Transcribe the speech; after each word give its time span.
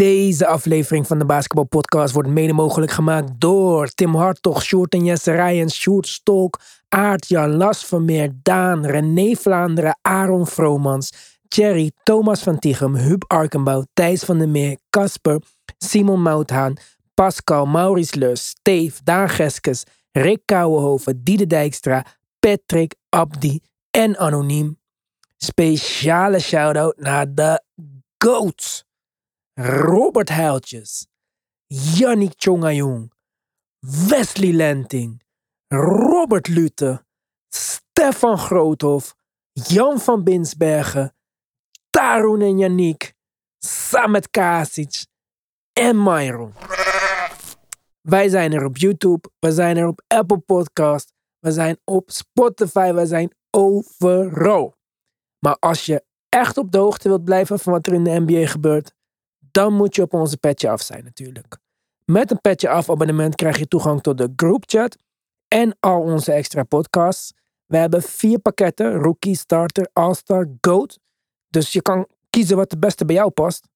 Deze 0.00 0.46
aflevering 0.46 1.06
van 1.06 1.18
de 1.18 1.24
Basketball 1.24 1.64
Podcast 1.64 2.14
wordt 2.14 2.28
mede 2.28 2.52
mogelijk 2.52 2.92
gemaakt 2.92 3.40
door 3.40 3.88
Tim 3.88 4.14
Hartog, 4.14 4.62
Sjoerd 4.62 4.92
en 4.92 5.04
Jesse 5.04 5.32
Rijens, 5.32 5.74
Sjoerd 5.74 6.06
Stolk, 6.06 6.60
Aart, 6.88 7.28
Jan 7.28 7.56
Las 7.56 7.84
Vermeer, 7.84 8.30
Daan, 8.42 8.86
René 8.86 9.34
Vlaanderen, 9.34 9.98
Aaron 10.02 10.46
Vromans, 10.46 11.38
Thierry, 11.48 11.90
Thomas 12.02 12.42
van 12.42 12.58
Tichem, 12.58 12.96
Huub 12.96 13.24
Arkenbouw, 13.26 13.84
Thijs 13.94 14.24
van 14.24 14.38
der 14.38 14.48
Meer, 14.48 14.78
Casper, 14.90 15.42
Simon 15.78 16.22
Mouthaan, 16.22 16.76
Pascal, 17.14 17.66
Maurice 17.66 18.18
Lus, 18.18 18.46
Steve, 18.48 19.00
Daan 19.04 19.28
Geskes, 19.28 19.84
Rick 20.12 20.40
Kouwenhoven, 20.44 21.20
Diede 21.24 21.46
Dijkstra, 21.46 22.04
Patrick, 22.38 22.94
Abdi 23.08 23.60
en 23.90 24.18
Anoniem. 24.18 24.78
Speciale 25.36 26.38
shout-out 26.38 26.96
naar 26.98 27.34
de 27.34 27.62
GOATs. 28.18 28.88
Robert 29.62 30.30
Heiltjes, 30.30 31.06
Yannick 31.68 32.32
Chongayong, 32.36 33.12
Wesley 34.08 34.52
Lenting, 34.52 35.20
Robert 35.68 36.48
Lute, 36.48 37.04
Stefan 37.50 38.38
Groothof, 38.38 39.14
Jan 39.52 40.00
van 40.00 40.24
Binsbergen, 40.24 41.14
Tarun 41.90 42.40
en 42.40 42.58
Yannick, 42.58 43.14
Samet 43.58 44.30
Kasic 44.30 45.06
en 45.72 46.02
Myron. 46.02 46.54
Wij 48.00 48.28
zijn 48.28 48.52
er 48.52 48.64
op 48.64 48.76
YouTube, 48.76 49.30
we 49.38 49.52
zijn 49.52 49.76
er 49.76 49.86
op 49.86 50.02
Apple 50.06 50.38
Podcast, 50.38 51.12
we 51.38 51.52
zijn 51.52 51.78
op 51.84 52.10
Spotify, 52.10 52.92
we 52.92 53.06
zijn 53.06 53.32
overal. 53.50 54.74
Maar 55.38 55.56
als 55.58 55.86
je 55.86 56.04
echt 56.28 56.56
op 56.56 56.70
de 56.72 56.78
hoogte 56.78 57.08
wilt 57.08 57.24
blijven 57.24 57.58
van 57.58 57.72
wat 57.72 57.86
er 57.86 57.94
in 57.94 58.04
de 58.04 58.20
NBA 58.20 58.46
gebeurt, 58.46 58.98
dan 59.50 59.72
moet 59.72 59.94
je 59.94 60.02
op 60.02 60.14
onze 60.14 60.36
Petje 60.36 60.70
Af 60.70 60.82
zijn 60.82 61.04
natuurlijk. 61.04 61.58
Met 62.04 62.30
een 62.30 62.40
Petje 62.40 62.68
Af 62.68 62.90
abonnement 62.90 63.34
krijg 63.34 63.58
je 63.58 63.68
toegang 63.68 64.00
tot 64.00 64.18
de 64.18 64.32
groupchat 64.36 64.96
en 65.48 65.76
al 65.80 66.00
onze 66.00 66.32
extra 66.32 66.62
podcasts. 66.62 67.32
We 67.66 67.76
hebben 67.76 68.02
vier 68.02 68.38
pakketten, 68.38 68.92
Rookie, 68.92 69.36
Starter, 69.36 69.88
All-Star, 69.92 70.48
GOAT. 70.60 70.98
Dus 71.48 71.72
je 71.72 71.82
kan 71.82 72.06
kiezen 72.30 72.56
wat 72.56 72.70
het 72.70 72.80
beste 72.80 73.04
bij 73.04 73.14
jou 73.14 73.30
past. 73.30 73.68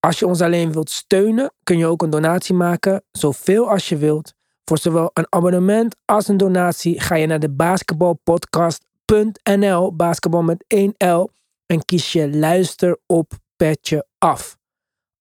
Als 0.00 0.18
je 0.18 0.26
ons 0.26 0.40
alleen 0.40 0.72
wilt 0.72 0.90
steunen, 0.90 1.52
kun 1.62 1.78
je 1.78 1.86
ook 1.86 2.02
een 2.02 2.10
donatie 2.10 2.54
maken, 2.54 3.04
zoveel 3.10 3.70
als 3.70 3.88
je 3.88 3.96
wilt. 3.96 4.34
Voor 4.64 4.78
zowel 4.78 5.10
een 5.12 5.26
abonnement 5.28 5.96
als 6.04 6.28
een 6.28 6.36
donatie 6.36 7.00
ga 7.00 7.14
je 7.14 7.26
naar 7.26 7.40
de 7.40 7.50
basketballpodcast.nl, 7.50 9.96
basketbal 9.96 10.42
met 10.42 10.64
1 10.66 10.94
L, 10.98 11.28
en 11.66 11.84
kies 11.84 12.12
je 12.12 12.36
luister 12.36 12.98
op 13.06 13.32
petje 13.56 14.06
af. 14.18 14.56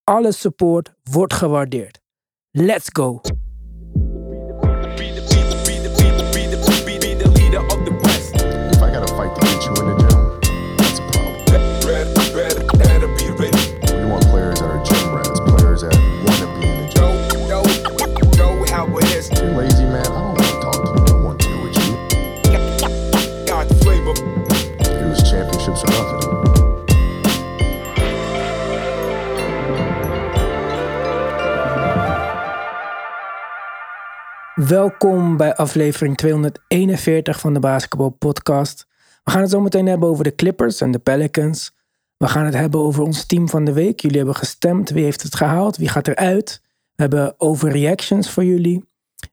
Alle 0.08 0.32
support 0.32 0.94
wordt 1.04 1.34
gewaardeerd. 1.34 2.00
Let's 2.52 2.90
go! 2.92 3.22
Welkom 34.56 35.38
bij 35.38 35.56
aflevering 35.56 36.18
241 36.18 37.40
van 37.40 37.54
de 37.54 37.60
Basketball 37.60 38.10
Podcast. 38.10 38.88
We 39.24 39.32
gaan 39.32 39.42
het 39.42 39.50
zo 39.50 39.62
meteen 39.62 39.86
hebben 39.86 40.10
over 40.10 40.24
de 40.24 40.36
Clippers 40.36 40.82
en 40.82 40.92
de 40.92 41.00
Pelicans. 41.00 41.76
We 42.18 42.28
gaan 42.28 42.46
het 42.46 42.54
hebben 42.54 42.80
over 42.80 43.04
ons 43.04 43.26
team 43.26 43.50
van 43.50 43.66
de 43.66 43.74
week. 43.74 44.00
Jullie 44.00 44.18
hebben 44.18 44.36
gestemd. 44.36 44.90
Wie 44.90 45.04
heeft 45.04 45.22
het 45.22 45.36
gehaald? 45.36 45.78
Wie 45.78 45.90
gaat 45.90 46.08
eruit? 46.08 46.62
We 46.96 47.02
hebben 47.02 47.36
overreactions 47.38 48.30
voor 48.30 48.44
jullie. 48.44 48.86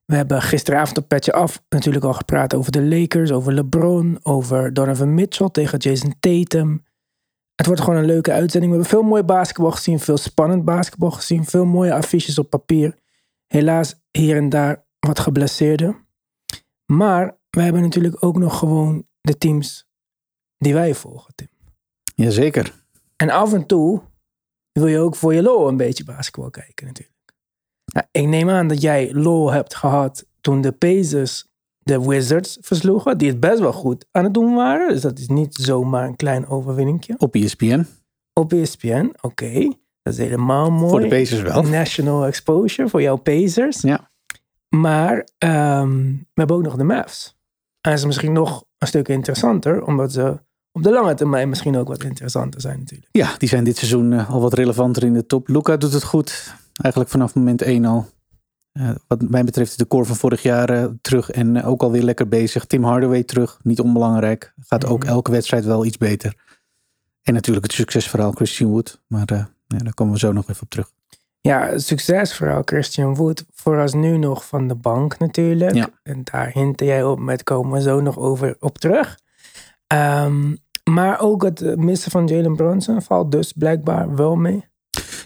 We 0.04 0.14
hebben 0.14 0.42
gisteravond 0.42 0.98
op 0.98 1.08
Petje 1.08 1.32
Af 1.32 1.62
natuurlijk 1.68 2.04
al 2.04 2.12
gepraat 2.12 2.54
over 2.54 2.72
de 2.72 2.82
Lakers, 2.82 3.32
over 3.32 3.52
LeBron, 3.52 4.18
over 4.22 4.74
Donovan 4.74 5.14
Mitchell 5.14 5.48
tegen 5.48 5.78
Jason 5.78 6.14
Tatum. 6.20 6.84
Het 7.54 7.66
wordt 7.66 7.80
gewoon 7.80 7.98
een 7.98 8.06
leuke 8.06 8.32
uitzending. 8.32 8.72
We 8.72 8.78
hebben 8.78 8.98
veel 8.98 9.08
mooi 9.08 9.22
basketbal 9.22 9.70
gezien, 9.70 10.00
veel 10.00 10.18
spannend 10.18 10.64
basketbal 10.64 11.10
gezien, 11.10 11.44
veel 11.44 11.64
mooie 11.64 11.94
affiches 11.94 12.38
op 12.38 12.50
papier. 12.50 12.98
Helaas 13.46 13.94
hier 14.10 14.36
en 14.36 14.48
daar 14.48 14.90
wat 15.06 15.18
geblesseerden. 15.18 16.06
Maar 16.92 17.38
wij 17.50 17.64
hebben 17.64 17.82
natuurlijk 17.82 18.24
ook 18.24 18.38
nog 18.38 18.58
gewoon 18.58 19.06
de 19.20 19.38
teams 19.38 19.86
die 20.58 20.74
wij 20.74 20.94
volgen, 20.94 21.34
Tim. 21.34 21.48
Jazeker. 22.14 22.84
En 23.16 23.30
af 23.30 23.52
en 23.52 23.66
toe 23.66 24.02
wil 24.72 24.86
je 24.86 24.98
ook 24.98 25.16
voor 25.16 25.34
je 25.34 25.42
lol 25.42 25.68
een 25.68 25.76
beetje 25.76 26.04
basketbal 26.04 26.50
kijken 26.50 26.86
natuurlijk. 26.86 27.16
Nou, 27.84 28.06
ik 28.10 28.26
neem 28.26 28.50
aan 28.50 28.68
dat 28.68 28.80
jij 28.80 29.14
lol 29.14 29.52
hebt 29.52 29.74
gehad 29.74 30.26
toen 30.40 30.60
de 30.60 30.72
Pacers 30.72 31.46
de 31.78 32.00
Wizards 32.00 32.58
versloegen. 32.60 33.18
Die 33.18 33.28
het 33.28 33.40
best 33.40 33.58
wel 33.58 33.72
goed 33.72 34.06
aan 34.10 34.24
het 34.24 34.34
doen 34.34 34.54
waren. 34.54 34.88
Dus 34.88 35.00
dat 35.00 35.18
is 35.18 35.28
niet 35.28 35.54
zomaar 35.54 36.06
een 36.06 36.16
klein 36.16 36.46
overwinningje. 36.46 37.14
Op 37.18 37.34
ESPN. 37.34 37.86
Op 38.32 38.52
ESPN, 38.52 39.12
oké. 39.20 39.72
Dat 40.02 40.12
is 40.12 40.18
helemaal 40.18 40.70
mooi. 40.70 40.90
Voor 40.90 41.00
de 41.00 41.08
Pacers 41.08 41.42
wel. 41.42 41.62
National 41.62 42.26
exposure 42.26 42.88
voor 42.88 43.02
jouw 43.02 43.16
Pacers. 43.16 43.80
Ja. 43.80 44.11
Maar 44.76 45.28
ehm, 45.38 46.06
we 46.06 46.24
hebben 46.34 46.56
ook 46.56 46.62
nog 46.62 46.76
de 46.76 46.84
Mavs. 46.84 47.36
En 47.80 47.90
dat 47.90 47.98
is 48.00 48.06
misschien 48.06 48.32
nog 48.32 48.64
een 48.78 48.86
stuk 48.86 49.08
interessanter, 49.08 49.84
omdat 49.86 50.12
ze 50.12 50.40
op 50.72 50.82
de 50.82 50.90
lange 50.90 51.14
termijn 51.14 51.48
misschien 51.48 51.76
ook 51.76 51.88
wat 51.88 52.04
interessanter 52.04 52.60
zijn 52.60 52.78
natuurlijk. 52.78 53.08
Ja, 53.12 53.34
die 53.38 53.48
zijn 53.48 53.64
dit 53.64 53.76
seizoen 53.76 54.12
eh, 54.12 54.30
al 54.30 54.40
wat 54.40 54.52
relevanter 54.54 55.02
in 55.04 55.12
de 55.12 55.26
top. 55.26 55.48
Luca 55.48 55.76
doet 55.76 55.92
het 55.92 56.04
goed. 56.04 56.54
Eigenlijk 56.82 57.12
vanaf 57.12 57.34
moment 57.34 57.62
1 57.62 57.84
al. 57.84 58.06
Eh, 58.72 58.90
wat 59.06 59.22
mij 59.28 59.44
betreft 59.44 59.78
de 59.78 59.86
core 59.86 60.04
van 60.04 60.16
vorig 60.16 60.42
jaar 60.42 60.70
eh, 60.70 60.84
terug 61.00 61.30
en 61.30 61.62
ook 61.64 61.82
alweer 61.82 62.02
lekker 62.02 62.28
bezig. 62.28 62.64
Tim 62.64 62.84
Hardaway 62.84 63.22
terug, 63.22 63.58
niet 63.62 63.80
onbelangrijk. 63.80 64.54
Gaat 64.60 64.86
ook 64.86 65.02
Mhm. 65.02 65.12
elke 65.12 65.30
wedstrijd 65.30 65.64
wel 65.64 65.84
iets 65.84 65.98
beter. 65.98 66.34
En 67.22 67.34
natuurlijk 67.34 67.66
het 67.66 67.74
succesverhaal 67.74 68.32
Christian 68.32 68.70
Wood. 68.70 69.02
Maar 69.06 69.22
ja, 69.26 69.50
daar 69.66 69.94
komen 69.94 70.12
we 70.12 70.18
zo 70.18 70.32
nog 70.32 70.48
even 70.48 70.62
op 70.62 70.70
terug. 70.70 70.90
Ja, 71.42 71.78
succesverhaal 71.78 72.62
Christian 72.64 73.14
Wood. 73.14 73.44
Vooralsnu 73.54 74.18
nog 74.18 74.46
van 74.46 74.68
de 74.68 74.74
bank 74.74 75.18
natuurlijk. 75.18 75.74
Ja. 75.74 75.88
En 76.02 76.20
daar 76.24 76.50
hintte 76.50 76.84
jij 76.84 77.04
op 77.04 77.18
met 77.18 77.42
komen 77.42 77.72
we 77.72 77.80
zo 77.80 78.00
nog 78.00 78.18
over 78.18 78.56
op 78.60 78.78
terug. 78.78 79.18
Ehm, 79.86 80.54
maar 80.90 81.20
ook 81.20 81.42
het 81.42 81.76
missen 81.76 82.10
van 82.10 82.26
Jalen 82.26 82.56
Brunson 82.56 83.02
valt 83.02 83.32
dus 83.32 83.52
blijkbaar 83.52 84.14
wel 84.14 84.36
mee. 84.36 84.64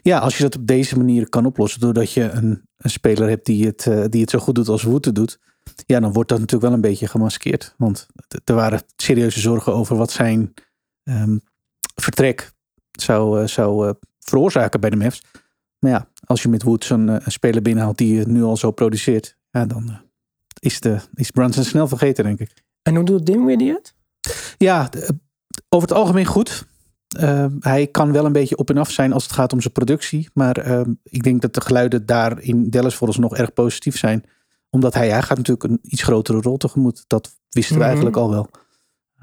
Ja, 0.02 0.18
als 0.18 0.36
je 0.36 0.42
dat 0.42 0.56
op 0.56 0.66
deze 0.66 0.96
manier 0.96 1.28
kan 1.28 1.46
oplossen, 1.46 1.80
doordat 1.80 2.12
je 2.12 2.22
een, 2.30 2.62
een 2.76 2.90
speler 2.90 3.28
hebt 3.28 3.46
die 3.46 3.66
het, 3.66 3.86
eh, 3.86 4.04
die 4.08 4.20
het 4.20 4.30
zo 4.30 4.38
goed 4.38 4.54
doet 4.54 4.68
als 4.68 4.82
Wood 4.82 5.04
het 5.04 5.14
doet, 5.14 5.38
ja, 5.86 6.00
dan 6.00 6.12
wordt 6.12 6.28
dat 6.28 6.38
natuurlijk 6.38 6.66
wel 6.66 6.74
een 6.74 6.90
beetje 6.90 7.08
gemaskeerd. 7.08 7.74
Want 7.76 8.06
er 8.44 8.54
waren 8.54 8.82
serieuze 8.96 9.40
zorgen 9.40 9.74
over 9.74 9.96
wat 9.96 10.10
zijn 10.10 10.54
ehm, 11.02 11.38
vertrek 11.94 12.52
zou, 12.90 13.40
eh, 13.40 13.46
zou 13.46 13.88
eh, 13.88 13.94
veroorzaken 14.18 14.80
bij 14.80 14.90
de 14.90 14.96
Mavs. 14.96 15.22
Maar 15.78 15.90
ja, 15.90 16.08
als 16.26 16.42
je 16.42 16.48
met 16.48 16.62
Wood 16.62 16.84
zo'n 16.84 17.08
eh, 17.08 17.16
een 17.24 17.32
speler 17.32 17.62
binnenhaalt 17.62 17.98
die 17.98 18.18
het 18.18 18.28
nu 18.28 18.42
al 18.42 18.56
zo 18.56 18.70
produceert, 18.70 19.36
ja, 19.50 19.66
dan 19.66 19.88
eh, 19.88 19.96
is, 20.58 20.80
de, 20.80 20.98
is 21.14 21.30
Brunson 21.30 21.64
snel 21.64 21.88
vergeten, 21.88 22.24
denk 22.24 22.38
ik. 22.40 22.64
En 22.82 22.94
hoe 22.94 23.04
doet 23.04 23.26
Dinwiddie 23.26 23.72
het? 23.72 23.94
Ja, 24.58 24.88
d- 24.88 25.10
over 25.68 25.88
het 25.88 25.96
algemeen 25.96 26.24
goed. 26.26 26.66
Uh, 27.20 27.46
hij 27.60 27.86
kan 27.86 28.12
wel 28.12 28.24
een 28.24 28.32
beetje 28.32 28.56
op 28.56 28.70
en 28.70 28.76
af 28.76 28.90
zijn 28.90 29.12
als 29.12 29.22
het 29.22 29.32
gaat 29.32 29.52
om 29.52 29.60
zijn 29.60 29.72
productie. 29.72 30.28
Maar 30.34 30.68
uh, 30.68 30.80
ik 31.02 31.22
denk 31.22 31.42
dat 31.42 31.54
de 31.54 31.60
geluiden 31.60 32.06
daar 32.06 32.40
in 32.40 32.70
Dallas 32.70 32.94
vooralsnog 32.94 33.36
erg 33.36 33.52
positief 33.52 33.98
zijn. 33.98 34.24
Omdat 34.70 34.94
hij, 34.94 35.10
hij 35.10 35.22
gaat 35.22 35.36
natuurlijk 35.36 35.64
een 35.70 35.78
iets 35.82 36.02
grotere 36.02 36.40
rol 36.40 36.56
tegemoet. 36.56 37.04
Dat 37.06 37.36
wisten 37.50 37.74
we 37.74 37.80
Mhm. 37.80 37.86
eigenlijk 37.88 38.16
al 38.16 38.30
wel. 38.30 38.48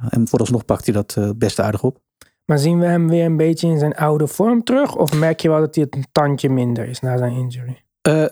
En 0.10 0.28
vooralsnog 0.28 0.66
pakt 0.66 0.86
hij 0.86 0.94
dat 0.94 1.16
uh, 1.20 1.30
best 1.36 1.60
aardig 1.60 1.84
op. 1.84 2.02
Maar 2.46 2.60
zien 2.60 2.80
we 2.80 2.86
hem 2.86 3.08
weer 3.08 3.26
een 3.26 3.38
beetje 3.38 3.68
in 3.68 3.80
zijn 3.80 3.96
oude 3.96 4.28
vorm 4.28 4.64
terug? 4.64 4.96
Of 4.96 5.14
merk 5.14 5.40
je 5.40 5.50
wel 5.50 5.60
dat 5.60 5.76
hij 5.76 5.84
het 5.84 5.96
een 5.96 6.06
tandje 6.12 6.50
minder 6.50 6.88
is 6.88 7.00
na 7.00 7.18
zijn 7.18 7.34
injury? 7.34 7.84
Uh, 8.08 8.26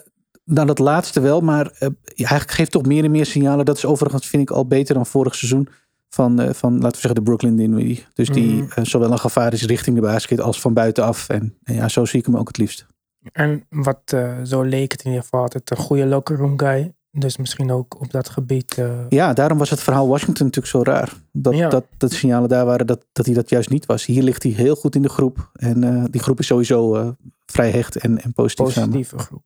nou, 0.43 0.67
dat 0.67 0.79
laatste 0.79 1.19
wel. 1.19 1.41
Maar 1.41 1.71
uh, 1.79 1.89
hij 2.15 2.39
geeft 2.39 2.71
toch 2.71 2.85
meer 2.85 3.03
en 3.03 3.11
meer 3.11 3.25
signalen. 3.25 3.65
Dat 3.65 3.77
is 3.77 3.85
overigens, 3.85 4.27
vind 4.27 4.41
ik, 4.41 4.49
al 4.55 4.67
beter 4.67 4.95
dan 4.95 5.05
vorig 5.05 5.35
seizoen. 5.35 5.67
Van, 6.09 6.41
uh, 6.41 6.49
van 6.49 6.73
laten 6.73 6.91
we 6.91 6.97
zeggen, 6.97 7.15
de 7.15 7.21
Brooklyn 7.21 7.55
Dinwiddie. 7.55 8.05
Dus 8.13 8.29
die 8.29 8.61
mm. 8.61 8.85
zowel 8.85 9.11
een 9.11 9.19
gevaar 9.19 9.53
is 9.53 9.65
richting 9.65 9.95
de 9.95 10.01
basket 10.01 10.41
als 10.41 10.61
van 10.61 10.73
buitenaf. 10.73 11.29
En, 11.29 11.57
en, 11.63 11.75
ja, 11.75 11.87
zo 11.87 12.05
zie 12.05 12.19
ik 12.19 12.25
hem 12.25 12.37
ook 12.37 12.47
het 12.47 12.57
liefst. 12.57 12.85
En 13.31 13.65
wat 13.69 14.15
zo 14.43 14.61
leek 14.61 14.91
het 14.91 15.01
in 15.01 15.09
ieder 15.09 15.23
geval 15.23 15.41
altijd 15.41 15.71
een 15.71 15.77
goede 15.77 16.05
locker 16.05 16.37
room 16.37 16.59
guy. 16.59 16.93
Dus 17.11 17.37
misschien 17.37 17.71
ook 17.71 18.01
op 18.01 18.11
dat 18.11 18.29
gebied. 18.29 18.77
Uh... 18.77 18.99
Ja, 19.09 19.33
daarom 19.33 19.57
was 19.57 19.69
het 19.69 19.81
verhaal 19.81 20.07
Washington 20.07 20.45
natuurlijk 20.45 20.73
zo 20.73 20.83
raar. 20.83 21.13
Dat, 21.31 21.55
ja. 21.55 21.69
dat, 21.69 21.85
dat 21.97 22.11
signalen 22.11 22.49
daar 22.49 22.65
waren 22.65 22.87
dat, 22.87 23.05
dat 23.11 23.25
hij 23.25 23.35
dat 23.35 23.49
juist 23.49 23.69
niet 23.69 23.85
was. 23.85 24.05
Hier 24.05 24.23
ligt 24.23 24.43
hij 24.43 24.51
heel 24.51 24.75
goed 24.75 24.95
in 24.95 25.01
de 25.01 25.09
groep. 25.09 25.51
En 25.53 25.83
uh, 25.83 26.03
die 26.09 26.21
groep 26.21 26.39
is 26.39 26.47
sowieso 26.47 26.97
uh, 26.97 27.09
vrij 27.45 27.71
hecht 27.71 27.95
en, 27.95 28.21
en 28.21 28.33
positief 28.33 28.71
samen. 28.73 28.89
positieve 28.89 29.17
groep. 29.17 29.43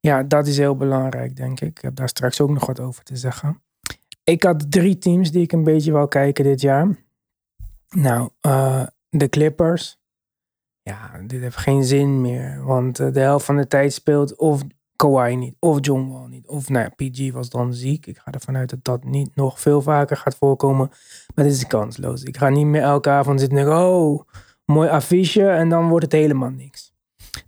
Ja, 0.00 0.22
dat 0.22 0.46
is 0.46 0.58
heel 0.58 0.76
belangrijk, 0.76 1.36
denk 1.36 1.60
ik. 1.60 1.68
Ik 1.68 1.82
heb 1.82 1.96
daar 1.96 2.08
straks 2.08 2.40
ook 2.40 2.50
nog 2.50 2.66
wat 2.66 2.80
over 2.80 3.04
te 3.04 3.16
zeggen. 3.16 3.62
Ik 4.24 4.42
had 4.42 4.70
drie 4.70 4.98
teams 4.98 5.30
die 5.30 5.42
ik 5.42 5.52
een 5.52 5.64
beetje 5.64 5.92
wou 5.92 6.08
kijken 6.08 6.44
dit 6.44 6.60
jaar. 6.60 6.96
Nou, 7.88 8.30
eh, 8.40 8.86
de 9.08 9.28
Clippers. 9.28 9.98
Ja, 10.82 11.20
dit 11.26 11.40
heeft 11.40 11.56
geen 11.56 11.84
zin 11.84 12.20
meer. 12.20 12.64
Want 12.64 13.00
eh, 13.00 13.12
de 13.12 13.20
helft 13.20 13.44
van 13.44 13.56
de 13.56 13.66
tijd 13.66 13.92
speelt 13.92 14.36
of 14.36 14.62
Kawhi 14.96 15.34
niet, 15.34 15.56
of 15.58 15.78
John 15.80 16.08
Wall 16.08 16.28
niet. 16.28 16.46
Of 16.46 16.68
nou 16.68 16.84
ja, 16.84 17.08
PG 17.08 17.32
was 17.32 17.50
dan 17.50 17.74
ziek. 17.74 18.06
Ik 18.06 18.18
ga 18.18 18.30
ervan 18.30 18.56
uit 18.56 18.70
dat 18.70 18.84
dat 18.84 19.04
niet 19.04 19.36
nog 19.36 19.60
veel 19.60 19.82
vaker 19.82 20.16
gaat 20.16 20.36
voorkomen. 20.36 20.90
Maar 21.34 21.44
dit 21.44 21.54
is 21.54 21.66
kansloos. 21.66 22.22
Ik 22.22 22.36
ga 22.36 22.48
niet 22.48 22.66
meer 22.66 22.82
elke 22.82 23.10
avond 23.10 23.40
zitten 23.40 23.58
en 23.58 23.68
oh, 23.68 24.20
mooi 24.64 24.88
affiche. 24.88 25.48
En 25.48 25.68
dan 25.68 25.88
wordt 25.88 26.04
het 26.04 26.12
helemaal 26.12 26.50
niks. 26.50 26.94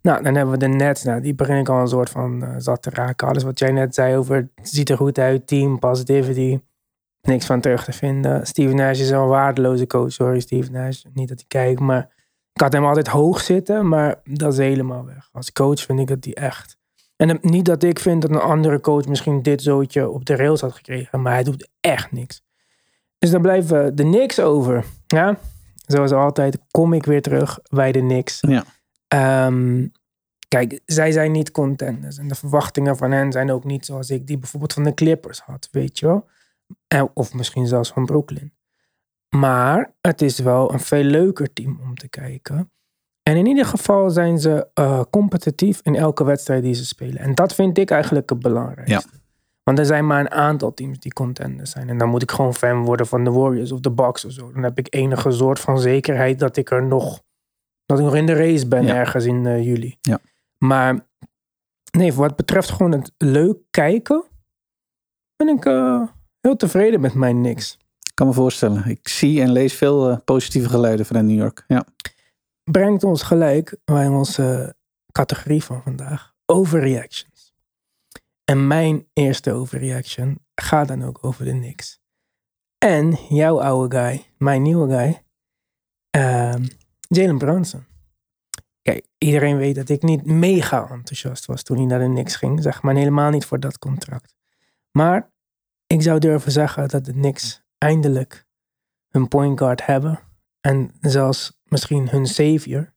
Nou, 0.03 0.23
dan 0.23 0.35
hebben 0.35 0.55
we 0.55 0.59
de 0.61 0.69
Nets. 0.69 1.03
Nou, 1.03 1.21
die 1.21 1.35
begin 1.35 1.57
ik 1.57 1.69
al 1.69 1.81
een 1.81 1.89
soort 1.89 2.11
van 2.11 2.43
eh, 2.43 2.55
zat 2.59 2.83
te 2.83 2.91
raken. 2.91 3.29
Alles 3.29 3.43
wat 3.43 3.59
jij 3.59 3.71
net 3.71 3.95
zei 3.95 4.17
over 4.17 4.37
het 4.37 4.69
ziet 4.69 4.89
er 4.89 4.97
goed 4.97 5.19
uit, 5.19 5.47
team, 5.47 5.79
positivity. 5.79 6.61
Niks 7.23 7.47
van 7.47 7.61
terug 7.61 7.85
te 7.85 7.93
vinden. 7.93 8.47
Steven 8.47 8.77
Nash 8.77 9.01
is 9.01 9.11
een 9.11 9.27
waardeloze 9.27 9.87
coach. 9.87 10.13
Sorry, 10.13 10.41
Steven 10.41 10.73
Nash. 10.73 11.03
Niet 11.13 11.29
dat 11.29 11.39
hij 11.39 11.47
kijkt, 11.49 11.81
maar 11.81 12.15
ik 12.53 12.61
had 12.61 12.73
hem 12.73 12.85
altijd 12.85 13.09
hoog 13.09 13.41
zitten. 13.41 13.89
Maar 13.89 14.21
dat 14.25 14.53
is 14.53 14.59
helemaal 14.59 15.05
weg. 15.05 15.29
Als 15.33 15.53
coach 15.53 15.81
vind 15.81 16.01
ik 16.01 16.07
dat 16.07 16.23
die 16.23 16.35
echt. 16.35 16.78
En 17.19 17.29
het- 17.29 17.43
niet 17.45 17.65
dat 17.65 17.83
ik 17.83 17.99
vind 17.99 18.23
dat 18.23 18.31
een 18.31 18.41
andere 18.41 18.81
coach 18.81 19.07
misschien 19.07 19.43
dit 19.43 19.63
zootje 19.63 20.09
op 20.09 20.25
de 20.25 20.37
rails 20.37 20.61
had 20.61 20.73
gekregen. 20.73 21.23
Maar 21.23 21.33
hij 21.33 21.43
doet 21.43 21.69
echt 21.81 22.13
niks. 22.13 22.43
Dus 23.19 23.31
dan 23.31 23.43
blijven 23.43 23.97
de 23.97 24.05
niks 24.05 24.41
over. 24.41 24.85
Ja? 25.07 25.39
Zoals 25.87 26.13
altijd 26.13 26.59
kom 26.71 26.93
ik 26.93 27.05
weer 27.05 27.23
terug 27.23 27.59
bij 27.71 27.93
de 27.93 28.01
niks. 28.01 28.39
Ja. 28.41 28.65
Ehm, 29.09 29.87
kijk, 30.49 30.81
zij 30.85 31.13
zijn 31.13 31.33
niet 31.33 31.51
contenders. 31.51 32.19
En 32.19 32.29
de 32.29 32.35
verwachtingen 32.35 32.97
van 32.97 33.11
hen 33.11 33.33
zijn 33.33 33.51
ook 33.51 33.65
niet 33.65 33.85
zoals 33.87 34.11
ik 34.11 34.27
die 34.27 34.39
bijvoorbeeld 34.39 34.73
van 34.73 34.85
de 34.85 34.95
Clippers 34.95 35.41
had, 35.41 35.69
weet 35.71 35.99
je 35.99 36.07
wel. 36.07 36.29
En- 36.89 37.11
Of 37.15 37.35
misschien 37.35 37.67
zelfs 37.67 37.91
van 37.93 38.07
Brooklyn. 38.07 38.53
Maar 39.29 39.95
het 40.01 40.23
is 40.23 40.39
wel 40.39 40.73
een 40.73 40.81
veel 40.81 41.03
leuker 41.03 41.53
team 41.53 41.81
om 41.83 41.95
te 41.95 42.09
kijken. 42.09 42.71
En 43.29 43.37
in 43.37 43.47
ieder 43.47 43.65
geval 43.65 44.11
zijn 44.11 44.39
ze 44.39 44.67
eh, 44.75 45.01
competitief 45.11 45.81
in 45.83 45.95
elke 45.95 46.25
wedstrijd 46.25 46.63
die 46.63 46.75
ze 46.75 46.87
spelen. 46.87 47.19
En 47.19 47.35
dat 47.35 47.55
vind 47.55 47.79
ik 47.79 47.91
eigenlijk 47.91 48.31
het 48.31 48.39
belangrijkste. 48.39 49.09
Want 49.63 49.79
er 49.79 49.87
zijn 49.87 50.07
maar 50.07 50.21
een 50.21 50.31
aantal 50.31 50.75
teams 50.75 50.99
die 50.99 51.13
contenders 51.13 51.71
zijn. 51.71 51.89
En 51.89 51.99
dan 51.99 52.09
moet 52.09 52.23
ik 52.23 52.31
gewoon 52.31 52.55
fan 52.55 52.85
worden 52.85 53.07
van 53.07 53.25
de 53.25 53.31
Warriors 53.31 53.73
of 53.73 53.81
de 53.81 53.91
Bucks 53.91 54.25
of 54.25 54.33
zo. 54.33 54.53
Dan 54.53 54.63
heb 54.63 54.79
ik 54.79 54.95
enige 54.95 55.31
soort 55.31 55.61
van 55.61 55.79
zekerheid 55.81 56.39
dat 56.39 56.57
ik 56.57 56.71
er 56.71 56.83
nog, 56.83 57.23
dat 57.87 57.99
ik 57.99 58.05
nog 58.05 58.15
in 58.15 58.27
de 58.27 58.33
race 58.33 58.69
ben 58.69 58.85
Ja. 58.85 58.95
ergens 58.95 59.25
in 59.25 59.47
eh, 59.47 59.65
juli. 59.65 59.97
Ja. 60.01 60.19
Maar 60.59 61.07
nee, 61.91 62.13
voor 62.13 62.23
wat 62.27 62.37
betreft 62.37 62.71
gewoon 62.71 62.93
het 62.93 63.13
leuk 63.19 63.57
kijken, 63.71 64.25
ben 65.37 65.49
ik 65.49 65.65
eh, 65.65 66.03
heel 66.41 66.57
tevreden 66.57 67.01
met 67.01 67.15
mijn 67.15 67.41
niks. 67.41 67.73
Ik 68.01 68.15
kan 68.15 68.27
me 68.27 68.33
voorstellen. 68.33 68.87
Ik 68.87 69.09
zie 69.09 69.41
en 69.43 69.53
lees 69.53 69.75
veel 69.75 70.21
positieve 70.25 70.69
geluiden 70.69 71.07
vanuit 71.07 71.27
New 71.27 71.39
York. 71.39 71.65
Ja. 71.67 71.85
Brengt 72.71 73.05
ons 73.05 73.23
gelijk 73.23 73.77
bij 73.85 74.09
onze 74.09 74.77
categorie 75.13 75.65
van 75.65 75.83
vandaag, 75.83 76.35
overreactions. 76.47 77.55
En 78.45 78.67
mijn 78.67 79.07
eerste 79.13 79.53
overreaction 79.53 80.39
gaat 80.55 80.89
dan 80.89 81.05
ook 81.05 81.19
over 81.21 81.45
de 81.45 81.53
niks. 81.53 82.01
En 82.79 83.11
jouw 83.29 83.61
oude 83.61 83.97
guy, 83.97 84.27
mijn 84.37 84.63
nieuwe 84.63 84.89
guy, 84.89 85.23
ehm, 86.11 86.65
Jalen 87.01 87.39
Brunson. 87.39 87.87
Kijk, 88.83 89.07
iedereen 89.19 89.57
weet 89.57 89.75
dat 89.75 89.89
ik 89.89 90.03
niet 90.03 90.27
mega 90.27 90.91
enthousiast 90.91 91.47
was 91.47 91.63
toen 91.63 91.77
hij 91.77 91.87
naar 91.87 91.99
de 91.99 92.05
Knicks 92.05 92.37
ging. 92.37 92.63
Zeg 92.63 92.83
maar 92.83 92.95
helemaal 92.95 93.31
niet 93.31 93.45
voor 93.45 93.61
dat 93.61 93.79
contract. 93.79 94.35
Maar 94.91 95.31
ik 95.87 96.03
zou 96.03 96.19
durven 96.19 96.53
zeggen 96.53 96.89
dat 96.89 97.05
de 97.05 97.13
Knicks 97.13 97.63
eindelijk 97.79 98.47
hun 99.09 99.29
point 99.29 99.59
guard 99.59 99.87
hebben. 99.87 100.21
En 100.61 100.91
zelfs 101.01 101.58
misschien 101.69 102.09
hun 102.09 102.27
savior. 102.27 102.95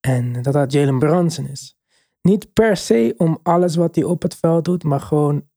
En 0.00 0.42
dat 0.42 0.52
dat 0.52 0.72
Jalen 0.72 0.98
Brunson 0.98 1.46
is. 1.46 1.78
Niet 2.22 2.52
per 2.52 2.76
se 2.76 3.14
om 3.16 3.38
alles 3.42 3.76
wat 3.76 3.94
hij 3.94 4.04
op 4.04 4.22
het 4.22 4.36
veld 4.36 4.64
doet, 4.64 4.84
maar 4.84 5.00
gewoon 5.00 5.48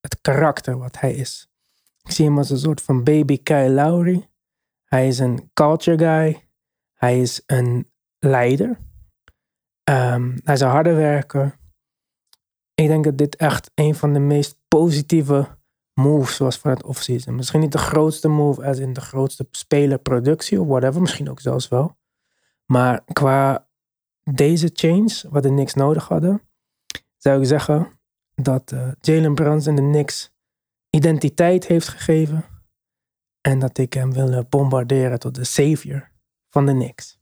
het 0.00 0.20
karakter 0.20 0.78
wat 0.78 1.00
hij 1.00 1.14
is. 1.14 1.50
Ik 2.02 2.10
zie 2.10 2.24
hem 2.24 2.38
als 2.38 2.50
een 2.50 2.58
soort 2.58 2.80
van 2.80 3.04
baby 3.04 3.42
Kyle 3.42 3.70
Lowry. 3.70 4.28
Hij 4.84 5.06
is 5.06 5.18
een 5.18 5.50
culture 5.54 5.98
guy. 5.98 6.48
Hij 6.94 7.20
is 7.20 7.42
een 7.46 7.90
leider. 8.18 8.78
Ehm, 9.84 10.36
hij 10.42 10.54
is 10.54 10.60
een 10.60 10.68
harde 10.68 10.92
werker. 10.92 11.58
Ik 12.74 12.86
denk 12.86 13.04
dat 13.04 13.18
dit 13.18 13.36
echt 13.36 13.70
een 13.74 13.94
van 13.94 14.12
de 14.12 14.18
meest 14.18 14.58
positieve 14.68 15.57
moves 15.98 16.38
was 16.38 16.56
van 16.56 16.70
het 16.70 16.84
offseason. 16.84 17.34
Misschien 17.34 17.60
niet 17.60 17.72
de 17.72 17.78
grootste 17.78 18.28
move 18.28 18.64
als 18.64 18.78
in 18.78 18.92
de 18.92 19.00
grootste 19.00 19.46
spelerproductie 19.50 20.60
of 20.60 20.66
whatever. 20.66 21.00
Misschien 21.00 21.30
ook 21.30 21.40
zelfs 21.40 21.68
wel. 21.68 21.96
Maar 22.66 23.04
qua 23.12 23.68
deze 24.22 24.70
change, 24.72 25.24
wat 25.30 25.42
de 25.42 25.48
Knicks 25.48 25.74
nodig 25.74 26.08
hadden, 26.08 26.42
zou 27.16 27.40
ik 27.40 27.46
zeggen 27.46 28.00
dat 28.34 28.72
eh, 28.72 28.88
Jalen 29.00 29.34
Brunson 29.34 29.74
de 29.74 29.82
Knicks 29.82 30.32
identiteit 30.90 31.66
heeft 31.66 31.88
gegeven. 31.88 32.44
En 33.40 33.58
dat 33.58 33.78
ik 33.78 33.92
hem 33.92 34.12
wil 34.12 34.46
bombarderen 34.48 35.18
tot 35.18 35.34
de 35.34 35.44
savior 35.44 36.10
van 36.50 36.66
de 36.66 36.72
Knicks. 36.72 37.18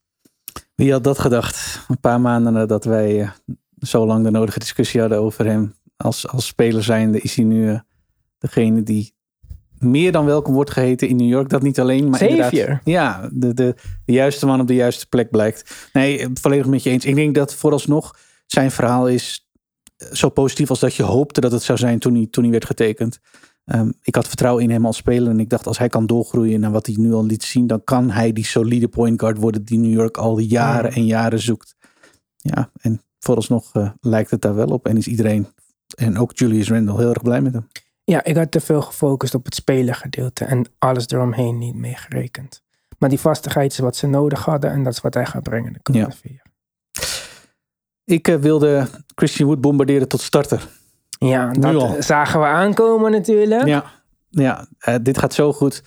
Wie 0.75 0.93
had 0.93 1.05
dat 1.05 1.19
gedacht? 1.19 1.85
Een 1.89 2.01
paar 2.01 2.21
maanden 2.21 2.53
nadat 2.53 2.85
wij 2.85 3.23
eh, 3.23 3.31
zo 3.79 4.07
lang 4.07 4.25
de 4.25 4.31
nodige 4.31 4.59
discussie 4.59 5.01
hadden 5.01 5.19
over 5.19 5.47
hem. 5.47 5.75
Als, 5.97 6.29
als 6.29 6.47
speler 6.47 6.83
zijnde 6.83 7.21
is 7.21 7.35
hij 7.35 7.45
nu 7.45 7.71
eh, 7.71 7.81
degene 8.39 8.83
die 8.83 9.15
meer 9.79 10.13
dan 10.13 10.25
welkom 10.25 10.55
wordt 10.55 10.71
geheten 10.71 11.09
in 11.09 11.17
New 11.17 11.29
York. 11.29 11.49
Dat 11.49 11.63
niet 11.63 11.81
alleen, 11.81 12.09
maar 12.09 12.23
inderdaad... 12.23 12.81
Ja, 12.85 13.29
de, 13.33 13.55
de, 13.55 13.75
de 14.05 14.13
juiste 14.13 14.47
man 14.47 14.61
op 14.61 14.67
de 14.67 14.75
juiste 14.75 15.09
plek 15.09 15.31
blijkt. 15.31 15.89
Nee, 15.93 16.19
eh, 16.19 16.27
volledig 16.35 16.67
met 16.67 16.83
je 16.83 16.91
eens. 16.91 17.05
Ik 17.05 17.15
denk 17.15 17.35
dat 17.35 17.55
vooralsnog 17.55 18.19
zijn 18.47 18.71
verhaal 18.71 19.09
is 19.09 19.49
eh, 19.97 20.13
zo 20.13 20.29
positief 20.29 20.71
als 20.71 20.81
dat 20.81 20.95
je 20.95 21.03
hoopte 21.03 21.41
dat 21.41 21.53
het 21.53 21.63
zou 21.63 21.79
zijn 21.79 21.99
toen 21.99 22.15
hij, 22.15 22.27
toen 22.31 22.43
hij 22.43 22.53
werd 22.53 22.65
getekend. 22.65 23.19
Ehm, 23.65 23.91
ik 24.03 24.15
had 24.15 24.29
vertrouwen 24.29 24.63
in 24.63 24.71
hem 24.71 24.87
als 24.87 24.97
speler 24.97 25.31
en 25.31 25.41
ik 25.41 25.49
dacht 25.49 25.67
als 25.67 25.79
hij 25.79 25.89
kan 25.89 26.07
doorgroeien 26.07 26.61
naar 26.61 26.71
wat 26.71 26.87
hij 26.87 26.95
nu 26.99 27.13
al 27.13 27.27
liet 27.27 27.43
zien, 27.43 27.67
dan 27.67 27.85
kan 27.85 28.11
hij 28.11 28.33
die 28.33 28.45
solide 28.45 28.89
point 28.89 29.21
guard 29.21 29.39
worden 29.39 29.65
die 29.65 29.79
New 29.79 29.93
York 29.93 30.17
al 30.17 30.39
jaren 30.39 30.93
en 30.93 31.07
jaren 31.07 31.41
zoekt. 31.41 31.75
Ja, 32.37 32.71
en 32.81 33.03
vooralsnog 33.19 33.71
eh, 33.73 33.91
lijkt 34.01 34.31
het 34.31 34.41
daar 34.41 34.55
wel 34.55 34.69
op 34.69 34.87
en 34.87 34.97
is 34.97 35.07
iedereen 35.07 35.47
en 35.97 36.19
ook 36.19 36.39
Julius 36.39 36.71
Randle 36.71 36.97
heel 36.97 37.09
erg 37.09 37.23
blij 37.23 37.41
met 37.41 37.53
hem. 37.53 37.69
Ja, 38.09 38.25
ik 38.25 38.37
had 38.37 38.51
te 38.51 38.61
veel 38.61 38.83
gefocust 38.83 39.35
op 39.35 39.45
het 39.45 39.55
spelergedeelte 39.55 40.45
en 40.45 40.65
alles 40.79 41.09
eromheen 41.09 41.59
niet 41.59 41.75
meegerekend. 41.75 42.63
Maar 42.99 43.09
die 43.09 43.21
vastigheid 43.21 43.73
is 43.73 43.79
wat 43.79 43.97
ze 43.97 44.07
nodig 44.07 44.45
hadden 44.45 44.71
en 44.71 44.83
dat 44.83 44.93
is 44.93 45.01
wat 45.01 45.15
hij 45.15 45.27
gaat 45.27 45.43
brengen 45.43 45.73
de 45.73 45.81
komende 45.83 46.09
Ja. 46.11 46.17
vier 46.17 46.33
jaar. 46.33 46.45
Ik 48.05 48.29
eh, 48.29 48.35
wilde 48.37 48.89
Christian 49.15 49.49
Wood 49.49 49.61
bombarderen 49.61 50.09
tot 50.09 50.21
starter. 50.21 50.69
Ja, 51.19 51.51
Nu 51.53 51.61
dat 51.61 51.75
al. 51.75 51.97
zagen 52.03 52.41
we 52.41 52.47
aankomen 52.47 53.11
natuurlijk. 53.11 53.67
Ja, 53.67 53.85
ja 54.31 54.67
eh, 54.79 54.95
dit 55.03 55.19
gaat 55.19 55.35
zo 55.35 55.53
goed. 55.53 55.83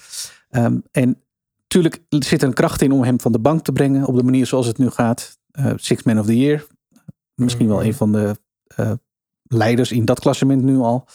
Ehm, 0.50 0.78
en 0.92 1.22
natuurlijk 1.62 2.00
zit 2.10 2.42
er 2.42 2.48
een 2.48 2.54
kracht 2.54 2.82
in 2.82 2.92
om 2.92 3.04
hem 3.04 3.20
van 3.20 3.32
de 3.32 3.40
bank 3.40 3.64
te 3.64 3.72
brengen 3.72 4.06
op 4.06 4.16
de 4.16 4.24
manier 4.24 4.46
zoals 4.46 4.66
het 4.68 4.78
nu 4.78 4.90
gaat. 4.90 5.38
Eh, 5.52 5.72
Six 5.76 6.04
Man 6.04 6.20
of 6.20 6.26
the 6.26 6.38
Year. 6.38 6.66
Misschien 7.36 7.68
wel 7.68 7.78
Mhm. 7.78 7.86
een 7.86 7.94
van 7.94 8.12
de 8.12 8.36
leiders 9.44 9.92
in 9.92 10.06
dat 10.06 10.20
klassement 10.20 10.64
nu 10.64 10.78
al. 10.78 11.06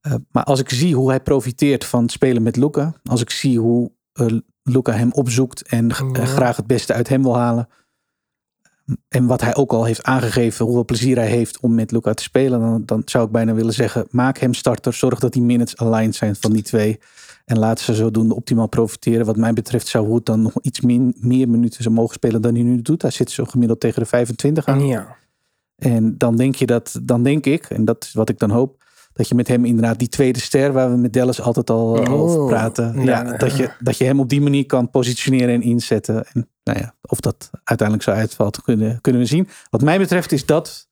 Eh, 0.00 0.14
maar 0.30 0.44
als 0.44 0.60
ik 0.60 0.70
zie 0.70 0.94
hoe 0.94 1.08
hij 1.08 1.20
profiteert 1.20 1.84
van 1.84 2.02
het 2.02 2.12
spelen 2.12 2.42
met 2.42 2.56
Luca. 2.56 2.94
Als 3.04 3.20
ik 3.20 3.30
zie 3.30 3.58
hoe 3.58 3.90
eh, 4.12 4.26
Luca 4.62 4.92
hem 4.92 5.12
opzoekt 5.12 5.62
en 5.68 5.88
Ja. 5.88 6.20
eh, 6.20 6.26
graag 6.26 6.56
het 6.56 6.66
beste 6.66 6.92
uit 6.92 7.08
hem 7.08 7.22
wil 7.22 7.36
halen. 7.36 7.68
En 9.08 9.26
wat 9.26 9.40
hij 9.40 9.54
ook 9.56 9.72
al 9.72 9.84
heeft 9.84 10.02
aangegeven, 10.02 10.64
hoeveel 10.64 10.84
plezier 10.84 11.16
hij 11.16 11.28
heeft 11.28 11.60
om 11.60 11.74
met 11.74 11.90
Luca 11.92 12.14
te 12.14 12.22
spelen. 12.22 12.60
Dan, 12.60 12.82
dan 12.84 13.02
zou 13.04 13.24
ik 13.26 13.30
bijna 13.32 13.54
willen 13.54 13.72
zeggen, 13.72 14.06
maak 14.10 14.38
hem 14.38 14.54
starter. 14.54 14.92
Zorg 14.92 15.18
dat 15.18 15.32
die 15.32 15.42
minutes 15.42 15.76
aligned 15.76 16.14
zijn 16.14 16.36
van 16.36 16.52
die 16.52 16.62
twee. 16.62 16.98
En 17.44 17.58
laat 17.58 17.80
ze 17.80 17.94
zodoende 17.94 18.34
optimaal 18.34 18.66
profiteren. 18.68 19.26
Wat 19.26 19.36
mij 19.36 19.52
betreft 19.52 19.86
zou 19.86 20.06
Wood 20.06 20.26
dan 20.26 20.42
nog 20.42 20.52
iets 20.60 20.80
min, 20.80 21.14
meer 21.18 21.48
minuten 21.48 21.82
zou 21.82 21.94
mogen 21.94 22.14
spelen 22.14 22.42
dan 22.42 22.54
hij 22.54 22.62
nu 22.62 22.82
doet. 22.82 23.02
Hij 23.02 23.10
zit 23.10 23.30
zo 23.30 23.44
gemiddeld 23.44 23.80
tegen 23.80 24.02
de 24.02 24.08
25 24.08 24.66
aan. 24.66 24.86
Ja. 24.86 25.16
En 25.76 26.18
dan 26.18 26.36
denk 26.36 26.54
je 26.54 26.66
dat, 26.66 27.00
dan 27.02 27.22
denk 27.22 27.46
ik, 27.46 27.64
en 27.64 27.84
dat 27.84 28.04
is 28.04 28.12
wat 28.12 28.28
ik 28.28 28.38
dan 28.38 28.50
hoop, 28.50 28.84
dat 29.18 29.28
je 29.28 29.34
met 29.34 29.48
hem 29.48 29.64
inderdaad 29.64 29.98
die 29.98 30.08
tweede 30.08 30.38
ster, 30.40 30.72
waar 30.72 30.90
we 30.90 30.96
met 30.96 31.12
Dallas 31.12 31.40
altijd 31.40 31.70
al 31.70 32.02
eh, 32.02 32.12
Oh, 32.12 32.20
over 32.20 32.46
praten, 32.46 33.04
ja, 33.04 33.22
dat, 33.36 33.56
je, 33.56 33.70
dat 33.80 33.98
je 33.98 34.04
hem 34.04 34.20
op 34.20 34.28
die 34.28 34.40
manier 34.40 34.66
kan 34.66 34.90
positioneren 34.90 35.54
en 35.54 35.62
inzetten. 35.62 36.24
En 36.32 36.48
nou 36.64 36.78
ja, 36.78 36.94
of 37.02 37.20
dat 37.20 37.50
uiteindelijk 37.64 38.08
zo 38.08 38.14
uitvalt, 38.14 38.62
kunnen, 38.62 39.00
kunnen 39.00 39.20
we 39.20 39.26
zien. 39.26 39.48
Wat 39.70 39.82
mij 39.82 39.98
betreft 39.98 40.32
is 40.32 40.46
dat 40.46 40.88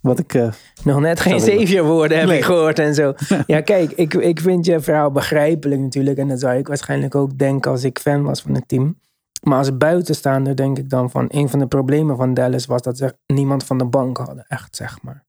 wat 0.00 0.18
ik. 0.18 0.34
eh, 0.34 0.48
Nog 0.84 1.00
net 1.00 1.20
geen 1.20 1.40
savior 1.40 1.86
woorden 1.86 2.18
heb 2.18 2.28
Nee. 2.28 2.38
ik 2.38 2.44
gehoord 2.44 2.78
en 2.78 2.94
zo. 2.94 3.14
Ja, 3.46 3.60
kijk, 3.60 3.92
ik, 3.92 4.14
ik 4.14 4.40
vind 4.40 4.66
je 4.66 4.80
verhaal 4.80 5.10
begrijpelijk 5.10 5.80
natuurlijk. 5.80 6.18
En 6.18 6.28
dat 6.28 6.40
zou 6.40 6.56
ik 6.58 6.66
waarschijnlijk 6.68 7.14
ook 7.14 7.38
denken 7.38 7.70
als 7.70 7.84
ik 7.84 7.98
fan 7.98 8.22
was 8.22 8.42
van 8.42 8.54
het 8.54 8.68
team. 8.68 8.98
Maar 9.42 9.58
als 9.58 9.76
buitenstaander 9.76 10.56
denk 10.56 10.78
ik 10.78 10.90
dan 10.90 11.10
van 11.10 11.24
een 11.28 11.48
van 11.48 11.58
de 11.58 11.66
problemen 11.66 12.16
van 12.16 12.34
Dallas 12.34 12.66
was 12.66 12.82
dat 12.82 12.96
ze 12.96 13.16
niemand 13.26 13.64
van 13.64 13.78
de 13.78 13.84
bank 13.86 14.16
hadden, 14.16 14.44
echt 14.48 14.76
zeg 14.76 15.02
maar. 15.02 15.24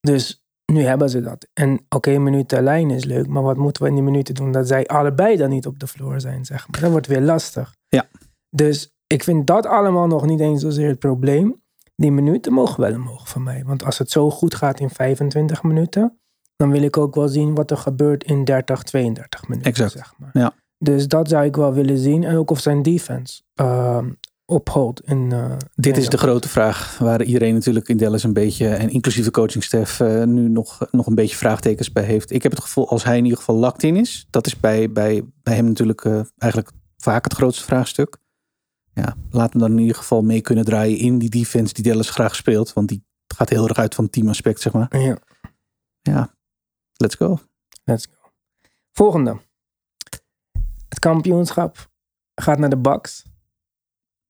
Dus 0.00 0.42
nu 0.72 0.82
hebben 0.82 1.10
ze 1.10 1.20
dat. 1.20 1.46
En 1.52 1.72
oké, 1.72 1.96
okay, 1.96 2.16
minuten 2.16 2.62
lijn 2.62 2.90
is 2.90 3.04
leuk, 3.04 3.26
maar 3.26 3.42
wat 3.42 3.56
moeten 3.56 3.82
we 3.82 3.88
in 3.88 3.94
die 3.94 4.04
minuten 4.04 4.34
doen 4.34 4.52
dat 4.52 4.68
zij 4.68 4.86
allebei 4.86 5.36
dan 5.36 5.50
niet 5.50 5.66
op 5.66 5.78
de 5.78 5.86
vloer 5.86 6.20
zijn, 6.20 6.44
zeg 6.44 6.68
maar. 6.68 6.80
Dat 6.80 6.90
wordt 6.90 7.06
weer 7.06 7.20
lastig. 7.20 7.74
Ja. 7.88 8.08
Dus 8.50 8.92
ik 9.06 9.24
vind 9.24 9.46
dat 9.46 9.66
allemaal 9.66 10.06
nog 10.06 10.26
niet 10.26 10.40
eens 10.40 10.60
zozeer 10.60 10.88
het 10.88 10.98
probleem. 10.98 11.62
Die 11.96 12.12
minuten 12.12 12.52
mogen 12.52 12.80
wel 12.80 12.94
omhoog 12.94 13.28
van 13.28 13.42
mij. 13.42 13.62
Want 13.64 13.84
als 13.84 13.98
het 13.98 14.10
zo 14.10 14.30
goed 14.30 14.54
gaat 14.54 14.80
in 14.80 14.90
25 14.90 15.62
minuten, 15.62 16.18
dan 16.56 16.70
wil 16.70 16.82
ik 16.82 16.96
ook 16.96 17.14
wel 17.14 17.28
zien 17.28 17.54
wat 17.54 17.70
er 17.70 17.76
gebeurt 17.76 18.24
in 18.24 18.44
30, 18.44 18.82
32 18.82 19.48
minuten. 19.48 19.70
Exact. 19.70 19.92
Zeg 19.92 20.14
maar. 20.18 20.30
Ja. 20.32 20.54
Dus 20.78 21.08
dat 21.08 21.28
zou 21.28 21.44
ik 21.44 21.56
wel 21.56 21.72
willen 21.72 21.98
zien. 21.98 22.24
En 22.24 22.36
ook 22.36 22.50
of 22.50 22.60
zijn 22.60 22.82
defense 22.82 23.42
uh, 23.60 24.04
ophoudt. 24.48 25.00
In, 25.00 25.30
uh, 25.30 25.56
Dit 25.74 25.96
is 25.96 26.08
de 26.08 26.18
grote 26.18 26.48
vraag 26.48 26.98
waar 26.98 27.22
iedereen 27.22 27.54
natuurlijk 27.54 27.88
in 27.88 27.96
Dallas 27.96 28.22
een 28.22 28.32
beetje, 28.32 28.68
en 28.68 28.90
inclusief 28.90 29.24
de 29.24 29.30
coachingstaf, 29.30 30.00
uh, 30.00 30.24
nu 30.24 30.48
nog, 30.48 30.86
nog 30.90 31.06
een 31.06 31.14
beetje 31.14 31.36
vraagtekens 31.36 31.92
bij 31.92 32.04
heeft. 32.04 32.30
Ik 32.30 32.42
heb 32.42 32.52
het 32.52 32.60
gevoel 32.60 32.88
als 32.88 33.04
hij 33.04 33.16
in 33.16 33.24
ieder 33.24 33.38
geval 33.38 33.56
locked 33.56 33.82
in 33.82 33.96
is. 33.96 34.26
Dat 34.30 34.46
is 34.46 34.60
bij, 34.60 34.92
bij, 34.92 35.24
bij 35.42 35.54
hem 35.54 35.64
natuurlijk 35.64 36.04
uh, 36.04 36.20
eigenlijk 36.36 36.72
vaak 36.96 37.24
het 37.24 37.32
grootste 37.32 37.64
vraagstuk. 37.64 38.18
Ja, 38.92 39.16
laat 39.30 39.52
hem 39.52 39.60
dan 39.60 39.70
in 39.70 39.78
ieder 39.78 39.96
geval 39.96 40.22
mee 40.22 40.40
kunnen 40.40 40.64
draaien 40.64 40.98
in 40.98 41.18
die 41.18 41.30
defense 41.30 41.74
die 41.74 41.84
Dallas 41.84 42.10
graag 42.10 42.34
speelt. 42.34 42.72
Want 42.72 42.88
die 42.88 43.04
gaat 43.34 43.48
heel 43.48 43.68
erg 43.68 43.78
uit 43.78 43.94
van 43.94 44.04
het 44.04 44.12
teamaspect, 44.12 44.60
zeg 44.60 44.72
maar. 44.72 44.98
Ja. 44.98 45.18
Ja, 46.00 46.34
let's 46.96 47.14
go. 47.14 47.38
Let's 47.84 48.06
go. 48.06 48.30
Volgende. 48.92 49.40
Het 50.88 50.98
kampioenschap 50.98 51.90
gaat 52.34 52.58
naar 52.58 52.70
de 52.70 52.78
Bucks 52.78 53.24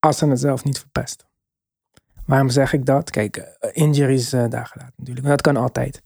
als 0.01 0.19
ze 0.19 0.27
het 0.27 0.41
zelf 0.41 0.65
niet 0.65 0.79
verpesten. 0.79 1.27
Waarom 2.27 2.49
zeg 2.49 2.73
ik 2.73 2.87
dat? 2.87 3.11
Kijk, 3.11 3.37
uh, 3.37 3.45
injuries 3.73 4.35
uh, 4.35 4.45
daar 4.49 4.67
gelaten 4.67 4.95
natuurlijk. 4.97 5.27
Dat 5.27 5.41
kan 5.41 5.57
altijd. 5.57 6.03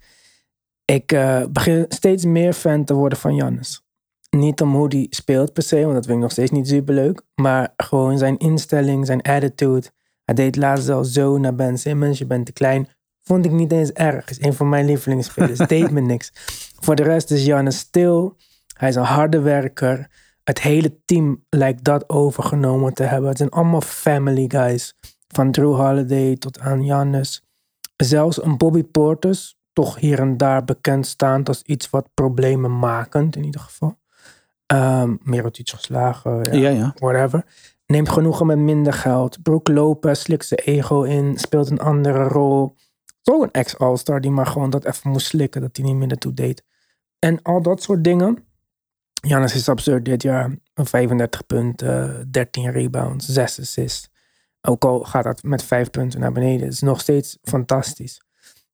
Ik 0.84 1.12
uh, 1.12 1.44
begin 1.50 1.84
steeds 1.88 2.24
meer 2.24 2.52
fan 2.52 2.84
te 2.84 2.94
worden 2.94 3.18
van 3.18 3.34
Jannes. 3.34 3.82
Niet 4.30 4.60
om 4.60 4.74
hoe 4.74 4.86
hij 4.88 5.06
speelt 5.10 5.52
per 5.52 5.62
se, 5.62 5.80
want 5.80 5.94
dat 5.94 6.04
vind 6.04 6.16
ik 6.16 6.22
nog 6.22 6.30
steeds 6.30 6.50
niet 6.50 6.68
super 6.68 6.94
leuk. 6.94 7.22
Maar 7.34 7.72
gewoon 7.76 8.18
zijn 8.18 8.36
instelling, 8.36 9.06
zijn 9.06 9.22
attitude. 9.22 9.90
Hij 10.24 10.34
deed 10.34 10.56
laatst 10.56 10.88
al 10.88 11.04
zo 11.04 11.38
naar 11.38 11.54
Ben 11.54 11.78
Simmons. 11.78 12.18
Je 12.18 12.26
bent 12.26 12.46
te 12.46 12.52
klein. 12.52 12.88
Vond 13.22 13.44
ik 13.44 13.50
niet 13.50 13.72
eens 13.72 13.92
erg. 13.92 14.28
Is 14.28 14.40
een 14.40 14.54
van 14.54 14.68
mijn 14.68 14.84
lievelingsspelers. 14.84 15.58
deed 15.76 15.90
me 15.90 16.00
niks. 16.00 16.32
Voor 16.80 16.94
de 16.94 17.02
rest 17.02 17.30
is 17.30 17.44
Jannes 17.44 17.78
stil. 17.78 18.36
Hij 18.76 18.88
is 18.88 18.94
een 18.94 19.02
harde 19.02 19.40
werker. 19.40 20.10
Het 20.44 20.60
hele 20.60 21.00
team 21.04 21.44
lijkt 21.48 21.84
dat 21.84 22.08
overgenomen 22.08 22.94
te 22.94 23.02
hebben. 23.02 23.28
Het 23.28 23.38
zijn 23.38 23.50
allemaal 23.50 23.80
family 23.80 24.44
guys. 24.48 24.94
Van 25.28 25.50
Drew 25.50 25.74
Holiday 25.74 26.36
tot 26.36 26.60
aan 26.60 26.84
Jannes. 26.84 27.42
Zelfs 27.96 28.42
een 28.42 28.56
Bobby 28.56 28.84
Portis, 28.84 29.56
toch 29.72 29.96
hier 29.96 30.18
en 30.18 30.36
daar 30.36 30.64
bekend 30.64 31.06
staand 31.06 31.48
als 31.48 31.62
iets 31.62 31.90
wat 31.90 32.08
problemen 32.14 32.78
makend 32.78 33.36
in 33.36 33.44
ieder 33.44 33.60
geval. 33.60 33.98
Um, 34.66 35.18
Mirotic 35.22 35.68
geslagen, 35.68 36.42
ja, 36.42 36.52
Ja, 36.52 36.68
ja. 36.68 36.94
whatever. 36.98 37.44
Neemt 37.86 38.08
genoegen 38.08 38.46
met 38.46 38.58
minder 38.58 38.92
geld. 38.92 39.42
Brook 39.42 39.68
Lopez 39.68 40.20
slikt 40.20 40.46
zijn 40.46 40.60
ego 40.60 41.02
in, 41.02 41.38
speelt 41.38 41.70
een 41.70 41.80
andere 41.80 42.22
rol. 42.28 42.74
Zo 43.20 43.42
een 43.42 43.50
ex-All-Star 43.50 44.20
die 44.20 44.30
maar 44.30 44.46
gewoon 44.46 44.70
dat 44.70 44.84
even 44.84 45.10
moest 45.10 45.26
slikken, 45.26 45.60
dat 45.60 45.76
hij 45.76 45.86
niet 45.86 45.96
meer 45.96 46.06
naartoe 46.06 46.34
deed. 46.34 46.64
En 47.18 47.42
al 47.42 47.62
dat 47.62 47.82
soort 47.82 48.04
dingen. 48.04 48.46
Jannes 49.26 49.54
is 49.54 49.68
absurd 49.68 50.04
dit 50.04 50.22
jaar. 50.22 50.56
35 50.74 51.46
punten, 51.46 52.28
13 52.30 52.70
rebounds, 52.70 53.26
6 53.26 53.60
assists. 53.60 54.10
Ook 54.60 54.84
al 54.84 55.00
gaat 55.00 55.24
dat 55.24 55.42
met 55.42 55.62
5 55.62 55.90
punten 55.90 56.20
naar 56.20 56.32
beneden. 56.32 56.64
Het 56.64 56.72
is 56.72 56.80
nog 56.80 57.00
steeds 57.00 57.38
fantastisch. 57.42 58.22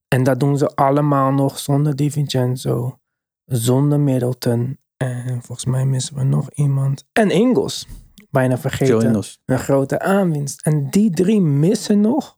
En 0.07 0.23
dat 0.23 0.39
doen 0.39 0.57
ze 0.57 0.75
allemaal 0.75 1.31
nog 1.31 1.59
zonder 1.59 1.95
DiVincenzo, 1.95 2.99
zonder 3.45 3.99
Middleton. 3.99 4.77
En 4.97 5.41
volgens 5.41 5.65
mij 5.65 5.85
missen 5.85 6.15
we 6.15 6.23
nog 6.23 6.51
iemand. 6.51 7.05
En 7.11 7.29
Ingles. 7.29 7.87
Bijna 8.29 8.57
vergeten. 8.57 9.23
Een 9.45 9.59
grote 9.59 9.99
aanwinst. 9.99 10.61
En 10.61 10.89
die 10.89 11.09
drie 11.11 11.41
missen 11.41 12.01
nog. 12.01 12.37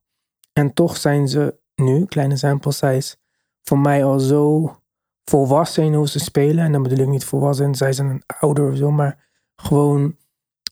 En 0.53 0.73
toch 0.73 0.97
zijn 0.97 1.27
ze 1.27 1.59
nu, 1.75 2.05
kleine 2.05 2.37
sample 2.37 2.71
size, 2.71 3.15
voor 3.61 3.79
mij 3.79 4.03
al 4.03 4.19
zo 4.19 4.75
volwassen 5.25 5.83
in 5.83 5.93
hoe 5.93 6.07
ze 6.07 6.19
spelen. 6.19 6.65
En 6.65 6.71
dan 6.71 6.83
bedoel 6.83 6.99
ik 6.99 7.07
niet 7.07 7.25
volwassen, 7.25 7.75
zij 7.75 7.93
zijn 7.93 8.07
een 8.07 8.23
ouder 8.39 8.71
of 8.71 8.77
zo, 8.77 8.91
maar 8.91 9.27
gewoon, 9.55 10.15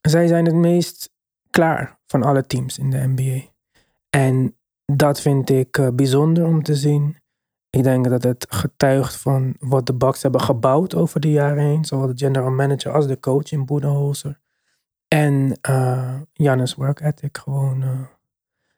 zij 0.02 0.28
zijn 0.28 0.46
het 0.46 0.56
meest 0.56 1.12
klaar 1.50 2.00
van 2.08 2.24
alle 2.24 2.46
teams 2.46 2.78
in 2.78 2.90
de 2.90 3.08
NBA. 3.08 3.48
En 4.10 4.58
dat 4.86 5.22
vind 5.22 5.50
ik 5.50 5.78
uh, 5.78 5.88
bijzonder 5.94 6.46
om 6.46 6.64
te 6.64 6.76
zien. 6.76 7.18
Ik 7.70 7.84
denk 7.84 8.10
dat 8.10 8.24
het 8.24 8.46
getuigt 8.50 9.16
van 9.16 9.56
wat 9.60 9.86
de 9.86 9.94
Bucks 9.94 10.22
hebben 10.22 10.42
gebouwd 10.42 10.96
over 10.96 11.20
de 11.20 11.32
jaren 11.32 11.64
heen. 11.64 11.86
Zowel 11.86 12.08
de 12.08 12.18
general 12.18 12.52
manager 12.52 12.92
als 12.92 13.08
de 13.08 13.20
coach 13.20 13.52
in 13.52 13.66
Budenholzer. 13.66 14.40
En 15.08 15.60
uh, 15.70 16.16
Janus 16.34 16.76
work 16.76 17.00
ethic 17.00 17.38
gewoon. 17.38 17.82
Uh. 17.82 18.00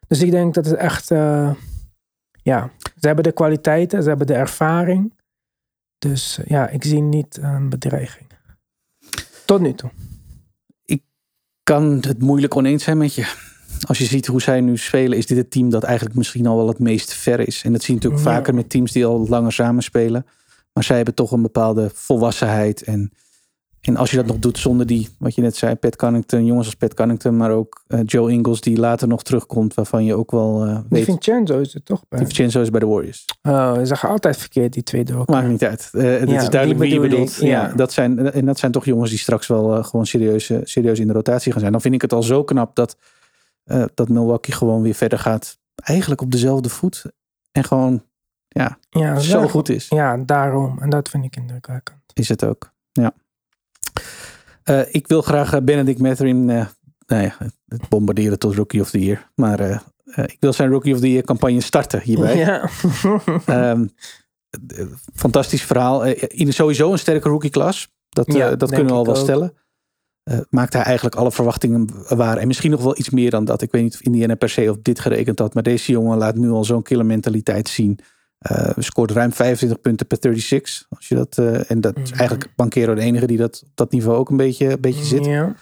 Dus 0.07 0.21
ik 0.21 0.31
denk 0.31 0.53
dat 0.53 0.65
het 0.65 0.75
echt, 0.75 1.07
ja, 2.43 2.69
ze 2.99 3.07
hebben 3.07 3.23
de 3.23 3.31
kwaliteiten, 3.31 4.03
ze 4.03 4.09
hebben 4.09 4.27
de 4.27 4.33
ervaring. 4.33 5.13
Dus 6.01 6.39
ja, 6.46 6.70
ik 6.70 6.84
zie 6.84 7.01
niet 7.01 7.38
een 7.41 7.70
bedreiging. 7.70 8.29
Tot 9.46 9.62
nu 9.62 9.74
toe. 9.74 9.89
Ik 10.86 11.03
kan 11.63 11.98
het 12.08 12.22
moeilijk 12.22 12.55
oneens 12.55 12.84
zijn 12.84 12.98
met 12.98 13.15
je. 13.15 13.34
Als 13.88 13.98
je 13.98 14.05
ziet 14.05 14.27
hoe 14.27 14.41
zij 14.41 14.62
nu 14.62 14.77
spelen, 14.77 15.17
is 15.17 15.25
dit 15.25 15.38
het 15.38 15.51
team 15.51 15.70
dat 15.70 15.84
eigenlijk 15.84 16.15
misschien 16.15 16.48
al 16.48 16.58
wel 16.58 16.67
het 16.67 16.79
meest 16.79 17.13
ver 17.13 17.39
is. 17.39 17.63
En 17.63 17.72
dat 17.72 17.81
zie 17.84 17.93
je 17.93 18.00
natuurlijk 18.01 18.27
Ja. 18.29 18.36
vaker 18.36 18.53
met 18.53 18.70
teams 18.70 18.91
die 18.91 19.05
al 19.05 19.27
langer 19.27 19.51
samen 19.53 19.84
spelen. 19.84 20.25
Maar 20.74 20.84
zij 20.84 20.96
hebben 20.96 21.13
toch 21.15 21.31
een 21.31 21.41
bepaalde 21.41 21.89
volwassenheid. 21.93 22.84
En, 22.84 23.12
en 23.81 23.95
als 23.97 24.11
je 24.11 24.17
dat 24.17 24.25
nog 24.25 24.39
doet 24.39 24.57
zonder 24.57 24.85
die, 24.85 25.09
wat 25.19 25.35
je 25.35 25.41
net 25.41 25.55
zei, 25.55 25.75
Pat 25.75 25.95
Connington, 25.95 26.45
jongens 26.45 26.65
als 26.65 26.75
Pat 26.75 26.93
Connington, 26.93 27.38
maar 27.38 27.51
ook 27.51 27.83
eh, 27.88 28.00
Joe 28.05 28.31
Ingles 28.31 28.61
die 28.61 28.77
later 28.77 29.07
nog 29.07 29.23
terugkomt, 29.23 29.73
waarvan 29.73 30.05
je 30.05 30.15
ook 30.15 30.31
wel 30.31 30.59
Die 30.65 30.83
weet. 30.89 31.03
Vincenzo 31.03 31.59
is 31.59 31.73
het 31.73 31.85
toch 31.85 32.03
bij? 32.09 32.19
Vincenzo 32.19 32.61
is 32.61 32.69
bij 32.69 32.79
de 32.79 32.85
Warriors. 32.85 33.25
Oh, 33.41 33.73
ze 33.77 33.85
zeggen 33.85 34.09
altijd 34.09 34.38
verkeerd, 34.38 34.73
die 34.73 34.83
twee 34.83 35.03
door 35.03 35.17
elkaar. 35.17 35.35
Maakt 35.35 35.47
niet 35.50 35.63
uit. 35.63 35.89
Het 35.91 36.29
Ja, 36.29 36.41
is 36.41 36.50
duidelijk 36.50 36.79
die 36.81 36.89
wie 36.89 37.00
je 37.00 37.00
bedoel 37.00 37.19
bedoelt. 37.19 37.38
ik, 37.41 37.47
Ja. 37.47 37.67
ja. 37.67 37.73
dat 37.75 37.93
zijn, 37.93 38.31
en 38.31 38.45
dat 38.45 38.59
zijn 38.59 38.71
toch 38.71 38.85
jongens 38.85 39.09
die 39.09 39.19
straks 39.19 39.47
wel 39.47 39.83
gewoon 39.83 40.05
serieus, 40.05 40.51
serieus 40.63 41.00
in 41.00 41.07
de 41.07 41.13
rotatie 41.13 41.51
gaan 41.51 41.59
zijn. 41.59 41.71
Dan 41.71 41.81
vind 41.81 41.93
ik 41.93 42.01
het 42.01 42.13
al 42.13 42.23
zo 42.23 42.43
knap 42.43 42.75
dat, 42.75 42.97
dat 43.93 44.09
Milwaukee 44.09 44.55
gewoon 44.55 44.81
weer 44.81 44.93
verder 44.93 45.19
gaat. 45.19 45.59
Eigenlijk 45.75 46.21
op 46.21 46.31
dezelfde 46.31 46.69
voet. 46.69 47.05
En 47.51 47.63
gewoon 47.63 48.03
ja, 48.47 48.77
Ja, 48.89 49.19
zo 49.19 49.47
goed 49.47 49.69
is. 49.69 49.88
Ja, 49.89 50.17
daarom. 50.17 50.77
En 50.79 50.89
dat 50.89 51.09
vind 51.09 51.25
ik 51.25 51.35
indrukwekkend. 51.35 51.97
Is 52.13 52.29
het 52.29 52.43
ook. 52.45 52.71
Ja. 52.91 53.13
Eh, 54.63 54.81
ik 54.91 55.07
wil 55.07 55.21
graag 55.21 55.53
eh, 55.53 55.62
Benedict 55.62 56.00
Mathurin 56.00 56.50
eh 56.50 56.65
nou 57.05 57.24
ja, 57.24 57.36
het 57.67 57.89
bombarderen 57.89 58.39
tot 58.39 58.55
Rookie 58.55 58.81
of 58.81 58.89
the 58.89 59.00
Year. 59.00 59.31
Maar 59.36 59.83
ik 60.15 60.38
wil 60.39 60.53
zijn 60.53 60.69
Rookie 60.69 60.93
of 60.93 61.00
the 61.00 61.12
Year 61.12 61.24
campagne 61.24 61.62
starten 61.62 62.01
hierbij. 62.01 62.38
Ja. 62.38 62.69
Ehm, 63.45 63.86
eh, 64.75 64.86
fantastisch 65.13 65.63
verhaal. 65.63 66.05
In 66.05 66.53
sowieso 66.53 66.91
een 66.91 67.00
sterke 67.00 67.29
rookie-klas. 67.29 67.91
Dat, 68.10 68.33
Ja, 68.33 68.55
dat 68.55 68.69
kunnen 68.69 68.88
we 68.88 68.93
al 68.93 69.05
wel 69.05 69.15
ook. 69.15 69.21
stellen. 69.21 69.53
Maakt 70.50 70.74
hij 70.74 70.81
eigenlijk 70.83 71.15
alle 71.15 71.31
verwachtingen 71.31 71.89
waar. 72.07 72.38
En 72.38 72.48
misschien 72.48 72.71
nog 72.71 72.81
wel 72.81 72.98
iets 72.98 73.10
meer 73.10 73.29
dan 73.29 73.45
dat. 73.45 73.62
Ik 73.62 73.71
weet 73.71 73.81
niet 73.81 73.93
of 73.93 74.01
Indiana 74.01 74.36
per 74.36 74.50
se 74.50 74.69
op 74.69 74.83
dit 74.83 75.00
gerekend 75.00 75.39
had. 75.39 75.53
Maar 75.53 75.63
deze 75.63 75.91
jongen 75.91 76.17
laat 76.17 76.36
nu 76.36 76.50
al 76.50 76.63
zo'n 76.63 76.83
killer 76.83 77.05
mentaliteit 77.05 77.69
zien. 77.69 78.00
Eh, 78.41 78.69
scoort 78.77 79.12
ruim 79.12 79.31
25 79.33 79.81
punten 79.81 80.07
per 80.07 80.17
36. 80.19 80.86
Als 80.89 81.07
je 81.07 81.15
dat, 81.15 81.38
eh, 81.38 81.71
en 81.71 81.81
dat 81.81 81.98
is 81.98 82.10
Mhm. 82.10 82.19
eigenlijk 82.19 82.53
Banquero 82.55 82.93
de 82.95 83.01
enige 83.01 83.27
die 83.27 83.38
dat 83.38 83.62
op 83.65 83.69
dat 83.75 83.91
niveau 83.91 84.17
ook 84.17 84.29
een 84.29 84.38
beetje, 84.38 84.69
een 84.71 84.81
beetje 84.81 85.03
zit. 85.05 85.25
Ja. 85.25 85.55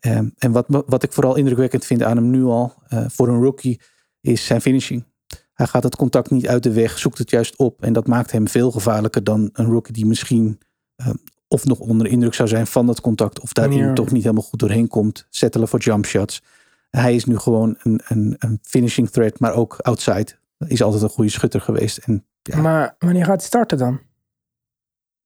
Ehm, 0.00 0.28
en 0.38 0.52
wat, 0.52 0.64
wat 0.68 1.02
ik 1.02 1.12
vooral 1.12 1.36
indrukwekkend 1.36 1.84
vind 1.84 2.02
aan 2.02 2.16
hem 2.16 2.30
nu 2.30 2.44
al, 2.44 2.74
eh, 2.88 3.04
voor 3.08 3.28
een 3.28 3.42
rookie, 3.42 3.80
is 4.20 4.44
zijn 4.46 4.60
finishing. 4.60 5.04
Hij 5.52 5.66
gaat 5.66 5.82
het 5.82 5.96
contact 5.96 6.30
niet 6.30 6.48
uit 6.48 6.62
de 6.62 6.72
weg, 6.72 6.98
zoekt 6.98 7.18
het 7.18 7.30
juist 7.30 7.56
op. 7.56 7.82
En 7.82 7.92
dat 7.92 8.06
maakt 8.06 8.30
hem 8.32 8.48
veel 8.48 8.70
gevaarlijker 8.70 9.24
dan 9.24 9.50
een 9.52 9.66
rookie 9.66 9.92
die 9.92 10.06
misschien 10.06 10.58
eh, 10.96 11.08
of 11.48 11.64
nog 11.64 11.78
onder 11.78 12.06
de 12.06 12.12
indruk 12.12 12.34
zou 12.34 12.48
zijn 12.48 12.66
van 12.66 12.86
dat 12.86 13.00
contact. 13.00 13.40
Of 13.40 13.52
daarin 13.52 13.78
Ja. 13.78 13.92
toch 13.92 14.10
niet 14.10 14.22
helemaal 14.22 14.44
goed 14.44 14.58
doorheen 14.58 14.88
komt. 14.88 15.26
Settelen 15.30 15.68
voor 15.68 15.78
jump 15.78 16.06
shots. 16.06 16.42
Hij 16.90 17.14
is 17.14 17.24
nu 17.24 17.38
gewoon 17.38 17.76
een, 17.82 18.00
een, 18.08 18.34
een 18.38 18.58
finishing 18.62 19.10
threat, 19.10 19.38
maar 19.40 19.54
ook 19.54 19.76
outside. 19.78 20.26
Is 20.66 20.82
altijd 20.82 21.02
een 21.02 21.08
goede 21.08 21.30
schutter 21.30 21.60
geweest. 21.60 21.98
En 21.98 22.26
Ja. 22.42 22.60
Maar 22.60 22.94
wanneer 22.98 23.24
gaat 23.24 23.38
hij 23.38 23.46
starten 23.46 23.78
dan? 23.78 24.00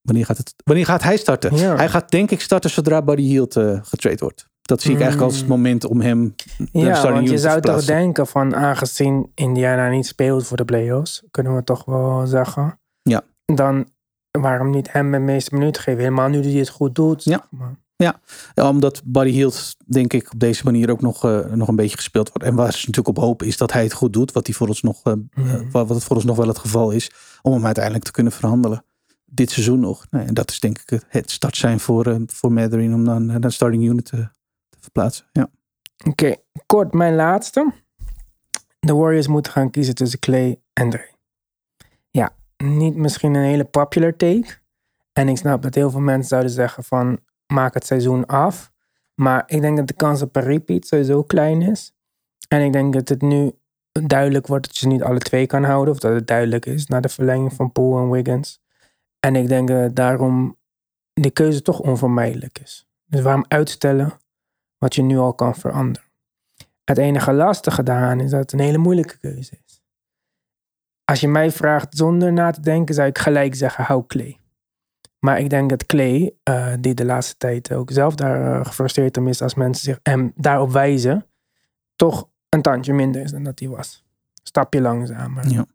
wanneer 0.05 0.25
gaat, 0.25 0.37
het, 0.37 0.55
wanneer 0.64 0.85
gaat 0.85 1.03
hij 1.03 1.17
starten? 1.17 1.57
Ja. 1.57 1.76
Hij 1.76 1.88
gaat 1.88 2.11
denk 2.11 2.31
ik 2.31 2.41
starten 2.41 2.71
zodra 2.71 3.03
Buddy 3.03 3.23
Hield 3.23 3.57
eh 3.57 3.79
getrade 3.83 4.19
wordt. 4.19 4.49
Dat 4.62 4.83
zie 4.83 4.93
ik 4.93 5.00
eigenlijk 5.00 5.31
als 5.31 5.41
het 5.41 5.49
moment 5.49 5.85
om 5.85 6.00
hem 6.00 6.35
Ja, 6.73 7.12
want 7.12 7.29
je 7.29 7.38
zou 7.38 7.61
toch 7.61 7.85
denken 7.85 8.26
van 8.26 8.55
aangezien 8.55 9.31
Indiana 9.35 9.88
niet 9.88 10.07
speelt 10.07 10.47
voor 10.47 10.57
de 10.57 10.64
playoffs, 10.64 11.25
kunnen 11.31 11.57
we 11.57 11.64
toch 11.64 11.85
wel 11.85 12.26
zeggen. 12.26 12.81
Ja. 13.03 13.23
Dan 13.45 13.88
waarom 14.31 14.71
niet 14.71 14.93
hem 14.93 15.12
de 15.12 15.19
meeste 15.19 15.55
minuten 15.55 15.83
geven? 15.83 16.00
Helemaal 16.00 16.29
nu 16.29 16.43
hij 16.43 16.53
het 16.53 16.69
goed 16.69 16.95
doet. 16.95 17.25
Ja. 17.25 17.31
zeg 17.31 17.47
maar. 17.50 17.76
Ja, 17.97 18.21
omdat 18.55 19.03
Buddy 19.05 19.31
Hield, 19.31 19.77
denk 19.87 20.13
ik, 20.13 20.33
op 20.33 20.39
deze 20.39 20.65
manier 20.65 20.91
ook 20.91 21.01
nog, 21.01 21.25
uh, 21.25 21.47
nog 21.47 21.69
een 21.69 21.77
beetje 21.77 21.97
gespeeld 21.97 22.29
wordt. 22.29 22.49
En 22.49 22.55
waar 22.55 22.73
ze 22.73 22.87
natuurlijk 22.87 23.19
op 23.19 23.25
hopen 23.25 23.47
is 23.47 23.57
dat 23.57 23.73
hij 23.73 23.83
het 23.83 23.93
goed 23.93 24.13
doet. 24.13 24.33
Wat, 24.33 24.47
hij 24.47 24.55
voor 24.55 24.69
ons 24.69 24.83
nog, 24.83 25.07
uh, 25.07 25.15
mm. 25.35 25.71
wat 25.71 25.89
het 25.89 26.05
voor 26.05 26.17
ons 26.17 26.25
nog 26.25 26.37
wel 26.37 26.49
het 26.49 26.59
geval 26.59 26.91
is. 26.91 27.11
Om 27.43 27.53
hem 27.53 27.65
uiteindelijk 27.65 28.05
te 28.05 28.11
kunnen 28.11 28.33
verhandelen. 28.33 28.85
Dit 29.25 29.51
seizoen 29.51 29.81
nog. 29.81 30.07
Nee, 30.11 30.27
en 30.27 30.35
dat 30.35 30.51
is 30.51 30.61
denk 30.61 30.79
ik 30.79 31.03
het 31.09 31.31
start 31.31 31.57
zijn 31.57 31.81
voor, 31.81 32.07
uh, 32.07 32.17
voor 32.27 32.53
Matherin 32.53 32.95
om 32.95 33.05
dan 33.05 33.27
naar 33.27 33.41
de 33.41 33.51
starting 33.51 33.85
unit 33.85 34.05
te, 34.05 34.29
te 34.69 34.79
verplaatsen. 34.81 35.27
Ja. 35.33 35.49
Oké, 36.07 36.35
kort 36.67 36.93
mijn 36.93 37.15
laatste. 37.15 37.73
De 38.81 38.95
Warriors 38.95 39.27
moeten 39.27 39.53
gaan 39.53 39.71
kiezen 39.71 39.95
tussen 39.95 40.19
Clay 40.19 40.61
en 40.73 40.91
Dre. 40.91 41.11
Ja, 42.11 42.37
niet 42.57 42.97
misschien 42.97 43.35
een 43.35 43.45
hele 43.45 43.65
popular 43.65 44.17
take. 44.17 44.63
En 45.13 45.29
ik 45.29 45.37
snap 45.37 45.63
dat 45.63 45.75
heel 45.75 45.91
veel 45.91 46.01
mensen 46.01 46.29
zouden 46.29 46.51
zeggen 46.51 46.85
van 46.85 47.19
maak 47.47 47.75
het 47.75 47.87
seizoen 47.87 48.27
af. 48.27 48.73
Maar 49.15 49.43
ik 49.47 49.61
denk 49.61 49.77
dat 49.77 49.87
de 49.87 49.95
kans 49.95 50.23
op 50.23 50.37
een 50.37 50.43
repeat 50.43 50.87
sowieso 50.87 51.23
klein 51.23 51.63
is. 51.63 51.93
En 52.49 52.63
ik 52.63 52.73
denk 52.73 52.93
dat 52.93 53.09
het 53.09 53.23
nu 53.23 53.53
duidelijk 53.93 54.47
wordt 54.47 54.67
dat 54.67 54.77
je 54.77 54.87
niet 54.87 55.03
alle 55.03 55.19
twee 55.19 55.47
kan 55.47 55.65
houden. 55.65 55.95
Of 55.95 56.01
dat 56.01 56.15
het 56.15 56.27
duidelijk 56.27 56.67
is 56.67 56.87
na 56.87 57.01
de 57.01 57.09
verlenging 57.09 57.53
van 57.53 57.73
Poole 57.73 58.03
en 58.03 58.11
Wiggins. 58.11 58.61
En 59.21 59.37
ik 59.37 59.49
denk 59.49 59.69
dat 59.69 59.97
daarom 59.97 60.57
de 61.13 61.31
keuze 61.31 61.63
toch 61.63 61.81
onvermijdelijk 61.81 62.59
is. 62.59 62.89
Dus 63.05 63.21
waarom 63.21 63.45
uitstellen 63.49 64.19
wat 64.79 64.95
je 64.95 65.03
nu 65.03 65.19
al 65.19 65.35
kan 65.35 65.55
veranderen? 65.55 66.09
Het 66.85 66.99
enige 66.99 67.33
lastige 67.33 67.83
daaraan 67.83 68.21
is 68.21 68.31
dat 68.31 68.41
het 68.41 68.53
een 68.53 68.59
hele 68.59 68.79
moeilijke 68.79 69.19
keuze 69.19 69.59
is. 69.65 69.83
Als 71.05 71.21
je 71.21 71.29
mij 71.29 71.51
vraagt 71.51 71.97
zonder 71.97 72.33
na 72.33 72.51
te 72.51 72.61
denken, 72.61 72.95
zou 72.95 73.09
ik 73.09 73.19
gelijk 73.19 73.55
zeggen: 73.55 73.85
hou 73.85 74.07
Clay. 74.07 74.39
Maar 75.25 75.38
ik 75.38 75.50
denk 75.50 75.71
dat 75.71 75.87
Clay, 75.87 76.35
uh, 76.49 76.73
die 76.81 76.95
de 76.95 77.04
laatste 77.04 77.37
tijd 77.37 77.73
ook 77.73 77.90
zelf 77.90 78.14
daar 78.14 78.59
uh, 78.59 78.66
gefrustreerd 78.66 79.16
om 79.16 79.28
is 79.28 79.43
als 79.43 79.54
mensen 79.54 79.85
zich 79.85 79.99
hem 80.02 80.33
daarop 80.35 80.71
wijzen, 80.71 81.26
toch 81.97 82.28
een 82.49 82.62
tandje 82.62 82.93
minder 82.93 83.23
is 83.23 83.31
dan 83.31 83.43
dat 83.43 83.59
hij 83.59 83.69
was. 83.69 84.04
Stapje 84.43 84.81
langzamer. 84.81 85.49
Ja. 85.49 85.66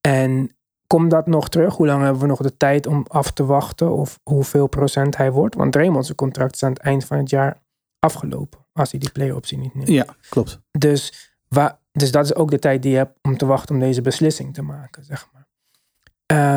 En 0.00 0.56
komt 0.86 1.10
dat 1.10 1.26
nog 1.26 1.48
terug? 1.48 1.76
Hoe 1.76 1.86
lang 1.86 2.02
hebben 2.02 2.20
we 2.20 2.26
nog 2.26 2.40
de 2.40 2.56
tijd 2.56 2.86
om 2.86 3.04
af 3.08 3.30
te 3.30 3.44
wachten 3.44 3.92
of 3.92 4.20
hoeveel 4.22 4.66
procent 4.66 5.16
hij 5.16 5.30
wordt? 5.30 5.54
Want 5.54 5.72
Draymond's 5.72 6.14
contract 6.14 6.54
is 6.54 6.62
aan 6.62 6.72
het 6.72 6.82
eind 6.82 7.04
van 7.04 7.18
het 7.18 7.30
jaar 7.30 7.62
afgelopen 7.98 8.66
als 8.72 8.90
hij 8.90 9.00
die 9.00 9.12
play-optie 9.12 9.58
niet 9.58 9.74
neemt. 9.74 9.88
Ja, 9.88 10.06
klopt. 10.28 10.60
Dus, 10.70 11.32
waar, 11.48 11.78
dus 11.92 12.10
dat 12.10 12.24
is 12.24 12.34
ook 12.34 12.50
de 12.50 12.58
tijd 12.58 12.82
die 12.82 12.90
je 12.90 12.96
hebt 12.96 13.18
om 13.22 13.36
te 13.36 13.46
wachten 13.46 13.74
om 13.74 13.80
deze 13.80 14.02
beslissing 14.02 14.54
te 14.54 14.62
maken, 14.62 15.04
zeg 15.04 15.28
maar. 15.32 15.40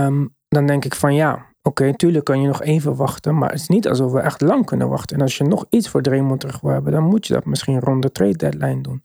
Um, 0.06 0.36
dan 0.48 0.66
denk 0.66 0.86
ik 0.86 0.96
van 0.96 1.16
ja, 1.16 1.54
Oké, 1.68 1.82
okay, 1.82 1.94
tuurlijk 1.94 2.26
kan 2.26 2.42
je 2.42 2.48
nog 2.48 2.62
even 2.62 2.96
wachten, 2.96 3.38
maar 3.38 3.50
het 3.50 3.60
is 3.60 3.68
niet 3.68 3.88
alsof 3.88 4.12
we 4.12 4.20
echt 4.20 4.42
lang 4.42 4.66
kunnen 4.66 4.90
wachten. 4.90 5.16
En 5.16 5.22
als 5.22 5.38
je 5.38 5.44
nog 5.44 5.66
iets 5.70 5.90
voor 5.90 6.02
Draymond 6.02 6.40
terug 6.40 6.60
wil 6.62 6.72
hebben, 6.72 6.92
dan 6.92 7.04
moet 7.04 7.28
je 7.28 7.34
dat 7.34 7.46
misschien 7.46 7.80
rond 7.80 8.02
de 8.02 8.12
trade 8.12 8.38
deadline 8.38 8.82
doen. 8.82 9.04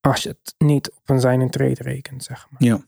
Als 0.00 0.22
je 0.22 0.28
het 0.28 0.54
niet 0.58 0.90
op 0.90 1.08
een 1.10 1.20
zijn 1.20 1.50
trade 1.50 1.82
rekent, 1.82 2.24
zeg 2.24 2.46
maar. 2.50 2.62
Ja. 2.62 2.84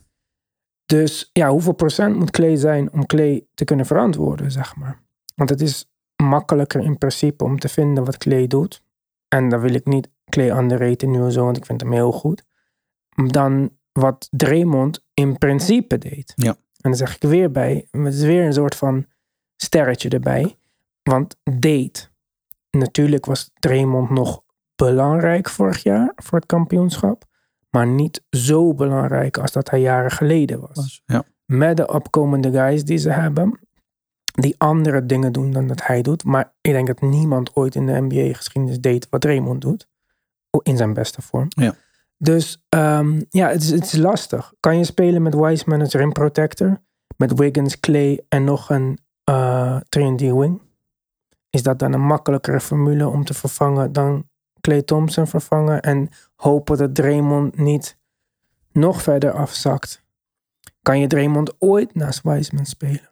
Dus 0.87 1.31
ja, 1.33 1.51
hoeveel 1.51 1.73
procent 1.73 2.17
moet 2.17 2.31
Clay 2.31 2.57
zijn 2.57 2.93
om 2.93 3.07
Clay 3.07 3.47
te 3.55 3.65
kunnen 3.65 3.87
verantwoorden, 3.87 4.51
zeg 4.51 4.77
maar. 4.77 5.03
Want 5.35 5.51
het 5.51 5.61
is 5.61 5.91
makkelijker 6.17 6.81
in 6.81 6.99
principe 6.99 7.45
om 7.45 7.59
te 7.59 7.69
vinden 7.69 8.05
wat 8.05 8.17
Clay 8.17 8.47
doet. 8.47 8.83
En 9.29 9.49
dan 9.49 9.61
wil 9.61 9.75
ik 9.75 9.87
niet 9.87 10.11
Clay 10.29 10.59
underraten 10.59 11.11
nu 11.11 11.31
zo, 11.31 11.45
want 11.45 11.57
ik 11.57 11.67
vind 11.67 11.81
hem 11.81 11.93
heel 11.93 12.13
goed. 12.13 12.45
Dan 13.27 13.71
wat 13.93 14.29
Draymond 14.31 15.05
in 15.15 15.39
principe 15.39 15.99
deed. 15.99 16.33
Ja. 16.37 16.57
En 16.83 16.91
dan 16.91 16.95
zeg 16.95 17.15
ik 17.15 17.23
er 17.23 17.29
weer 17.29 17.51
bij, 17.51 17.87
het 17.91 18.15
is 18.15 18.23
weer 18.23 18.45
een 18.47 18.53
soort 18.53 18.75
van 18.75 19.07
sterretje 19.57 20.09
erbij. 20.09 20.57
Want 21.03 21.37
date. 21.45 22.11
Natuurlijk 22.71 23.27
was 23.27 23.51
Draymond 23.55 24.11
nog 24.11 24.43
belangrijk 24.77 25.49
vorig 25.49 25.83
jaar 25.83 26.13
voor 26.17 26.39
het 26.39 26.47
kampioenschap. 26.47 27.25
Maar 27.71 27.87
niet 27.87 28.23
zo 28.31 28.75
belangrijk 28.75 29.39
als 29.39 29.53
dat 29.53 29.71
hij 29.71 29.81
jaren 29.81 30.11
geleden 30.11 30.61
was. 30.61 31.03
Ja. 31.07 31.25
Met 31.45 31.77
de 31.77 31.89
opkomende 31.89 32.51
guys 32.51 32.85
die 32.85 32.99
ze 32.99 33.11
hebben. 33.11 33.59
Die 34.33 34.55
andere 34.59 35.07
dingen 35.07 35.33
doen 35.33 35.51
dan 35.51 35.67
dat 35.67 35.87
hij 35.87 36.03
doet. 36.03 36.25
Maar 36.25 36.53
ik 36.61 36.73
denk 36.73 36.87
dat 36.87 37.01
niemand 37.01 37.57
ooit 37.57 37.75
in 37.75 37.87
de 37.87 38.01
NBA-geschiedenis 38.01 38.81
deed 38.81 39.07
wat 39.11 39.21
Draymond 39.21 39.61
doet. 39.61 39.89
In 40.63 40.77
zijn 40.77 40.95
beste 40.95 41.23
vorm. 41.23 41.47
Ja. 41.49 41.75
Dus 42.23 42.65
um, 42.69 43.25
ja, 43.29 43.49
het 43.49 43.63
is, 43.63 43.71
het 43.71 43.85
is 43.85 43.97
lastig. 43.97 44.53
Kan 44.61 44.79
je 44.79 44.85
spelen 44.85 45.23
met 45.23 45.35
Wiseman 45.35 45.81
als 45.81 45.95
rim 45.95 46.13
protector? 46.13 46.81
Met 47.17 47.39
Wiggins, 47.39 47.81
Clay 47.81 48.21
en 48.29 48.45
nog 48.45 48.71
een 48.71 48.99
uh, 49.31 49.77
3D 49.77 50.25
wing? 50.25 50.61
Is 51.51 51.63
dat 51.63 51.79
dan 51.79 51.93
een 51.93 52.07
makkelijkere 52.07 52.61
formule 52.61 53.09
om 53.09 53.25
te 53.25 53.35
vervangen 53.35 53.93
dan 53.93 54.29
Clay 54.61 54.83
Thompson 54.83 55.27
vervangen? 55.27 55.81
En 55.81 56.09
hopen 56.35 56.77
dat 56.77 56.95
Draymond 56.95 57.59
niet 57.59 57.99
nog 58.73 59.03
verder 59.03 59.33
afzakt? 59.33 60.03
Kan 60.83 61.01
je 61.01 61.07
Draymond 61.07 61.55
ooit 61.59 61.95
naast 61.95 62.23
Wiseman 62.23 62.67
spelen? 62.67 63.11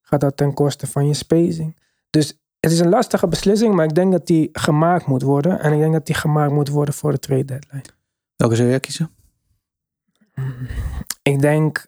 Gaat 0.00 0.20
dat 0.20 0.36
ten 0.36 0.54
koste 0.54 0.86
van 0.86 1.06
je 1.06 1.14
spacing? 1.14 1.76
Dus 2.10 2.38
het 2.60 2.72
is 2.72 2.80
een 2.80 2.88
lastige 2.88 3.28
beslissing, 3.28 3.74
maar 3.74 3.84
ik 3.84 3.94
denk 3.94 4.12
dat 4.12 4.26
die 4.26 4.48
gemaakt 4.52 5.06
moet 5.06 5.22
worden. 5.22 5.60
En 5.60 5.72
ik 5.72 5.78
denk 5.78 5.92
dat 5.92 6.06
die 6.06 6.14
gemaakt 6.14 6.52
moet 6.52 6.68
worden 6.68 6.94
voor 6.94 7.12
de 7.12 7.18
trade 7.18 7.44
deadline. 7.44 8.02
Welke 8.36 8.56
zou 8.56 8.68
jij 8.68 8.80
kiezen? 8.80 9.10
Ik 11.22 11.40
denk, 11.40 11.86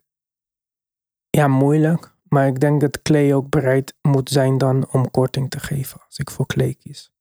ja, 1.29 1.47
moeilijk. 1.47 2.15
Maar 2.29 2.47
ik 2.47 2.59
denk 2.59 2.81
dat 2.81 3.01
Clay 3.01 3.33
ook 3.33 3.49
bereid 3.49 3.93
moet 4.01 4.29
zijn 4.29 4.57
dan 4.57 4.87
om 4.91 5.11
korting 5.11 5.49
te 5.49 5.59
geven 5.59 6.01
als 6.05 6.17
ik 6.17 6.31
voor 6.31 6.45
Clay 6.45 6.73
kies. 6.73 7.11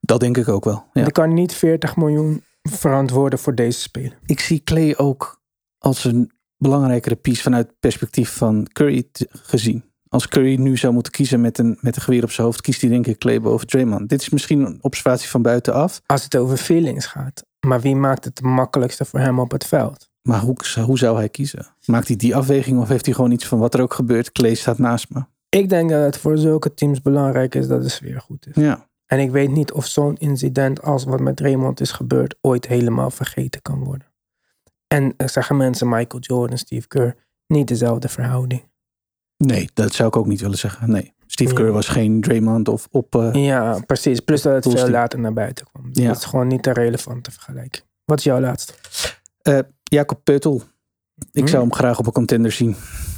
Dat 0.00 0.20
denk 0.20 0.36
ik 0.36 0.48
ook 0.48 0.64
wel. 0.64 0.84
Ja. 0.92 1.06
Ik 1.06 1.12
kan 1.12 1.34
niet 1.34 1.54
40 1.54 1.96
miljoen 1.96 2.44
verantwoorden 2.62 3.38
voor 3.38 3.54
deze 3.54 3.80
speler. 3.80 4.18
Ik 4.24 4.40
zie 4.40 4.62
Clay 4.62 4.94
ook 4.96 5.40
als 5.78 6.04
een 6.04 6.32
belangrijkere 6.56 7.16
piece 7.16 7.42
vanuit 7.42 7.80
perspectief 7.80 8.36
van 8.36 8.68
Curry 8.72 9.08
gezien. 9.28 9.84
Als 10.08 10.28
Curry 10.28 10.56
nu 10.56 10.76
zou 10.76 10.92
moeten 10.92 11.12
kiezen 11.12 11.40
met 11.40 11.58
een, 11.58 11.78
met 11.80 11.96
een 11.96 12.02
geweer 12.02 12.22
op 12.22 12.30
zijn 12.30 12.46
hoofd, 12.46 12.60
kiest 12.60 12.80
hij 12.80 12.90
denk 12.90 13.06
ik 13.06 13.18
Clay 13.18 13.40
boven 13.40 13.66
Draymond. 13.66 14.08
Dit 14.08 14.20
is 14.20 14.28
misschien 14.28 14.60
een 14.60 14.78
observatie 14.80 15.28
van 15.28 15.42
buitenaf. 15.42 16.00
Als 16.06 16.24
het 16.24 16.36
over 16.36 16.56
feelings 16.56 17.06
gaat. 17.06 17.44
Maar 17.66 17.80
wie 17.80 17.96
maakt 17.96 18.24
het 18.24 18.40
makkelijkste 18.40 19.04
voor 19.04 19.20
hem 19.20 19.38
op 19.38 19.50
het 19.50 19.66
veld? 19.66 20.10
Maar 20.22 20.40
hoe, 20.40 20.56
hoe 20.84 20.98
zou 20.98 21.16
hij 21.16 21.28
kiezen? 21.28 21.66
Maakt 21.84 22.08
hij 22.08 22.16
die 22.16 22.36
afweging 22.36 22.80
of 22.80 22.88
heeft 22.88 23.04
hij 23.04 23.14
gewoon 23.14 23.30
iets 23.30 23.46
van 23.46 23.58
wat 23.58 23.74
er 23.74 23.80
ook 23.80 23.94
gebeurt? 23.94 24.32
Clay 24.32 24.54
staat 24.54 24.78
naast 24.78 25.10
me. 25.10 25.24
Ik 25.48 25.68
denk 25.68 25.90
dat 25.90 26.04
het 26.04 26.18
voor 26.18 26.38
zulke 26.38 26.74
teams 26.74 27.02
belangrijk 27.02 27.54
is 27.54 27.66
dat 27.66 27.82
de 27.82 27.88
sfeer 27.88 28.20
goed 28.20 28.46
is. 28.46 28.54
Ja. 28.54 28.86
En 29.06 29.18
ik 29.18 29.30
weet 29.30 29.50
niet 29.50 29.72
of 29.72 29.86
zo'n 29.86 30.16
incident 30.16 30.82
als 30.82 31.04
wat 31.04 31.20
met 31.20 31.40
Raymond 31.40 31.80
is 31.80 31.92
gebeurd 31.92 32.34
ooit 32.40 32.66
helemaal 32.66 33.10
vergeten 33.10 33.62
kan 33.62 33.84
worden. 33.84 34.12
En 34.86 35.14
zeggen 35.16 35.56
mensen 35.56 35.88
Michael 35.88 36.22
Jordan, 36.22 36.58
Steve 36.58 36.88
Kerr, 36.88 37.16
niet 37.46 37.68
dezelfde 37.68 38.08
verhouding. 38.08 38.70
Nee, 39.36 39.68
dat 39.74 39.92
zou 39.94 40.08
ik 40.08 40.16
ook 40.16 40.26
niet 40.26 40.40
willen 40.40 40.58
zeggen. 40.58 40.90
Nee. 40.90 41.12
Steve 41.32 41.54
Kerr 41.54 41.72
was 41.72 41.88
geen 41.88 42.20
Draymond 42.20 42.68
of 42.68 42.88
op. 42.90 43.14
Uh, 43.14 43.32
ja, 43.32 43.78
precies. 43.86 44.20
Plus 44.20 44.42
dat 44.42 44.64
het 44.64 44.78
veel 44.78 44.90
later 44.90 45.18
naar 45.18 45.32
buiten 45.32 45.66
kwam. 45.72 45.92
Dus 45.92 46.02
ja. 46.02 46.08
Dat 46.08 46.16
is 46.16 46.24
gewoon 46.24 46.46
niet 46.46 46.62
te 46.62 46.72
relevant 46.72 47.24
te 47.24 47.30
vergelijken. 47.30 47.82
Wat 48.04 48.18
is 48.18 48.24
jouw 48.24 48.40
laatste? 48.40 48.72
Uh, 49.42 49.58
Jacob 49.82 50.20
Peutel. 50.24 50.62
Ik 51.32 51.48
zou 51.48 51.62
hem 51.62 51.72
graag 51.72 51.98
op 51.98 52.06
een 52.06 52.12
contender 52.12 52.52
zien. 52.52 52.74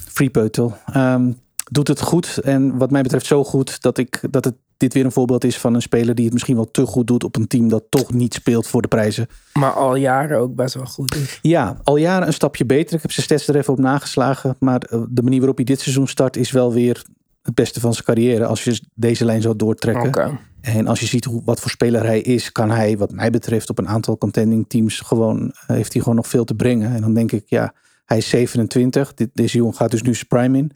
Free 0.09 0.31
Peutel. 0.31 0.77
Um, 0.96 1.40
doet 1.70 1.88
het 1.88 2.00
goed. 2.00 2.38
En 2.38 2.79
wat 2.79 2.90
mij 2.90 3.03
betreft 3.03 3.27
zo 3.27 3.44
goed 3.44 3.83
dat, 3.83 3.98
ik, 3.98 4.20
dat 4.31 4.44
het 4.44 4.55
dit 4.77 4.94
weer 4.94 5.05
een 5.05 5.12
voorbeeld 5.12 5.44
is 5.44 5.59
van 5.59 5.74
een 5.74 5.83
speler 5.83 6.14
die 6.14 6.24
het 6.24 6.33
misschien 6.33 6.57
wel 6.57 6.70
te 6.70 6.87
goed 6.87 7.07
doet 7.07 7.24
op 7.24 7.37
een 7.37 7.46
team 7.46 7.68
dat 7.68 7.85
toch 7.88 8.12
niet 8.12 8.35
speelt 8.35 8.66
voor 8.66 8.83
de 8.83 8.88
prijzen. 8.88 9.27
Maar 9.53 9.72
al 9.72 9.94
jaren 9.94 10.38
ook 10.38 10.55
best 10.55 10.74
wel 10.74 10.87
goed 10.87 11.14
is. 11.14 11.38
Ja, 11.42 11.81
al 11.83 11.96
jaren 11.96 12.27
een 12.27 12.33
stapje 12.33 12.66
beter. 12.66 12.94
Ik 12.94 13.03
heb 13.03 13.12
zijn 13.12 13.27
stats 13.27 13.48
er 13.48 13.57
even 13.57 13.72
op 13.72 13.79
nageslagen. 13.79 14.57
Maar 14.59 14.81
eh, 14.81 15.03
de 15.09 15.22
manier 15.22 15.38
waarop 15.38 15.57
hij 15.57 15.64
dit 15.66 15.81
seizoen 15.81 16.09
start 16.09 16.37
is 16.37 16.50
wel 16.50 16.72
weer 16.72 17.05
het 17.44 17.54
beste 17.54 17.80
van 17.80 17.92
zijn 17.92 18.04
carrière. 18.04 18.46
Als 18.46 18.64
je 18.64 18.80
deze 18.94 19.24
lijn 19.24 19.42
zou 19.42 19.57
doortrekken. 19.57 20.07
Okay. 20.07 20.38
En 20.61 20.87
als 20.87 21.00
je 21.00 21.07
ziet 21.07 21.24
hoe, 21.24 21.42
wat 21.44 21.61
voor 21.61 21.70
speler 21.70 22.04
hij 22.04 22.20
is, 22.20 22.52
kan 22.52 22.70
hij, 22.70 22.98
wat 22.98 23.12
mij 23.12 23.30
betreft, 23.30 23.70
op 23.70 23.78
een 23.78 23.88
aantal 23.88 24.18
contending 24.18 24.68
teams 24.68 25.00
gewoon, 25.00 25.50
eh, 25.50 25.76
heeft 25.76 25.92
hij 25.92 26.02
gewoon 26.02 26.16
nog 26.16 26.28
veel 26.28 26.44
te 26.44 26.54
brengen. 26.54 26.94
En 26.94 27.00
dan 27.00 27.14
denk 27.14 27.33
ik, 27.33 27.44
ja, 27.46 27.74
hij 28.04 28.16
is 28.16 28.28
27. 28.28 29.14
Dit, 29.14 29.30
deze 29.35 29.57
jongen 29.57 29.74
gaat 29.74 29.90
dus 29.90 30.02
nu 30.02 30.14
zijn 30.14 30.26
prime 30.26 30.59
in. 30.59 30.70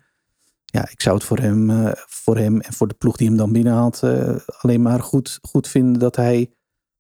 Ja, 0.65 0.89
ik 0.91 1.03
zou 1.03 1.15
het 1.17 1.25
voor 1.25 1.39
hem, 1.39 1.71
uh, 1.71 1.91
voor 1.95 2.37
hem 2.37 2.61
en 2.61 2.73
voor 2.73 2.89
de 2.89 2.95
ploeg 2.95 3.17
die 3.17 3.29
hem 3.29 3.37
dan 3.37 3.53
binnenhaalt, 3.53 4.01
uh, 4.05 4.37
alleen 4.47 4.83
maar 4.83 5.01
goed, 5.01 5.39
goed 5.43 5.69
vinden 5.69 5.99
dat 5.99 6.17
hij 6.17 6.51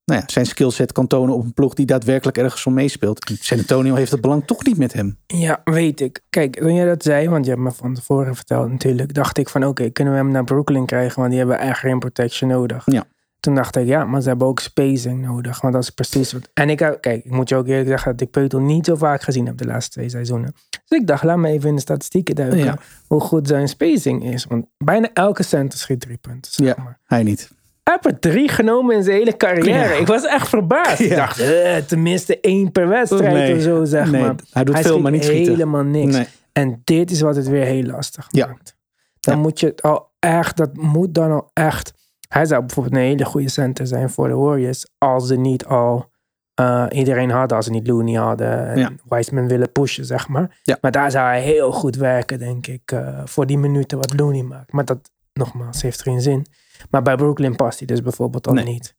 nou 0.08 0.20
ja, 0.20 0.26
zijn 0.26 0.46
skillset 0.46 0.92
kan 0.92 1.06
tonen 1.06 1.34
op 1.34 1.44
een 1.44 1.52
ploeg 1.52 1.74
die 1.74 1.86
daadwerkelijk 1.86 2.38
ergens 2.38 2.66
om 2.66 2.74
meespeelt. 2.74 3.32
San 3.40 3.58
Antonio 3.58 3.94
heeft 3.94 4.10
het 4.10 4.20
belang 4.20 4.46
toch 4.46 4.64
niet 4.64 4.78
met 4.78 4.92
hem. 4.92 5.18
Ja, 5.26 5.60
weet 5.64 6.00
ik. 6.00 6.20
Kijk, 6.30 6.56
toen 6.56 6.74
jij 6.74 6.86
dat 6.86 7.02
zei, 7.02 7.28
want 7.28 7.44
je 7.44 7.50
hebt 7.50 7.62
me 7.62 7.72
van 7.72 7.94
tevoren 7.94 8.34
verteld 8.34 8.70
natuurlijk, 8.70 9.14
dacht 9.14 9.38
ik 9.38 9.48
van 9.48 9.64
oké, 9.64 9.90
kunnen 9.90 10.12
we 10.12 10.18
hem 10.18 10.30
naar 10.30 10.44
Brooklyn 10.44 10.86
krijgen, 10.86 11.18
want 11.18 11.30
die 11.30 11.38
hebben 11.38 11.58
echt 11.58 11.78
geen 11.78 11.98
protection 11.98 12.50
nodig. 12.50 12.82
Ja. 12.86 13.04
Toen 13.40 13.54
dacht 13.54 13.76
ik, 13.76 13.86
ja, 13.86 14.04
maar 14.04 14.22
ze 14.22 14.28
hebben 14.28 14.46
ook 14.46 14.60
spacing 14.60 15.22
nodig. 15.26 15.60
Want 15.60 15.74
dat 15.74 15.82
is 15.82 15.90
precies 15.90 16.32
wat. 16.32 16.50
En 16.54 16.70
ik, 16.70 16.76
kijk, 16.76 17.24
ik 17.24 17.30
moet 17.30 17.48
je 17.48 17.56
ook 17.56 17.66
eerlijk 17.66 17.88
zeggen 17.88 18.12
dat 18.12 18.20
ik 18.20 18.30
Peutel 18.30 18.60
niet 18.60 18.86
zo 18.86 18.94
vaak 18.94 19.22
gezien 19.22 19.46
heb 19.46 19.56
de 19.56 19.66
laatste 19.66 19.90
twee 19.90 20.08
seizoenen. 20.08 20.52
Dus 20.70 20.98
ik 20.98 21.06
dacht, 21.06 21.24
laat 21.24 21.36
me 21.36 21.48
even 21.48 21.68
in 21.68 21.74
de 21.74 21.80
statistieken 21.80 22.34
duiken. 22.34 22.78
Hoe 23.06 23.20
goed 23.20 23.48
zijn 23.48 23.68
spacing 23.68 24.24
is. 24.32 24.44
Want 24.44 24.66
bijna 24.78 25.10
elke 25.12 25.42
center 25.42 25.78
schiet 25.78 26.00
drie 26.00 26.16
punten. 26.16 26.52
Zeg 26.52 26.66
ja, 26.66 26.82
maar. 26.82 26.98
hij 27.04 27.22
niet. 27.22 27.50
Hij 27.88 27.98
heeft 28.00 28.14
er 28.24 28.30
drie 28.30 28.48
genomen 28.48 28.96
in 28.96 29.02
zijn 29.02 29.16
hele 29.16 29.36
carrière. 29.36 29.88
Ja. 29.94 30.00
Ik 30.00 30.06
was 30.06 30.24
echt 30.26 30.48
verbaasd. 30.48 31.00
Ik 31.00 31.16
dacht, 31.16 31.40
eh, 31.40 31.76
tenminste 31.76 32.40
één 32.40 32.72
per 32.72 32.88
wedstrijd 32.88 33.32
Nee. 33.32 33.56
of 33.56 33.62
zo, 33.62 33.84
zeg 33.84 34.10
Nee, 34.10 34.22
maar. 34.22 34.34
hij 34.50 34.64
doet 34.64 34.78
veel, 34.78 35.00
maar 35.00 35.12
niet 35.12 35.24
schieten. 35.24 35.52
helemaal 35.52 35.82
niks. 35.82 36.16
Nee. 36.16 36.26
En 36.52 36.80
dit 36.84 37.10
is 37.10 37.20
wat 37.20 37.36
het 37.36 37.48
weer 37.48 37.64
heel 37.64 37.82
lastig 37.82 38.26
Ja. 38.30 38.46
maakt. 38.46 38.76
Dan 39.20 39.38
moet 39.38 39.60
je 39.60 39.66
het 39.66 39.82
al 39.82 40.10
echt, 40.18 40.56
dat 40.56 40.76
moet 40.76 41.14
dan 41.14 41.30
al 41.32 41.50
echt. 41.52 41.92
Hij 42.28 42.44
zou 42.46 42.60
bijvoorbeeld 42.60 42.94
een 42.94 43.00
hele 43.02 43.24
goede 43.24 43.48
center 43.48 43.86
zijn 43.86 44.10
voor 44.10 44.28
de 44.28 44.34
Warriors. 44.34 44.86
Als 44.98 45.26
ze 45.26 45.36
niet 45.36 45.64
al 45.66 46.10
eh, 46.54 46.86
iedereen 46.90 47.30
hadden. 47.30 47.56
Als 47.56 47.66
ze 47.66 47.72
niet 47.72 47.86
Looney 47.86 48.14
hadden. 48.14 48.68
En. 48.68 49.00
Wiseman 49.08 49.48
willen 49.48 49.72
pushen, 49.72 50.04
zeg 50.04 50.28
maar. 50.28 50.58
Maar 50.80 50.90
daar 50.90 51.10
zou 51.10 51.26
hij 51.26 51.40
heel 51.42 51.72
goed 51.72 51.96
werken, 51.96 52.38
denk 52.38 52.66
ik. 52.66 52.92
eh, 52.92 53.20
voor 53.24 53.46
die 53.46 53.58
minuten 53.58 53.98
wat 53.98 54.18
Looney 54.18 54.42
maakt. 54.42 54.72
Maar 54.72 54.84
dat, 54.84 55.10
nogmaals, 55.32 55.82
heeft 55.82 56.02
geen 56.02 56.20
zin. 56.20 56.46
Maar 56.90 57.02
bij 57.02 57.16
Brooklyn 57.16 57.56
past 57.56 57.78
hij 57.78 57.86
dus 57.86 58.02
bijvoorbeeld 58.02 58.46
al 58.46 58.52
Nee. 58.54 58.64
niet. 58.64 58.96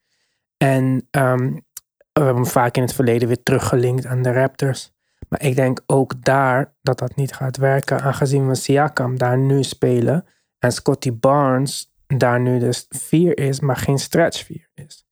En 0.57 1.07
ehm, 1.11 1.51
we 2.13 2.25
hebben 2.25 2.35
hem 2.35 2.45
vaak 2.51 2.75
in 2.77 2.81
het 2.81 2.93
verleden 2.93 3.27
weer 3.27 3.43
teruggelinkt 3.43 4.05
aan 4.05 4.21
de 4.21 4.31
Raptors. 4.33 4.91
Maar 5.29 5.43
ik 5.43 5.55
denk 5.55 5.81
ook 5.85 6.23
daar 6.23 6.75
dat 6.81 6.99
dat 6.99 7.15
niet 7.15 7.33
gaat 7.33 7.57
werken. 7.57 8.01
Aangezien 8.01 8.47
we 8.47 8.55
Siakam 8.55 9.17
daar 9.17 9.37
nu 9.37 9.63
spelen. 9.63 10.25
En 10.59 10.71
Scotty 10.71 11.13
Barnes 11.13 11.93
daar 12.07 12.39
nu 12.39 12.59
dus 12.59 12.85
4 12.89 13.37
is, 13.37 13.59
maar 13.59 13.77
geen 13.77 13.99
stretch 13.99 14.45
4 14.45 14.69
is. 14.73 15.05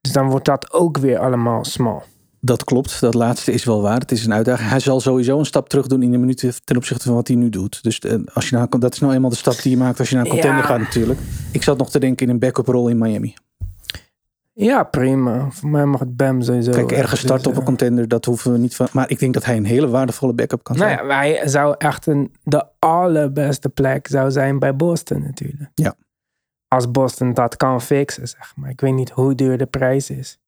Dus 0.00 0.12
dan 0.12 0.28
wordt 0.30 0.44
dat 0.44 0.72
ook 0.72 0.98
weer 0.98 1.18
allemaal 1.18 1.64
small. 1.64 2.02
Dat 2.40 2.64
klopt, 2.64 3.00
dat 3.00 3.14
laatste 3.14 3.52
is 3.52 3.64
wel 3.64 3.82
waar. 3.82 3.98
Het 3.98 4.12
is 4.12 4.24
een 4.24 4.32
uitdaging. 4.32 4.68
Hij 4.68 4.80
zal 4.80 5.00
sowieso 5.00 5.38
een 5.38 5.44
stap 5.46 5.68
terug 5.68 5.86
doen 5.86 6.02
in 6.02 6.10
de 6.10 6.18
minuten 6.18 6.64
ten 6.64 6.76
opzichte 6.76 7.04
van 7.04 7.14
wat 7.14 7.28
hij 7.28 7.36
nu 7.36 7.48
doet. 7.48 7.82
Dus 7.82 7.98
eh, 7.98 8.18
als 8.32 8.48
je 8.48 8.56
naar, 8.56 8.68
dat 8.68 8.92
is 8.92 8.98
nou 9.00 9.12
eenmaal 9.14 9.30
de 9.30 9.36
stap 9.36 9.62
die 9.62 9.70
je 9.70 9.76
maakt 9.76 9.98
als 9.98 10.08
je 10.08 10.14
naar 10.14 10.24
een 10.24 10.30
contender 10.30 10.60
Ja. 10.60 10.66
gaat 10.66 10.78
natuurlijk. 10.78 11.20
Ik 11.52 11.62
zat 11.62 11.78
nog 11.78 11.90
te 11.90 11.98
denken 11.98 12.26
in 12.26 12.32
een 12.32 12.38
backup 12.38 12.66
rol 12.66 12.88
in 12.88 12.98
Miami. 12.98 13.34
Ja, 14.52 14.82
prima. 14.82 15.50
Voor 15.50 15.68
mij 15.68 15.84
mag 15.84 16.00
het 16.00 16.16
Bam 16.16 16.42
sowieso. 16.42 16.70
Kijk, 16.70 16.92
ergens 16.92 17.10
Dus, 17.10 17.20
starten 17.20 17.46
op 17.46 17.52
een 17.52 17.60
eh, 17.60 17.66
contender, 17.66 18.08
dat 18.08 18.24
hoeven 18.24 18.52
we 18.52 18.58
niet 18.58 18.76
van. 18.76 18.88
Maar 18.92 19.10
ik 19.10 19.18
denk 19.18 19.34
dat 19.34 19.44
hij 19.44 19.56
een 19.56 19.64
hele 19.64 19.88
waardevolle 19.88 20.32
backup 20.32 20.62
kan 20.62 20.76
zijn. 20.76 20.96
Nou 20.96 21.08
ja, 21.08 21.16
hij 21.16 21.48
zou 21.48 21.74
echt 21.78 22.06
een, 22.06 22.32
de 22.42 22.64
allerbeste 22.78 23.68
plek 23.68 24.06
zou 24.08 24.30
zijn 24.30 24.58
bij 24.58 24.76
Boston 24.76 25.22
natuurlijk. 25.22 25.70
Ja. 25.74 25.94
Als 26.68 26.90
Boston 26.90 27.34
dat 27.34 27.56
kan 27.56 27.82
fixen, 27.82 28.28
zeg 28.28 28.52
maar. 28.56 28.70
Ik 28.70 28.80
weet 28.80 28.94
niet 28.94 29.10
hoe 29.10 29.34
duur 29.34 29.58
de 29.58 29.66
prijs 29.66 30.10
is. 30.10 30.38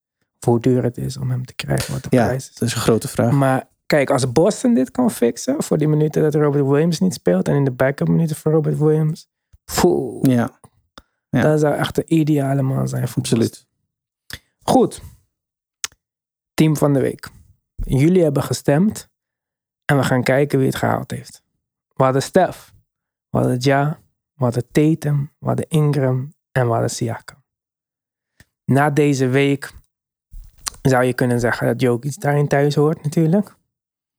Hoe 0.47 0.61
duur 0.61 0.83
het 0.83 0.97
is 0.97 1.17
om 1.17 1.31
hem 1.31 1.45
te 1.45 1.55
krijgen, 1.55 1.93
wat 1.93 2.03
de 2.03 2.09
Ja, 2.17 2.25
prijs 2.27 2.49
is. 2.49 2.55
dat 2.55 2.69
is 2.69 2.75
een 2.75 2.81
grote 2.81 3.09
vraag. 3.09 3.33
Maar 3.33 3.69
kijk, 3.87 4.11
als 4.11 4.33
Boston 4.33 4.75
dit 4.75 4.91
kan 4.91 5.11
fixen 5.11 5.63
voor 5.63 5.79
die 5.79 5.89
minuten 5.89 6.23
dat 6.23 6.35
Robert 6.35 6.67
Williams 6.67 7.01
niet 7.01 7.15
speelt 7.15 7.49
en 7.49 7.55
in 7.55 7.65
de 7.65 7.71
backup 7.71 8.09
minuten 8.09 8.37
voor 8.37 8.53
Robert 8.53 8.79
Williams. 8.79 9.29
Poeh, 9.81 10.23
Ja, 10.33 10.61
Ja. 11.29 11.43
dat 11.43 11.61
zou 11.61 11.75
echt 11.75 11.95
de 11.95 12.05
ideale 12.05 12.63
man 12.63 12.89
zijn 12.89 13.09
voor 13.09 13.23
Boston. 13.23 13.39
absoluut. 13.41 13.67
Goed. 14.63 15.03
Team 16.55 16.77
van 16.77 16.93
de 16.93 17.01
week. 17.01 17.29
Jullie 17.75 18.23
hebben 18.23 18.43
gestemd. 18.43 19.11
En 19.85 19.97
we 19.97 20.03
gaan 20.05 20.23
kijken 20.23 20.59
wie 20.59 20.67
het 20.69 20.77
gehaald 20.77 21.11
heeft. 21.11 21.43
We 21.95 22.03
hadden 22.05 22.23
Stef. 22.23 22.75
We 23.31 23.39
hadden 23.39 23.57
Ja. 23.61 24.01
We 24.35 24.45
hadden 24.45 24.67
Tatum. 24.71 25.33
We 25.39 25.47
hadden 25.47 25.69
Ingram. 25.69 26.35
En 26.53 26.67
we 26.67 26.73
hadden 26.73 26.91
Siakam. 26.91 27.43
Na 28.65 28.91
deze 28.91 29.27
week 29.29 29.73
zou 30.83 31.05
je 31.05 31.13
kunnen 31.15 31.41
zeggen 31.41 31.67
dat 31.67 31.81
Jokic 31.81 32.21
daarin 32.21 32.49
thuis 32.49 32.75
hoort 32.75 33.03
natuurlijk. 33.03 33.57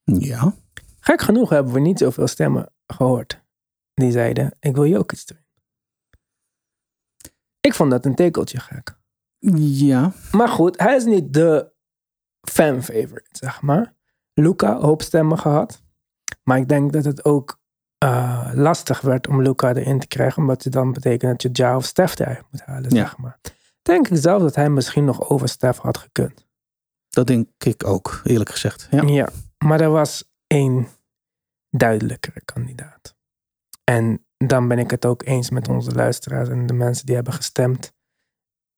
Ja, 0.03 0.53
Gek 0.99 1.21
genoeg 1.21 1.49
hebben 1.49 1.73
we 1.73 1.79
niet 1.79 1.97
zoveel 1.99 2.27
stemmen 2.27 2.71
gehoord. 2.87 3.41
Die 3.93 4.11
zeiden, 4.11 4.55
ik 4.59 4.75
wil 4.75 4.85
Jokic 4.87 5.23
erin. 5.25 5.41
Ik 7.59 7.73
vond 7.73 7.91
dat 7.91 8.05
een 8.05 8.15
tekeltje 8.15 8.59
gek. 8.59 8.97
ja, 9.57 10.11
Maar 10.31 10.47
goed, 10.47 10.79
hij 10.79 10.95
is 10.95 11.05
niet 11.05 11.33
de 11.33 11.71
fan 12.49 12.83
favorite, 12.83 13.29
zeg 13.31 13.61
maar. 13.61 13.93
Luca, 14.33 14.79
hoop 14.79 15.01
stemmen 15.01 15.37
gehad. 15.39 15.81
Maar 16.43 16.57
ik 16.57 16.67
denk 16.69 16.93
dat 16.93 17.03
het 17.05 17.25
ook 17.25 17.61
eh, 17.97 18.49
lastig 18.53 19.01
werd 19.01 19.27
om 19.27 19.41
Luca 19.41 19.73
erin 19.73 19.99
te 19.99 20.07
krijgen. 20.07 20.41
Omdat 20.41 20.63
het 20.63 20.73
dan 20.73 20.93
betekent 20.93 21.31
dat 21.31 21.41
je 21.57 21.63
Ja 21.63 21.75
of 21.75 21.85
Stef 21.85 22.19
eruit 22.19 22.43
moet 22.51 22.61
halen, 22.61 22.89
Ja. 22.89 22.95
zeg 23.01 23.17
maar. 23.17 23.39
Denk 23.81 24.07
ik 24.07 24.17
zelf 24.17 24.41
dat 24.41 24.55
hij 24.55 24.69
misschien 24.69 25.05
nog 25.05 25.29
over 25.29 25.47
Stef 25.49 25.77
had 25.77 25.97
gekund. 25.97 26.45
Dat 27.13 27.27
denk 27.27 27.47
ik 27.57 27.85
ook, 27.87 28.21
eerlijk 28.23 28.49
gezegd. 28.49 28.87
Ja, 28.91 29.01
Ja, 29.01 29.29
maar 29.57 29.81
er 29.81 29.89
was 29.89 30.23
één 30.47 30.87
duidelijkere 31.69 32.41
kandidaat. 32.45 33.15
En 33.83 34.25
dan 34.37 34.67
ben 34.67 34.79
ik 34.79 34.91
het 34.91 35.05
ook 35.05 35.23
eens 35.25 35.49
met 35.49 35.67
onze 35.67 35.91
luisteraars 35.91 36.49
en 36.49 36.65
de 36.65 36.73
mensen 36.73 37.05
die 37.05 37.15
hebben 37.15 37.33
gestemd. 37.33 37.93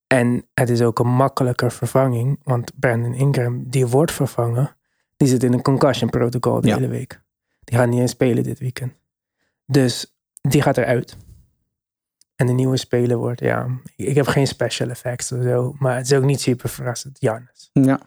En 0.08 0.48
het 0.54 0.69
is 0.69 0.82
ook 0.82 1.00
een 1.00 1.08
makkelijker 1.08 1.71
vervanging, 1.71 2.39
want 2.43 2.80
Brandon 2.80 3.13
Ingram, 3.13 3.69
die 3.69 3.88
wordt 3.88 4.12
vervangen, 4.12 4.76
die 5.17 5.28
zit 5.28 5.43
in 5.43 5.54
een 5.54 5.62
concussion 5.62 6.10
protocol 6.10 6.62
de 6.62 6.67
Ja. 6.67 6.76
hele 6.76 6.88
week. 6.88 7.21
Die 7.63 7.78
gaat 7.78 7.88
niet 7.88 8.00
eens 8.00 8.12
spelen 8.12 8.43
dit 8.43 8.60
weekend. 8.60 8.93
Dus 9.65 10.15
die 10.41 10.62
gaat 10.62 10.78
eruit. 10.78 11.17
En 12.36 12.45
de 12.48 12.54
nieuwe 12.54 12.78
speler 12.78 13.17
wordt, 13.17 13.39
ja, 13.39 13.67
ik 13.95 14.15
heb 14.15 14.28
geen 14.28 14.48
special 14.48 14.89
effects 14.89 15.32
of 15.32 15.43
zo, 15.43 15.76
maar 15.80 15.95
het 15.98 16.06
is 16.06 16.13
ook 16.17 16.24
niet 16.24 16.41
super 16.41 16.69
verrassend. 16.69 17.17
Giannis 17.19 17.69
ja. 17.74 18.00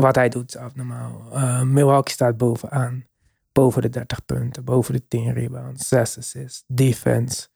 Wat 0.00 0.14
hij 0.14 0.28
doet 0.28 0.54
is 0.54 0.56
abnormaal. 0.56 1.22
Uh, 1.32 1.62
Milwaukee 1.62 2.12
staat 2.12 2.36
bovenaan. 2.36 3.08
Boven 3.52 3.82
de 3.82 3.88
30 3.88 4.24
punten, 4.24 4.64
boven 4.64 4.94
de 4.94 5.08
10 5.08 5.32
rebounds, 5.32 5.88
6 5.88 6.18
assists, 6.18 6.64
defense. 6.66 7.48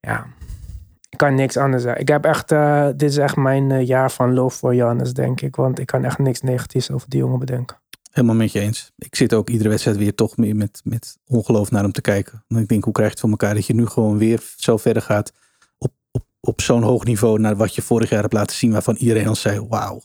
Ja, 0.00 0.26
ik 1.08 1.18
kan 1.18 1.34
niks 1.34 1.56
anders 1.56 1.82
zeggen. 1.82 2.00
Ik 2.00 2.08
heb 2.08 2.24
echt, 2.24 2.52
eh, 2.52 2.86
dit 2.86 3.10
is 3.10 3.16
echt 3.16 3.36
mijn 3.36 3.70
eh, 3.70 3.86
jaar 3.86 4.10
van 4.10 4.34
love 4.34 4.58
voor 4.58 4.74
Jannes, 4.74 5.12
denk 5.12 5.40
ik. 5.40 5.56
Want 5.56 5.78
ik 5.78 5.86
kan 5.86 6.04
echt 6.04 6.18
niks 6.18 6.40
negatiefs 6.40 6.90
over 6.90 7.08
die 7.08 7.18
jongen 7.18 7.38
bedenken. 7.38 7.76
Helemaal 8.10 8.36
met 8.36 8.52
je 8.52 8.60
eens. 8.60 8.92
Ik 8.96 9.16
zit 9.16 9.34
ook 9.34 9.48
iedere 9.48 9.68
wedstrijd 9.68 9.96
weer 9.96 10.14
toch 10.14 10.36
meer 10.36 10.56
met, 10.56 10.80
met 10.84 11.18
ongeloof 11.26 11.70
naar 11.70 11.82
hem 11.82 11.92
te 11.92 12.00
kijken. 12.00 12.44
En 12.48 12.56
ik 12.56 12.68
denk, 12.68 12.84
hoe 12.84 12.92
krijg 12.92 13.08
je 13.08 13.14
het 13.14 13.22
voor 13.22 13.30
elkaar 13.30 13.54
dat 13.54 13.66
je 13.66 13.74
nu 13.74 13.86
gewoon 13.86 14.18
weer 14.18 14.42
zo 14.56 14.76
verder 14.76 15.02
gaat 15.02 15.32
op, 15.78 15.92
op, 16.10 16.24
op 16.40 16.60
zo'n 16.60 16.82
hoog 16.82 17.04
niveau 17.04 17.38
naar 17.38 17.56
wat 17.56 17.74
je 17.74 17.82
vorig 17.82 18.10
jaar 18.10 18.22
hebt 18.22 18.32
laten 18.32 18.56
zien, 18.56 18.72
waarvan 18.72 18.96
iedereen 18.96 19.28
al 19.28 19.34
zei, 19.34 19.66
wauw, 19.68 20.02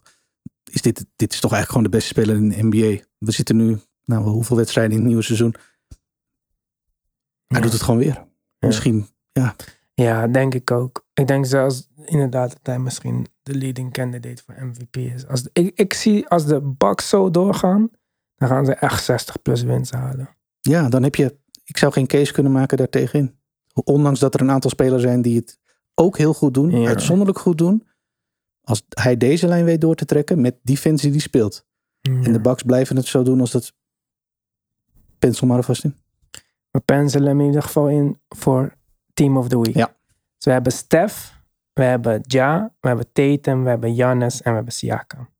is 0.73 0.81
dit, 0.81 1.05
dit 1.15 1.33
is 1.33 1.39
toch 1.39 1.51
eigenlijk 1.51 1.67
gewoon 1.69 1.83
de 1.83 1.89
beste 1.89 2.07
speler 2.07 2.35
in 2.35 2.49
de 2.49 2.63
NBA. 2.63 3.03
We 3.17 3.31
zitten 3.31 3.55
nu, 3.55 3.79
nou, 4.05 4.23
hoeveel 4.29 4.55
wedstrijden 4.57 4.91
in 4.93 4.97
het 4.99 5.07
nieuwe 5.07 5.23
seizoen? 5.23 5.55
Hij 7.47 7.57
Ja. 7.57 7.59
doet 7.61 7.71
het 7.73 7.81
gewoon 7.81 7.99
weer. 7.99 8.25
Misschien, 8.59 9.07
ja, 9.31 9.55
Ja, 9.95 10.27
denk 10.27 10.53
ik 10.53 10.71
ook. 10.71 11.05
Ik 11.13 11.27
denk 11.27 11.45
zelfs 11.45 11.89
inderdaad 12.05 12.49
dat 12.49 12.59
hij 12.63 12.79
misschien 12.79 13.27
de 13.43 13.55
leading 13.55 13.91
candidate 13.93 14.43
voor 14.45 14.55
MVP 14.65 14.97
is. 14.97 15.27
Als 15.27 15.43
de- 15.43 15.49
ik, 15.53 15.79
ik 15.79 15.93
zie 15.93 16.27
als 16.27 16.45
de 16.45 16.61
Bucks 16.61 17.09
zo 17.09 17.31
doorgaan, 17.31 17.89
dan 18.35 18.47
gaan 18.49 18.65
ze 18.65 18.73
echt 18.73 19.03
60 19.03 19.41
plus 19.41 19.61
wins 19.63 19.91
halen. 19.91 20.29
ja, 20.61 20.89
dan 20.89 21.03
heb 21.03 21.15
je, 21.15 21.37
ik 21.63 21.77
zou 21.77 21.91
geen 21.93 22.07
case 22.07 22.33
kunnen 22.33 22.51
maken 22.51 22.77
daartegen. 22.77 23.39
Ondanks 23.83 24.19
dat 24.19 24.33
er 24.33 24.41
een 24.41 24.51
aantal 24.51 24.69
spelers 24.69 25.01
zijn 25.01 25.21
die 25.21 25.35
het 25.35 25.59
ook 25.95 26.17
heel 26.17 26.33
goed 26.33 26.53
doen, 26.53 26.69
Ja. 26.81 26.87
uitzonderlijk 26.87 27.39
goed 27.39 27.57
doen. 27.57 27.87
Als 28.63 28.83
hij 28.89 29.17
deze 29.17 29.47
lijn 29.47 29.65
weet 29.65 29.81
door 29.81 29.95
te 29.95 30.05
trekken 30.05 30.41
met 30.41 30.55
defensie 30.61 31.11
die 31.11 31.21
speelt. 31.21 31.65
En 32.01 32.33
de 32.33 32.39
Bucks 32.39 32.63
blijven 32.63 32.95
het 32.95 33.05
zo 33.05 33.23
doen 33.23 33.39
als 33.39 33.51
dat. 33.51 33.73
Pencil 35.19 35.47
maar 35.47 35.57
alvast 35.57 35.83
in. 35.83 35.95
We 36.71 36.79
penselen 36.79 37.27
hem 37.27 37.39
in 37.39 37.45
ieder 37.45 37.63
geval 37.63 37.89
in 37.89 38.21
voor 38.29 38.73
Team 39.13 39.37
of 39.37 39.47
the 39.47 39.59
Week. 39.59 39.75
Ja. 39.75 39.95
Dus 40.35 40.45
we 40.45 40.51
hebben 40.51 40.71
Steph, 40.71 41.41
we 41.73 41.83
hebben 41.83 42.21
Ja, 42.27 42.73
we 42.79 42.87
hebben 42.87 43.11
Tatum, 43.11 43.63
we 43.63 43.69
hebben 43.69 43.93
Giannis 43.95 44.41
en 44.41 44.49
we 44.49 44.55
hebben 44.55 44.73
Siakam. 44.73 45.31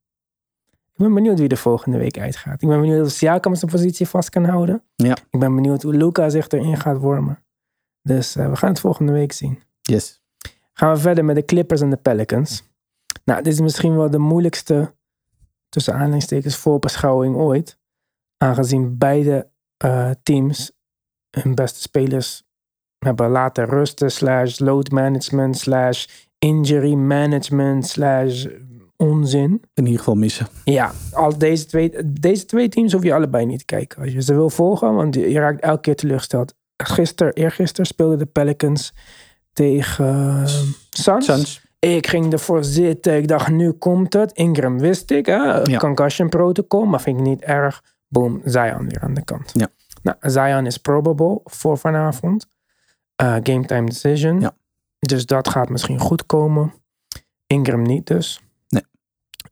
Ik 0.71 0.99
ben 0.99 1.13
benieuwd 1.13 1.39
wie 1.39 1.47
de 1.47 1.57
volgende 1.57 1.97
week 1.97 2.19
uitgaat. 2.19 2.61
Ik 2.61 2.67
ben 2.67 2.79
benieuwd 2.79 3.05
of 3.05 3.11
Siakam 3.11 3.55
zijn 3.55 3.71
positie 3.71 4.07
vast 4.07 4.29
kan 4.29 4.45
houden. 4.45 4.83
Ja. 4.95 5.17
Ik 5.29 5.39
ben 5.39 5.55
benieuwd 5.55 5.81
hoe 5.81 5.93
Luca 5.93 6.29
zich 6.29 6.47
erin 6.47 6.77
gaat 6.77 6.97
wormen. 6.97 7.43
Dus 8.01 8.35
eh, 8.35 8.49
we 8.49 8.55
gaan 8.55 8.69
het 8.69 8.79
volgende 8.79 9.11
week 9.11 9.31
zien. 9.31 9.63
Yes. 9.81 10.21
Gaan 10.73 10.93
we 10.93 10.99
verder 10.99 11.25
met 11.25 11.35
de 11.35 11.45
Clippers 11.45 11.81
en 11.81 11.89
de 11.89 11.97
Pelicans. 11.97 12.72
Nou, 13.23 13.43
dit 13.43 13.53
is 13.53 13.59
misschien 13.59 13.95
wel 13.95 14.09
de 14.09 14.17
moeilijkste, 14.17 14.95
tussen 15.69 15.93
aanhalingstekens, 15.93 16.55
voorbeschouwing 16.55 17.35
ooit. 17.35 17.79
Aangezien 18.37 18.97
beide 18.97 19.49
eh, 19.77 20.11
teams 20.23 20.71
hun 21.29 21.55
beste 21.55 21.81
spelers 21.81 22.43
hebben 22.97 23.29
laten 23.29 23.65
rusten, 23.65 24.11
slash 24.11 24.59
load 24.59 24.91
management, 24.91 25.57
slash 25.57 26.07
injury 26.39 26.93
management, 26.93 27.87
slash 27.87 28.45
onzin. 28.97 29.61
In 29.73 29.83
ieder 29.85 29.99
geval 29.99 30.15
missen. 30.15 30.47
Ja, 30.63 30.91
al 31.11 31.37
deze, 31.37 31.65
twee, 31.65 31.91
deze 32.05 32.45
twee 32.45 32.69
teams 32.69 32.93
hoef 32.93 33.03
je 33.03 33.13
allebei 33.13 33.45
niet 33.45 33.59
te 33.59 33.65
kijken. 33.65 34.01
Als 34.01 34.11
je 34.11 34.21
ze 34.21 34.33
wil 34.33 34.49
volgen, 34.49 34.95
want 34.95 35.15
je 35.15 35.29
je 35.29 35.39
raakt 35.39 35.61
elke 35.61 35.81
keer 35.81 35.95
teleurgesteld. 35.95 36.53
Gisteren, 36.83 37.33
eergisteren 37.33 37.85
speelden 37.85 38.17
de 38.17 38.25
Pelicans 38.25 38.93
tegen 39.53 40.05
uh, 40.05 40.45
Suns. 40.89 41.25
Suns. 41.25 41.62
Ik 41.83 42.07
ging 42.07 42.33
ervoor 42.33 42.63
zitten. 42.63 43.17
Ik 43.17 43.27
dacht, 43.27 43.49
nu 43.49 43.71
komt 43.71 44.13
het. 44.13 44.31
Ingram 44.31 44.79
wist 44.79 45.11
ik. 45.11 45.25
Hè? 45.25 45.61
Ja. 45.61 45.77
Concussion 45.77 46.29
protocol, 46.29 46.85
maar 46.85 47.01
vind 47.01 47.17
ik 47.19 47.23
niet 47.25 47.41
erg. 47.41 47.83
Boom, 48.07 48.41
Zion 48.45 48.89
weer 48.89 48.99
aan 49.01 49.13
de 49.13 49.23
kant. 49.23 49.51
Ja. 49.53 49.67
Nou, 50.01 50.17
Zion 50.21 50.65
is 50.65 50.77
probable 50.77 51.41
voor 51.43 51.77
vanavond. 51.77 52.47
Uh, 53.23 53.35
game 53.43 53.65
time 53.65 53.85
decision. 53.85 54.39
Ja. 54.39 54.55
Dus 54.99 55.25
dat 55.25 55.49
gaat 55.49 55.69
misschien 55.69 55.99
goed 55.99 56.25
komen. 56.25 56.73
Ingram 57.47 57.81
niet 57.81 58.07
dus. 58.07 58.41
Nee. 58.67 58.83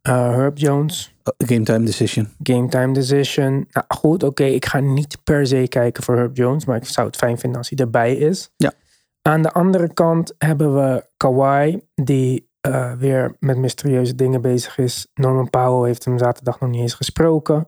Uh, 0.10 0.36
Herb 0.36 0.58
Jones, 0.58 1.16
Uh, 1.24 1.48
Game 1.48 1.64
time 1.64 1.86
decision. 1.86 2.30
game 2.44 2.68
time 2.68 2.94
decision. 2.94 3.68
Nou 3.72 3.86
goed, 3.88 4.24
oké, 4.24 4.44
ik 4.44 4.66
ga 4.66 4.80
niet 4.80 5.18
per 5.24 5.48
se 5.48 5.66
kijken 5.68 6.04
voor 6.04 6.16
Herb 6.16 6.38
Jones, 6.38 6.66
maar 6.66 6.78
ik 6.78 6.86
zou 6.86 7.08
het 7.08 7.16
fijn 7.16 7.38
vinden 7.38 7.58
als 7.58 7.70
hij 7.70 7.78
erbij 7.78 8.16
is. 8.16 8.50
Ja. 8.58 8.72
Aan 9.22 9.42
de 9.42 9.52
andere 9.52 9.94
kant 9.94 10.36
hebben 10.38 10.76
we 10.76 11.06
Kawhi, 11.18 11.80
die 11.96 12.50
eh, 12.62 12.94
weer 12.94 13.36
met 13.40 13.58
mysterieuze 13.58 14.16
dingen 14.16 14.42
bezig 14.42 14.78
is. 14.78 15.08
Norman 15.14 15.50
Powell 15.50 15.88
heeft 15.88 16.06
hem 16.06 16.18
zaterdag 16.18 16.60
nog 16.60 16.70
niet 16.70 16.82
eens 16.82 16.94
gesproken. 16.94 17.68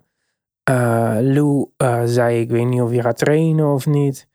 Eh, 0.64 1.18
Lou 1.20 1.70
eh, 1.78 2.02
zei, 2.06 2.40
ik 2.40 2.50
weet 2.50 2.68
niet 2.68 2.82
of 2.82 2.90
hij 2.90 3.02
gaat 3.02 3.18
trainen 3.18 3.74
of 3.74 3.86
niet. 3.86 4.28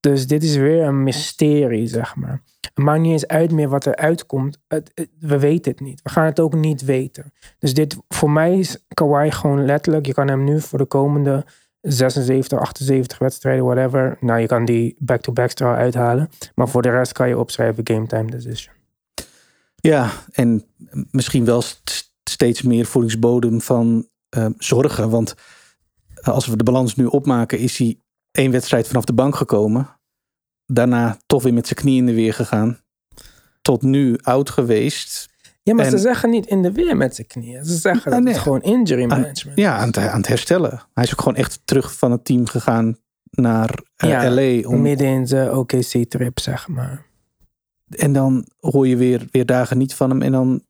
Dus 0.00 0.26
dit 0.26 0.42
is 0.42 0.56
weer 0.56 0.82
een 0.82 1.02
mysterie, 1.02 1.86
zeg 1.86 2.16
maar. 2.16 2.42
Het 2.60 2.84
maakt 2.84 3.00
niet 3.00 3.12
eens 3.12 3.26
uit 3.26 3.52
meer 3.52 3.68
wat 3.68 3.84
er 3.84 3.96
uitkomt. 3.96 4.58
We 5.18 5.38
weten 5.38 5.72
het 5.72 5.80
niet. 5.80 6.02
We 6.02 6.10
gaan 6.10 6.24
het 6.24 6.40
ook 6.40 6.54
niet 6.54 6.84
weten. 6.84 7.32
Dus 7.58 7.74
dit, 7.74 7.96
voor 8.08 8.30
mij 8.30 8.58
is 8.58 8.84
Kawhi 8.94 9.30
gewoon 9.30 9.64
letterlijk... 9.64 10.06
Je 10.06 10.14
kan 10.14 10.28
hem 10.28 10.44
nu 10.44 10.60
voor 10.60 10.78
de 10.78 10.84
komende 10.84 11.44
76, 11.82 12.58
78 12.58 13.18
wedstrijden, 13.18 13.64
whatever. 13.64 14.16
Nou, 14.20 14.40
je 14.40 14.46
kan 14.46 14.64
die 14.64 14.96
back-to-backs 14.98 15.54
er 15.54 15.66
al 15.66 15.74
uithalen. 15.74 16.30
Maar 16.54 16.68
voor 16.68 16.82
de 16.82 16.90
rest 16.90 17.12
kan 17.12 17.28
je 17.28 17.38
opschrijven 17.38 17.86
game 17.86 18.06
time 18.06 18.30
decision. 18.30 18.74
Ja, 19.76 20.10
en 20.32 20.64
misschien 21.10 21.44
wel 21.44 21.62
st- 21.62 22.14
steeds 22.24 22.62
meer 22.62 22.86
voedingsbodem 22.86 23.60
van 23.60 24.08
eh, 24.28 24.46
zorgen. 24.58 25.10
Want 25.10 25.34
als 26.22 26.46
we 26.46 26.56
de 26.56 26.64
balans 26.64 26.96
nu 26.96 27.04
opmaken, 27.06 27.58
is 27.58 27.78
hij 27.78 27.98
één 28.30 28.50
wedstrijd 28.50 28.86
vanaf 28.86 29.04
de 29.04 29.12
bank 29.12 29.36
gekomen. 29.36 30.00
Daarna 30.66 31.18
toch 31.26 31.42
weer 31.42 31.54
met 31.54 31.66
zijn 31.66 31.78
knie 31.78 31.96
in 31.96 32.06
de 32.06 32.14
weer 32.14 32.34
gegaan. 32.34 32.78
Tot 33.62 33.82
nu 33.82 34.18
oud 34.22 34.50
geweest. 34.50 35.28
Ja, 35.62 35.74
maar 35.74 35.84
En- 35.84 35.90
ze 35.90 35.98
zeggen 35.98 36.30
niet 36.30 36.46
in 36.46 36.62
de 36.62 36.72
weer 36.72 36.96
met 36.96 37.14
zijn 37.14 37.26
knieën. 37.26 37.64
Ze 37.64 37.74
zeggen 37.76 38.04
Ah, 38.06 38.12
dat 38.12 38.22
nee. 38.24 38.32
het 38.32 38.42
gewoon 38.42 38.62
injury 38.62 39.02
Aan- 39.02 39.08
management 39.20 39.58
ja, 39.58 39.76
aan 39.76 39.86
het, 39.86 39.96
aan 39.98 40.16
het 40.18 40.26
herstellen. 40.26 40.82
Hij 40.94 41.04
is 41.04 41.12
ook 41.12 41.18
gewoon 41.20 41.36
echt 41.38 41.60
terug 41.64 41.94
van 41.98 42.10
het 42.10 42.24
team 42.24 42.46
gegaan 42.46 42.96
naar 43.30 43.78
eh, 43.96 44.08
Ja, 44.10 44.30
LA. 44.30 44.68
Om, 44.68 44.82
Midden 44.82 45.06
in 45.06 45.26
zijn 45.26 45.50
OKC-trip, 45.52 46.38
zeg 46.40 46.68
maar. 46.68 47.06
En 47.88 48.12
dan 48.12 48.46
hoor 48.60 48.86
je 48.88 48.96
weer, 48.96 49.28
weer 49.30 49.46
dagen 49.46 49.78
niet 49.78 49.94
van 49.94 50.10
hem. 50.10 50.22
En 50.22 50.32
dan. 50.32 50.62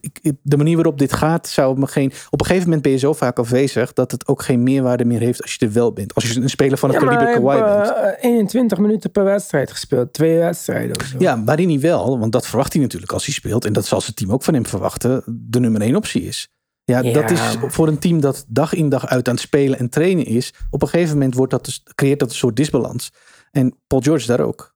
Ik- 0.00 0.32
De 0.42 0.56
manier 0.56 0.74
waarop 0.74 0.98
dit 0.98 1.12
gaat, 1.12 1.48
zou 1.48 1.78
me 1.78 1.86
geen. 1.86 2.12
Op 2.30 2.40
een 2.40 2.46
gegeven 2.46 2.66
moment 2.66 2.82
ben 2.82 2.92
je 2.92 2.98
zo 2.98 3.12
vaak 3.12 3.38
afwezig 3.38 3.92
dat 3.92 4.10
het 4.10 4.26
ook 4.28 4.42
geen 4.42 4.62
meerwaarde 4.62 5.04
meer 5.04 5.20
heeft 5.20 5.42
als 5.42 5.54
je 5.54 5.66
er 5.66 5.72
wel 5.72 5.92
bent. 5.92 6.14
Als 6.14 6.32
je 6.32 6.40
een 6.40 6.50
speler 6.50 6.78
van 6.78 6.90
het 6.90 7.00
Ja, 7.00 7.06
kaliber 7.06 7.34
Kawhi 7.34 7.60
bent. 7.62 7.92
eh, 7.96 8.30
21 8.30 8.78
minuten 8.78 9.10
per 9.10 9.24
wedstrijd 9.24 9.70
gespeeld. 9.70 10.12
Twee 10.12 10.38
wedstrijden 10.38 10.96
of 11.00 11.04
zo. 11.06 11.16
Ja, 11.18 11.42
hij 11.68 11.80
wel, 11.80 12.18
want 12.18 12.32
dat 12.32 12.46
verwacht 12.46 12.72
hij 12.72 12.82
natuurlijk 12.82 13.12
als 13.12 13.24
hij 13.24 13.34
speelt. 13.34 13.64
En 13.64 13.72
dat 13.72 13.86
zal 13.86 14.00
zijn 14.00 14.14
team 14.14 14.32
ook 14.32 14.42
van 14.42 14.54
hem 14.54 14.66
verwachten. 14.66 15.22
De 15.26 15.60
nummer 15.60 15.80
één 15.80 15.96
optie 15.96 16.22
is. 16.22 16.48
Ja, 16.84 17.00
Ja. 17.00 17.12
dat 17.12 17.30
is 17.30 17.40
voor 17.66 17.88
een 17.88 17.98
team 17.98 18.20
dat 18.20 18.44
dag 18.48 18.74
in 18.74 18.88
dag 18.88 19.06
uit 19.06 19.28
aan 19.28 19.34
het 19.34 19.42
spelen 19.42 19.78
en 19.78 19.88
trainen 19.88 20.24
is. 20.26 20.54
Op 20.70 20.82
een 20.82 20.88
gegeven 20.88 21.12
moment 21.14 21.34
wordt 21.34 21.52
dat 21.52 21.64
dus, 21.64 21.82
creëert 21.94 22.18
dat 22.18 22.28
een 22.30 22.34
soort 22.36 22.56
disbalans. 22.56 23.12
En 23.50 23.76
Paul 23.86 24.00
George 24.02 24.26
daar 24.26 24.40
ook. 24.40 24.74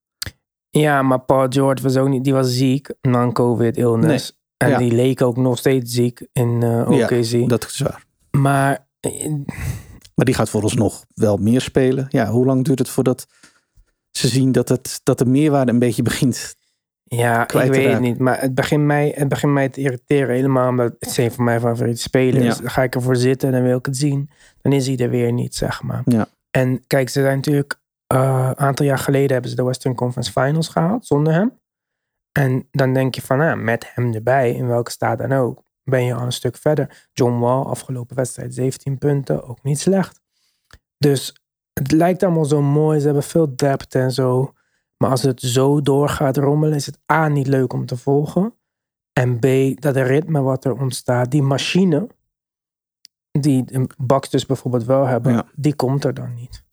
Ja, 0.70 1.02
maar 1.02 1.20
Paul 1.20 1.46
George 1.48 1.83
was 1.83 1.96
ook 1.96 2.09
niet... 2.09 2.24
Die 2.24 2.33
was 2.33 2.57
ziek, 2.57 2.94
non-covid 3.00 3.76
illness. 3.76 4.40
En 4.57 4.69
Ja. 4.71 4.79
die 4.79 4.92
leek 4.92 5.23
ook 5.23 5.37
nog 5.37 5.59
steeds 5.59 5.92
ziek 5.95 6.27
in 6.33 6.62
eh 6.62 6.90
OKC. 6.90 7.25
Ja, 7.25 7.47
dat 7.47 7.64
is 7.64 7.79
waar. 7.79 8.05
Maar 8.31 8.87
eh, 9.01 9.33
Maar 10.14 10.25
die 10.25 10.35
gaat 10.35 10.51
vooralsnog 10.51 11.05
wel 11.14 11.37
meer 11.37 11.61
spelen. 11.61 12.07
Ja, 12.09 12.27
hoe 12.31 12.45
lang 12.47 12.64
duurt 12.64 12.79
het 12.79 12.88
voordat 12.88 13.27
ze 14.11 14.29
zien 14.29 14.53
dat, 14.53 14.69
het, 14.69 15.01
dat 15.03 15.19
de 15.19 15.27
meerwaarde 15.27 15.73
een 15.73 15.79
beetje 15.79 16.03
begint? 16.03 16.55
ja, 17.05 17.42
ik 17.42 17.51
weet 17.71 17.92
het 17.92 18.01
niet. 18.01 18.19
Maar 18.19 18.40
het 18.40 18.55
begint, 18.55 18.85
mij, 18.85 19.12
het 19.16 19.29
begint 19.29 19.53
mij 19.53 19.69
te 19.69 19.81
irriteren. 19.81 20.35
Helemaal 20.35 20.69
omdat 20.69 20.92
het 20.99 21.09
is 21.11 21.16
een 21.16 21.33
van 21.33 21.45
mijn 21.45 21.61
favoriete 21.61 22.01
spelers. 22.01 22.57
Ja. 22.57 22.62
Dan 22.62 22.71
ga 22.71 22.83
ik 22.83 22.95
ervoor 22.95 23.16
zitten 23.16 23.49
en 23.49 23.55
dan 23.55 23.64
wil 23.64 23.79
ik 23.79 23.87
het 23.87 23.97
zien. 23.97 24.31
Dan 24.62 24.73
is 24.73 24.87
hij 24.87 24.97
er 24.97 25.11
weer 25.11 25.33
niet, 25.33 25.55
zeg 25.55 25.83
maar. 25.83 26.03
Ja. 26.05 26.27
En 26.51 26.87
kijk, 26.87 27.09
ze 27.09 27.21
zijn 27.21 27.37
natuurlijk... 27.37 27.81
eh, 28.07 28.47
Een 28.51 28.59
aantal 28.59 28.87
jaar 28.87 28.99
geleden 28.99 29.33
hebben 29.33 29.51
ze 29.51 29.57
de 29.57 29.64
Western 29.64 29.95
Conference 29.95 30.33
Finals 30.33 30.69
gehaald 30.69 31.07
zonder 31.07 31.33
hem. 31.33 31.53
En 32.37 32.68
dan 32.70 32.92
denk 32.92 33.14
je 33.14 33.22
van, 33.22 33.40
ah, 33.40 33.59
met 33.59 33.94
hem 33.94 34.14
erbij, 34.14 34.53
in 34.53 34.66
welke 34.66 34.90
staat 34.90 35.18
dan 35.18 35.33
ook, 35.33 35.62
ben 35.85 36.05
je 36.05 36.14
al 36.14 36.22
een 36.25 36.33
stuk 36.33 36.57
verder. 36.57 37.09
John 37.12 37.38
Wall, 37.38 37.62
afgelopen 37.62 38.16
wedstrijd 38.16 38.55
17 38.55 38.99
punten, 38.99 39.44
ook 39.49 39.62
niet 39.62 39.81
slecht. 39.81 40.20
Dus 40.99 41.35
het 41.72 41.90
lijkt 41.92 42.22
allemaal 42.22 42.44
zo 42.44 42.62
mooi, 42.62 42.99
ze 42.99 43.05
hebben 43.05 43.22
veel 43.22 43.57
depth 43.57 43.94
en 43.94 44.12
zo. 44.12 44.53
Maar 44.96 45.11
als 45.11 45.22
het 45.22 45.40
zo 45.40 45.81
door 45.81 46.09
gaat 46.09 46.37
rommelen, 46.37 46.75
is 46.75 46.87
het 46.87 46.99
A, 47.12 47.29
niet 47.29 47.46
leuk 47.46 47.72
om 47.72 47.87
te 47.87 47.96
volgen. 47.96 48.55
En 49.12 49.38
B, 49.38 49.46
dat 49.81 49.96
ritme 49.96 50.40
wat 50.40 50.64
er 50.64 50.81
ontstaat, 50.81 51.31
die 51.31 51.42
machine, 51.42 52.07
die 53.31 53.64
de 53.64 53.87
Bucks 53.99 54.31
dus 54.31 54.46
bijvoorbeeld 54.46 54.85
wel 54.85 55.07
hebben, 55.07 55.33
Ja. 55.33 55.46
die 55.55 55.75
komt 55.75 56.05
er 56.05 56.14
dan 56.14 56.35
niet. 56.35 56.64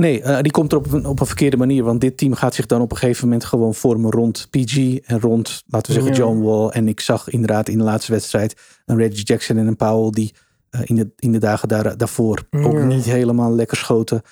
Nee, 0.00 0.22
eh, 0.22 0.40
die 0.40 0.52
komt 0.52 0.72
er 0.72 0.78
op 0.78 0.92
een, 0.92 1.06
op 1.06 1.20
een 1.20 1.26
verkeerde 1.26 1.56
manier. 1.56 1.84
Want 1.84 2.00
dit 2.00 2.16
team 2.16 2.34
gaat 2.34 2.54
zich 2.54 2.66
dan 2.66 2.80
op 2.80 2.90
een 2.90 2.96
gegeven 2.96 3.24
moment 3.24 3.44
gewoon 3.44 3.74
vormen 3.74 4.10
rond 4.10 4.46
PG 4.50 4.98
en 4.98 5.20
rond, 5.20 5.62
laten 5.66 5.94
we 5.94 6.00
zeggen. 6.00 6.16
John 6.16 6.42
Wall. 6.42 6.68
En 6.68 6.88
ik 6.88 7.00
zag 7.00 7.28
inderdaad 7.28 7.68
in 7.68 7.78
de 7.78 7.84
laatste 7.84 8.12
wedstrijd 8.12 8.56
een 8.84 8.96
Reggie 8.96 9.24
Jackson 9.24 9.56
en 9.56 9.66
een 9.66 9.76
Powell 9.76 10.10
die 10.10 10.34
eh, 10.70 10.80
in, 10.84 10.94
de, 10.94 11.10
in 11.16 11.32
de 11.32 11.38
dagen 11.38 11.68
daar, 11.68 11.96
daarvoor 11.96 12.42
ook 12.50 12.82
niet 12.82 13.04
helemaal 13.04 13.54
lekker 13.54 13.76
schoten. 13.76 14.22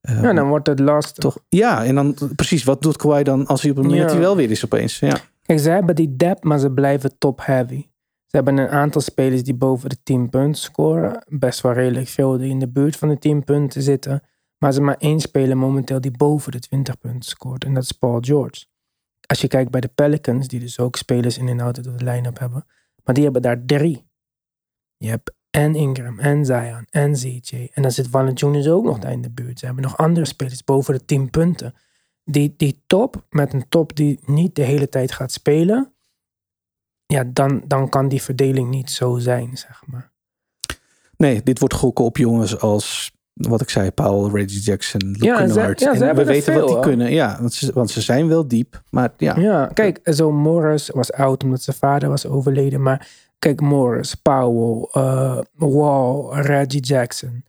Ja, 0.00 0.32
dan 0.32 0.48
wordt 0.48 0.66
het 0.66 0.80
lastig. 0.80 1.22
toch? 1.22 1.38
Ja, 1.48 1.84
en 1.84 1.94
dan 1.94 2.16
precies, 2.36 2.64
wat 2.64 2.82
doet 2.82 2.96
Kawhi 2.96 3.22
dan 3.22 3.46
als 3.46 3.62
hij 3.62 3.70
op 3.70 3.76
een 3.76 3.86
moment 3.86 4.10
hij 4.10 4.20
wel 4.20 4.36
weer 4.36 4.50
is 4.50 4.64
opeens? 4.64 4.98
Ja. 4.98 5.16
Kijk, 5.42 5.58
ze 5.58 5.70
hebben 5.70 5.94
die 5.94 6.16
depth, 6.16 6.44
maar 6.44 6.58
ze 6.58 6.70
blijven 6.70 7.18
top-heavy. 7.18 7.86
Ze 8.26 8.36
hebben 8.36 8.58
een 8.58 8.68
aantal 8.68 9.00
spelers 9.00 9.42
die 9.42 9.54
boven 9.54 9.88
de 9.88 9.96
10 10.02 10.30
punten 10.30 10.62
scoren. 10.62 11.24
Best 11.28 11.60
wel 11.60 11.72
redelijk 11.72 12.08
veel 12.08 12.38
die 12.38 12.50
in 12.50 12.58
de 12.58 12.68
buurt 12.68 12.96
van 12.96 13.08
de 13.08 13.18
10 13.18 13.44
punten 13.44 13.82
zitten. 13.82 14.22
Maar 14.62 14.72
ze 14.72 14.78
hebben 14.78 14.98
maar 14.98 15.10
één 15.10 15.20
speler 15.20 15.56
momenteel 15.56 16.00
die 16.00 16.10
boven 16.10 16.52
de 16.52 16.58
20 16.58 16.98
punten 16.98 17.30
scoort. 17.30 17.64
En 17.64 17.74
dat 17.74 17.82
is 17.82 17.92
Paul 17.92 18.18
George. 18.20 18.64
Als 19.26 19.40
je 19.40 19.48
kijkt 19.48 19.70
bij 19.70 19.80
de 19.80 19.88
Pelicans, 19.88 20.48
die 20.48 20.60
dus 20.60 20.78
ook 20.78 20.96
spelers 20.96 21.38
in 21.38 21.48
en 21.48 21.60
out 21.60 21.84
door 21.84 21.96
de 21.96 22.04
line-up 22.04 22.38
hebben. 22.38 22.66
Maar 23.04 23.14
die 23.14 23.24
hebben 23.24 23.42
daar 23.42 23.64
drie. 23.64 24.06
Je 24.96 25.08
hebt 25.08 25.34
en 25.50 25.74
Ingram, 25.74 26.18
en 26.18 26.44
Zion, 26.44 26.86
en 26.90 27.16
ZJ. 27.16 27.68
En 27.72 27.82
dan 27.82 27.90
zit 27.90 28.08
Valanciunas 28.08 28.68
ook 28.68 28.84
nog 28.84 28.98
daar 28.98 29.12
in 29.12 29.22
de 29.22 29.30
buurt. 29.30 29.58
Ze 29.58 29.64
hebben 29.64 29.84
nog 29.84 29.96
andere 29.96 30.26
spelers 30.26 30.64
boven 30.64 30.94
de 30.94 31.04
10 31.04 31.30
punten. 31.30 31.74
Die, 32.24 32.54
die 32.56 32.82
top, 32.86 33.26
met 33.30 33.52
een 33.52 33.68
top 33.68 33.96
die 33.96 34.20
niet 34.24 34.54
de 34.54 34.62
hele 34.62 34.88
tijd 34.88 35.12
gaat 35.12 35.32
spelen. 35.32 35.94
Ja, 37.06 37.24
dan, 37.24 37.62
dan 37.66 37.88
kan 37.88 38.08
die 38.08 38.22
verdeling 38.22 38.70
niet 38.70 38.90
zo 38.90 39.18
zijn, 39.18 39.56
zeg 39.56 39.82
maar. 39.86 40.12
Nee, 41.16 41.42
dit 41.42 41.58
wordt 41.58 41.74
gokken 41.74 42.04
op 42.04 42.16
jongens 42.16 42.58
als, 42.58 43.12
wat 43.32 43.60
ik 43.60 43.70
zei, 43.70 43.90
Powell, 43.90 44.40
Reggie 44.40 44.60
Jackson, 44.60 45.00
Luke 45.10 45.24
Ja, 45.24 45.46
ze- 45.48 45.60
ja, 45.60 45.74
ze 45.78 45.88
En 45.90 45.98
we 45.98 46.04
hebben 46.04 46.24
er 46.24 46.30
weten 46.30 46.52
veel, 46.52 46.54
wat 46.54 46.66
die 46.66 46.76
hoor. 46.76 46.84
kunnen. 46.86 47.12
Ja, 47.12 47.36
want 47.40 47.52
ze, 47.52 47.72
want 47.72 47.90
ze 47.90 48.00
zijn 48.00 48.28
wel 48.28 48.48
diep. 48.48 48.82
Maar 48.90 49.12
ja, 49.16 49.36
Ja, 49.36 49.66
kijk, 49.66 50.00
zo 50.04 50.32
Morris 50.32 50.88
was 50.88 51.12
oud 51.12 51.44
omdat 51.44 51.62
zijn 51.62 51.76
vader 51.76 52.08
was 52.08 52.26
overleden. 52.26 52.82
Maar 52.82 53.08
kijk, 53.38 53.60
Morris, 53.60 54.14
Powell, 54.14 54.88
eh, 55.02 55.38
Wall, 55.54 56.40
Reggie 56.42 56.80
Jackson. 56.80 57.44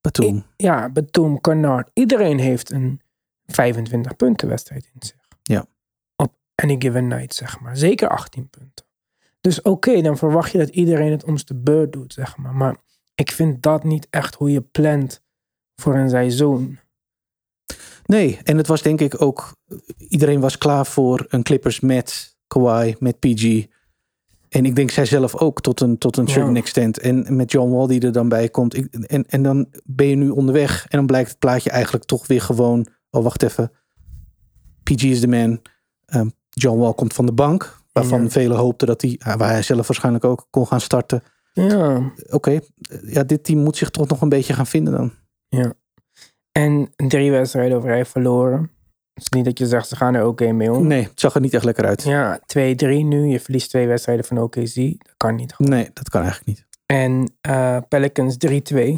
Batum. 0.00 0.44
Ja, 0.56 0.88
Batum, 0.88 1.40
Kennard. 1.40 1.90
Iedereen 1.94 2.38
heeft 2.38 2.70
een 2.70 3.00
25 3.46 4.16
punten 4.16 4.48
wedstrijd 4.48 4.90
in 4.94 5.06
zich. 5.06 5.16
Ja. 5.42 5.66
Op 6.16 6.32
any 6.54 6.76
given 6.78 7.06
night, 7.06 7.34
zeg 7.34 7.60
maar. 7.60 7.76
Zeker 7.76 8.08
18 8.08 8.48
punten. 8.48 8.84
Dus 9.40 9.62
oké, 9.62 10.00
dan 10.02 10.16
verwacht 10.16 10.52
je 10.52 10.58
dat 10.58 10.68
iedereen 10.68 11.10
het 11.10 11.24
om 11.24 11.36
de 11.44 11.54
beurt 11.54 11.92
doet, 11.92 12.12
zeg 12.12 12.36
maar. 12.36 12.54
Maar 12.54 12.76
ik 13.16 13.30
vind 13.30 13.62
dat 13.62 13.84
niet 13.84 14.06
echt 14.10 14.34
hoe 14.34 14.50
je 14.50 14.60
plant 14.60 15.22
voor 15.76 15.94
een 15.94 16.10
seizoen. 16.10 16.78
Nee, 18.06 18.38
en 18.42 18.56
het 18.56 18.66
was 18.66 18.82
denk 18.82 19.00
ik 19.00 19.20
ook... 19.22 19.52
Iedereen 19.96 20.40
was 20.40 20.58
klaar 20.58 20.86
voor 20.86 21.24
een 21.28 21.42
Clippers 21.42 21.80
met 21.80 22.36
Kawhi, 22.46 22.94
met 22.98 23.18
PG. 23.18 23.64
En 24.48 24.64
ik 24.66 24.74
denk 24.76 24.90
zij 24.90 25.04
zelf 25.04 25.36
ook 25.36 25.60
tot 25.60 25.80
een, 25.80 25.98
tot 25.98 26.16
een 26.16 26.26
Ja. 26.26 26.32
certain 26.32 26.56
extent. 26.56 26.98
En 26.98 27.36
met 27.36 27.50
John 27.52 27.70
Wall 27.72 27.86
die 27.86 28.00
er 28.00 28.12
dan 28.12 28.28
bij 28.28 28.48
komt. 28.48 28.76
Ik, 28.76 28.94
en, 28.94 29.26
en 29.28 29.42
dan 29.42 29.66
ben 29.84 30.06
je 30.06 30.14
nu 30.16 30.28
onderweg. 30.30 30.82
En 30.88 30.98
dan 30.98 31.06
blijkt 31.06 31.28
het 31.28 31.38
plaatje 31.38 31.70
eigenlijk 31.70 32.04
toch 32.04 32.26
weer 32.26 32.40
gewoon... 32.40 32.86
Oh, 33.10 33.22
wacht 33.22 33.42
even. 33.42 33.72
PG 34.82 35.02
is 35.02 35.20
de 35.20 35.28
man. 35.28 35.62
Ehm, 36.06 36.28
John 36.50 36.78
Wall 36.78 36.94
komt 36.94 37.14
van 37.14 37.26
de 37.26 37.32
bank. 37.32 37.82
Waarvan 37.92 38.22
Ja. 38.22 38.28
velen 38.30 38.56
hoopten 38.56 38.86
dat 38.86 39.02
hij... 39.02 39.20
ah, 39.24 39.34
Waar 39.36 39.50
hij 39.50 39.62
zelf 39.62 39.86
waarschijnlijk 39.86 40.24
ook 40.24 40.46
kon 40.50 40.66
gaan 40.66 40.80
starten. 40.80 41.22
Ja, 41.62 42.12
Oké, 42.30 42.60
ja, 43.02 43.22
dit 43.24 43.44
team 43.44 43.58
moet 43.58 43.76
zich 43.76 43.90
toch 43.90 44.08
nog 44.08 44.20
een 44.20 44.28
beetje 44.28 44.52
gaan 44.52 44.66
vinden 44.66 44.92
dan. 44.92 45.12
ja. 45.48 45.72
En 46.52 46.90
drie 46.96 47.30
wedstrijden 47.30 47.76
over 47.76 47.88
rij 47.88 48.04
verloren. 48.04 48.70
Het 49.14 49.22
is 49.22 49.28
niet 49.28 49.44
dat 49.44 49.58
je 49.58 49.66
zegt, 49.66 49.88
ze 49.88 49.96
gaan 49.96 50.14
er 50.14 50.26
oké 50.26 50.52
mee 50.52 50.72
om. 50.72 50.86
Nee, 50.86 51.02
het 51.02 51.20
zag 51.20 51.34
er 51.34 51.40
niet 51.40 51.54
echt 51.54 51.64
lekker 51.64 51.84
uit. 51.86 52.02
Ja, 52.02 52.40
2-3 52.40 52.42
nu. 52.86 53.26
Je 53.26 53.40
verliest 53.40 53.70
twee 53.70 53.86
wedstrijden 53.86 54.24
van 54.24 54.38
OKC. 54.38 54.74
Dat 54.74 55.14
kan 55.16 55.34
niet. 55.34 55.58
Nee, 55.58 55.90
dat 55.92 56.08
kan 56.08 56.22
eigenlijk 56.22 56.48
niet. 56.58 56.66
En 56.86 57.32
eh, 57.40 57.78
Pelicans 57.88 58.36
3-2. 58.46 58.94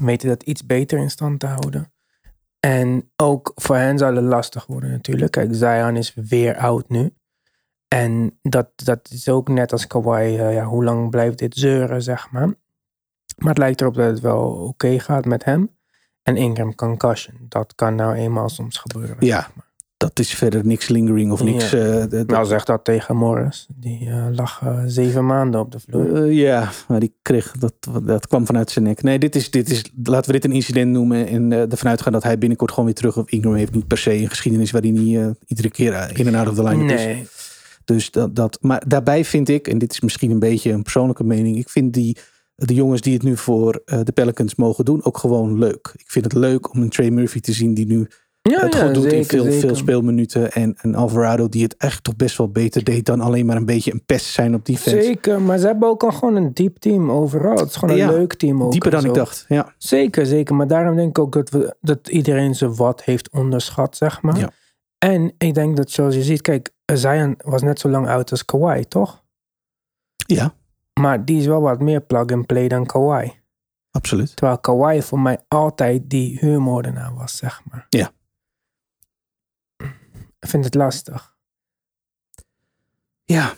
Weten 0.00 0.28
dat 0.28 0.42
iets 0.42 0.66
beter 0.66 0.98
in 0.98 1.10
stand 1.10 1.40
te 1.40 1.46
houden. 1.46 1.92
En 2.60 3.10
ook 3.16 3.52
voor 3.54 3.76
hen 3.76 3.98
zal 3.98 4.14
het 4.14 4.24
lastig 4.24 4.66
worden 4.66 4.90
natuurlijk. 4.90 5.32
Kijk, 5.32 5.48
Zion 5.54 5.96
is 5.96 6.14
weer 6.14 6.56
oud 6.56 6.88
nu. 6.88 7.14
En 7.94 8.38
dat, 8.42 8.68
dat 8.74 9.08
is 9.12 9.28
ook 9.28 9.48
net 9.48 9.72
als 9.72 9.86
Kawhi, 9.86 10.36
eh, 10.36 10.54
ja, 10.54 10.64
hoe 10.64 10.84
lang 10.84 11.10
blijft 11.10 11.38
dit 11.38 11.54
zeuren, 11.54 12.02
zeg 12.02 12.30
maar. 12.30 12.46
Maar 13.36 13.48
het 13.48 13.58
lijkt 13.58 13.80
erop 13.80 13.94
dat 13.94 14.06
het 14.06 14.20
wel 14.20 14.42
oké 14.42 14.98
gaat 14.98 15.24
met 15.24 15.44
hem. 15.44 15.70
En 16.22 16.36
Ingram 16.36 16.74
concussion, 16.74 17.36
dat 17.48 17.74
kan 17.74 17.94
nou 17.94 18.14
eenmaal 18.14 18.48
soms 18.48 18.76
gebeuren. 18.78 19.16
Ja, 19.20 19.48
dat 19.96 20.18
is 20.18 20.34
verder 20.34 20.66
niks 20.66 20.88
lingering 20.88 21.32
of 21.32 21.42
niks. 21.42 21.70
Ja. 21.70 21.78
eh, 21.78 22.20
Nou, 22.26 22.46
zeg 22.46 22.64
dat 22.64 22.84
tegen 22.84 23.16
Morris. 23.16 23.66
Die 23.74 24.08
eh, 24.10 24.26
lag 24.32 24.62
zeven 24.86 25.26
maanden 25.26 25.60
op 25.60 25.72
de 25.72 25.80
vloer. 25.80 26.32
Ja, 26.32 26.70
maar 26.88 27.00
die 27.00 27.14
kreeg 27.22 27.50
dat, 27.58 27.74
dat 28.02 28.26
kwam 28.26 28.46
vanuit 28.46 28.70
zijn 28.70 28.84
nek. 28.84 29.02
Nee, 29.02 29.18
dit 29.18 29.34
is, 29.34 29.50
dit 29.50 29.70
is, 29.70 29.92
laten 30.04 30.26
we 30.26 30.32
dit 30.32 30.44
een 30.44 30.56
incident 30.56 30.90
noemen 30.90 31.26
en 31.26 31.52
ervan 31.52 31.90
uitgaan 31.90 32.12
dat 32.12 32.22
hij 32.22 32.38
binnenkort 32.38 32.70
gewoon 32.70 32.84
weer 32.84 32.94
terug. 32.94 33.16
Of 33.16 33.30
Ingram 33.30 33.54
heeft 33.54 33.74
niet 33.74 33.86
per 33.86 33.98
se 33.98 34.14
een 34.14 34.28
geschiedenis 34.28 34.70
waar 34.70 34.82
hij 34.82 34.90
niet 34.90 35.36
iedere 35.46 35.70
keer 35.70 36.18
in 36.18 36.26
en 36.26 36.34
out 36.34 36.48
of 36.48 36.54
the 36.54 36.62
line 36.62 36.94
is. 36.94 37.28
Dus 37.84 38.10
dat, 38.10 38.36
dat, 38.36 38.58
maar 38.60 38.82
daarbij 38.86 39.24
vind 39.24 39.48
ik, 39.48 39.68
en 39.68 39.78
dit 39.78 39.92
is 39.92 40.00
misschien 40.00 40.30
een 40.30 40.38
beetje 40.38 40.72
een 40.72 40.82
persoonlijke 40.82 41.24
mening, 41.24 41.56
ik 41.56 41.68
vind 41.68 41.92
die, 41.92 42.16
de 42.54 42.74
jongens 42.74 43.00
die 43.00 43.14
het 43.14 43.22
nu 43.22 43.36
voor 43.36 43.82
eh, 43.84 44.00
de 44.04 44.12
Pelicans 44.12 44.54
mogen 44.54 44.84
doen 44.84 45.04
ook 45.04 45.18
gewoon 45.18 45.58
leuk. 45.58 45.90
Ik 45.96 46.10
vind 46.10 46.24
het 46.24 46.34
leuk 46.34 46.74
om 46.74 46.82
een 46.82 46.90
Trey 46.90 47.10
Murphy 47.10 47.40
te 47.40 47.52
zien 47.52 47.74
die 47.74 47.86
nu 47.86 48.08
ja, 48.42 48.60
het 48.60 48.74
ja, 48.74 48.84
goed 48.84 48.94
doet 48.94 49.04
in 49.04 49.10
zeker, 49.10 49.28
veel, 49.28 49.44
veel 49.44 49.60
zeker. 49.60 49.76
speelminuten. 49.76 50.52
En, 50.52 50.76
en 50.80 50.94
Alvarado 50.94 51.48
die 51.48 51.62
het 51.62 51.76
echt 51.76 52.04
toch 52.04 52.16
best 52.16 52.36
wel 52.36 52.48
beter 52.48 52.84
deed 52.84 53.06
dan 53.06 53.20
alleen 53.20 53.46
maar 53.46 53.56
een 53.56 53.64
beetje 53.64 53.92
een 53.92 54.04
pest 54.06 54.26
zijn 54.26 54.54
op 54.54 54.64
defense. 54.64 55.02
Zeker, 55.02 55.40
maar 55.40 55.58
ze 55.58 55.66
hebben 55.66 55.88
ook 55.88 56.02
al 56.02 56.12
gewoon 56.12 56.36
een 56.36 56.52
diep 56.52 56.76
team 56.76 57.10
overal. 57.10 57.56
Het 57.56 57.68
is 57.68 57.76
gewoon 57.76 57.94
een 57.94 58.00
Ja, 58.00 58.10
leuk 58.10 58.34
team 58.34 58.62
ook. 58.62 58.72
Dieper 58.72 58.90
dan 58.90 59.04
ik 59.04 59.14
dacht, 59.14 59.44
ja. 59.48 59.74
Zeker, 59.78 60.26
zeker. 60.26 60.54
Maar 60.54 60.66
daarom 60.66 60.96
denk 60.96 61.08
ik 61.08 61.18
ook 61.18 61.32
dat, 61.32 61.50
we, 61.50 61.76
dat 61.80 62.08
iedereen 62.08 62.54
zijn 62.54 62.74
wat 62.74 63.04
heeft 63.04 63.30
onderschat, 63.30 63.96
zeg 63.96 64.22
maar. 64.22 64.38
Ja. 64.38 64.50
En 64.98 65.32
ik 65.38 65.54
denk 65.54 65.76
dat 65.76 65.90
zoals 65.90 66.14
je 66.14 66.22
ziet, 66.22 66.40
kijk, 66.40 66.70
Zion 66.96 67.34
was 67.44 67.62
net 67.62 67.80
zo 67.80 67.88
lang 67.88 68.08
oud 68.08 68.30
als 68.30 68.44
Kawhi, 68.44 68.84
toch? 68.84 69.24
Ja, 70.16 70.54
Maar 71.00 71.24
die 71.24 71.38
is 71.40 71.46
wel 71.46 71.60
wat 71.60 71.80
meer 71.80 72.00
plug-and-play 72.00 72.68
dan 72.68 72.86
Kawhi. 72.86 73.32
absoluut. 73.90 74.36
Terwijl 74.36 74.58
Kawhi 74.58 75.02
voor 75.02 75.20
mij 75.20 75.38
altijd 75.48 76.10
die 76.10 76.38
huurmoordenaar 76.38 77.14
was, 77.14 77.36
zeg 77.36 77.62
maar. 77.64 77.86
Ja. 77.88 78.10
Ik 80.38 80.48
vind 80.48 80.64
het 80.64 80.74
lastig. 80.74 81.34
Ja, 83.24 83.54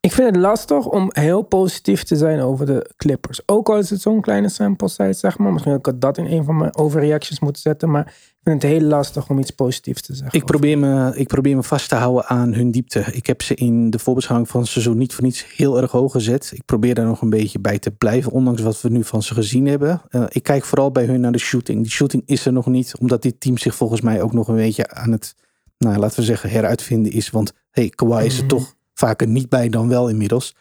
Ik 0.00 0.12
vind 0.12 0.26
het 0.26 0.36
lastig 0.36 0.86
om 0.86 1.10
heel 1.12 1.42
positief 1.42 2.02
te 2.04 2.16
zijn 2.16 2.40
over 2.40 2.66
de 2.66 2.90
Clippers. 2.96 3.48
Ook 3.48 3.68
al 3.68 3.78
is 3.78 3.90
het 3.90 4.00
zo'n 4.00 4.20
kleine 4.20 4.48
sample 4.48 4.88
size, 4.88 5.12
zeg 5.12 5.38
maar. 5.38 5.52
Misschien 5.52 5.72
had 5.72 5.86
ik 5.86 6.00
dat 6.00 6.18
in 6.18 6.26
een 6.26 6.44
van 6.44 6.56
mijn 6.56 6.76
overreactions 6.76 7.40
moeten 7.40 7.62
zetten. 7.62 7.90
Maar 7.90 8.14
vind 8.48 8.62
het 8.62 8.72
heel 8.72 8.80
lastig 8.88 9.28
om 9.28 9.38
iets 9.38 9.50
positiefs 9.50 10.02
te 10.02 10.14
zeggen. 10.14 10.38
ik 10.38 10.44
probeer, 10.44 10.78
me, 10.78 11.16
ik 11.16 11.26
probeer 11.26 11.56
me 11.56 11.62
vast 11.62 11.88
te 11.88 11.94
houden 11.94 12.26
aan 12.26 12.52
hun 12.52 12.70
diepte. 12.70 13.04
Ik 13.12 13.26
heb 13.26 13.42
ze 13.42 13.54
in 13.54 13.90
de 13.90 13.98
voorbeschouwing 13.98 14.50
van 14.50 14.60
het 14.60 14.70
seizoen 14.70 14.98
niet 14.98 15.14
voor 15.14 15.24
niets 15.24 15.56
heel 15.56 15.80
erg 15.80 15.90
hoog 15.90 16.12
gezet. 16.12 16.50
Ik 16.54 16.64
probeer 16.64 16.94
daar 16.94 17.06
nog 17.06 17.22
een 17.22 17.30
beetje 17.30 17.58
bij 17.60 17.78
te 17.78 17.90
blijven, 17.90 18.32
ondanks 18.32 18.62
wat 18.62 18.80
we 18.80 18.88
nu 18.88 19.04
van 19.04 19.22
ze 19.22 19.34
gezien 19.34 19.66
hebben. 19.66 20.02
Eh, 20.08 20.24
ik 20.28 20.42
kijk 20.42 20.64
vooral 20.64 20.92
bij 20.92 21.04
hun 21.04 21.20
naar 21.20 21.32
de 21.32 21.38
shooting. 21.38 21.82
Die 21.82 21.90
shooting 21.90 22.22
is 22.26 22.46
er 22.46 22.52
nog 22.52 22.66
niet, 22.66 22.98
omdat 22.98 23.22
dit 23.22 23.40
team 23.40 23.58
zich 23.58 23.74
volgens 23.74 24.00
mij 24.00 24.22
ook 24.22 24.32
nog 24.32 24.48
een 24.48 24.54
beetje 24.56 24.90
aan 24.90 25.12
het, 25.12 25.34
nou, 25.78 25.98
laten 25.98 26.18
we 26.18 26.24
zeggen, 26.24 26.50
heruitvinden 26.50 27.12
is. 27.12 27.30
Want 27.30 27.52
hey, 27.70 27.88
Kawhi 27.88 28.24
is 28.24 28.36
er 28.36 28.44
Mhm. 28.44 28.48
toch 28.48 28.74
vaker 28.94 29.28
niet 29.28 29.48
bij 29.48 29.68
dan 29.68 29.88
wel 29.88 30.08
inmiddels. 30.08 30.56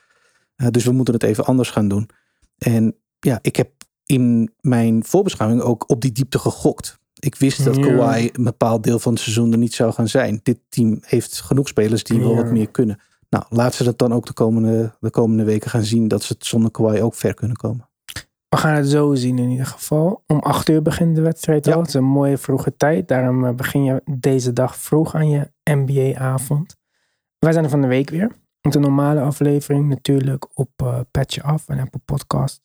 Eh, 0.56 0.68
dus 0.72 0.84
we 0.86 0.92
moeten 0.92 1.14
het 1.14 1.24
even 1.24 1.46
anders 1.46 1.70
gaan 1.70 1.88
doen. 1.88 2.10
En 2.58 2.96
ja, 3.20 3.40
ik 3.42 3.56
heb 3.56 3.70
in 4.06 4.54
mijn 4.62 5.04
voorbeschouwing 5.04 5.62
ook 5.62 5.90
op 5.90 6.02
die 6.02 6.12
diepte 6.12 6.40
gegokt. 6.40 7.00
Ik 7.20 7.36
wist 7.36 7.64
dat. 7.64 7.80
Kawhi 7.80 8.30
een 8.34 8.44
bepaald 8.44 8.84
deel 8.84 9.00
van 9.00 9.14
het 9.14 9.22
seizoen 9.22 9.52
er 9.52 9.58
niet 9.58 9.74
zou 9.74 9.92
gaan 9.94 10.08
zijn. 10.08 10.40
Dit 10.44 10.60
team 10.70 10.98
heeft 11.02 11.42
genoeg 11.42 11.68
spelers 11.68 12.04
die 12.04 12.20
wel 12.20 12.36
wat 12.36 12.52
meer 12.52 12.70
kunnen. 12.70 13.00
Nou, 13.30 13.44
laat 13.50 13.74
ze 13.74 13.84
dat 13.84 13.98
dan 13.98 14.14
ook 14.14 14.26
de 14.26 14.34
komende, 14.34 14.96
de 15.00 15.10
komende 15.10 15.44
weken 15.44 15.70
gaan 15.70 15.84
zien. 15.84 16.08
Dat 16.08 16.24
ze 16.24 16.34
het 16.34 16.46
zonder 16.46 16.72
Kawhi 16.72 17.02
ook 17.02 17.16
ver 17.16 17.34
kunnen 17.34 17.58
komen. 17.58 17.90
We 18.50 18.58
gaan 18.58 18.74
het 18.76 18.88
zo 18.88 19.16
zien 19.16 19.38
in 19.38 19.50
ieder 19.50 19.66
geval. 19.66 20.24
Om 20.28 20.40
acht 20.40 20.70
uur 20.70 20.82
begint 20.82 21.16
de 21.16 21.22
wedstrijd 21.22 21.66
Ja. 21.66 21.74
al. 21.74 21.80
Het 21.80 21.88
is 21.88 21.94
een 21.94 22.04
mooie 22.04 22.38
vroege 22.38 22.76
tijd. 22.76 23.08
Daarom 23.08 23.46
eh, 23.46 23.54
begin 23.54 23.84
je 23.84 24.02
deze 24.20 24.54
dag 24.54 24.76
vroeg 24.78 25.16
aan 25.16 25.30
je 25.30 25.52
NBA-avond. 25.64 26.76
Wij 27.40 27.52
zijn 27.52 27.64
er 27.64 27.70
van 27.70 27.82
de 27.82 27.88
week 27.88 28.10
weer. 28.10 28.32
Met 28.62 28.76
een 28.76 28.82
normale 28.82 29.22
aflevering 29.22 29.88
natuurlijk 29.90 30.48
op 30.60 30.70
eh 30.76 31.00
Patje 31.12 31.44
Af 31.44 31.68
en 31.68 31.80
Apple 31.80 32.02
Podcast. 32.06 32.62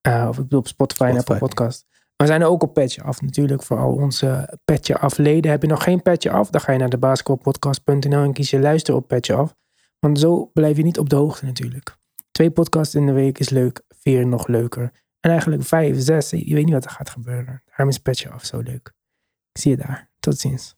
Eh, 0.00 0.26
of 0.28 0.36
ik 0.36 0.42
bedoel 0.42 0.58
op 0.58 0.66
Spotify, 0.68 1.02
en 1.02 1.08
Spotify. 1.10 1.32
Apple 1.32 1.48
Podcast. 1.48 1.86
We 2.24 2.30
zijn 2.30 2.42
er 2.42 2.48
ook 2.48 2.62
op 2.62 2.74
Petje 2.74 3.02
Af 3.02 3.22
natuurlijk 3.22 3.62
voor 3.62 3.78
al 3.78 3.92
onze 3.92 4.58
Petje 4.64 4.98
Afleden. 4.98 5.50
Heb 5.50 5.62
je 5.62 5.68
nog 5.68 5.82
geen 5.82 6.02
Petje 6.02 6.30
Af? 6.30 6.50
Dan 6.50 6.60
ga 6.60 6.72
je 6.72 6.78
naar 6.78 6.88
de 6.88 6.98
basketbalpodcast.nl 6.98 8.22
en 8.22 8.32
kies 8.32 8.50
je 8.50 8.60
luister 8.60 8.94
op 8.94 9.08
Petje 9.08 9.34
Af. 9.34 9.54
Want 9.98 10.18
zo 10.18 10.50
blijf 10.52 10.76
je 10.76 10.82
niet 10.82 10.98
op 10.98 11.08
de 11.08 11.16
hoogte 11.16 11.44
natuurlijk. 11.44 11.96
Twee 12.30 12.50
podcasts 12.50 12.94
in 12.94 13.06
de 13.06 13.12
week 13.12 13.38
is 13.38 13.48
leuk, 13.48 13.82
vier 13.88 14.26
nog 14.26 14.46
leuker. 14.46 14.82
En 15.20 15.30
eigenlijk 15.30 15.62
vijf, 15.62 16.00
zes, 16.00 16.30
je 16.30 16.54
weet 16.54 16.64
niet 16.64 16.74
wat 16.74 16.84
er 16.84 16.90
gaat 16.90 17.10
gebeuren. 17.10 17.62
Daarom 17.64 17.88
is 17.88 17.98
Petje 17.98 18.30
Af 18.30 18.44
zo 18.44 18.60
leuk. 18.60 18.92
Ik 19.52 19.60
zie 19.60 19.70
je 19.70 19.76
daar. 19.76 20.10
Tot 20.20 20.38
ziens. 20.38 20.76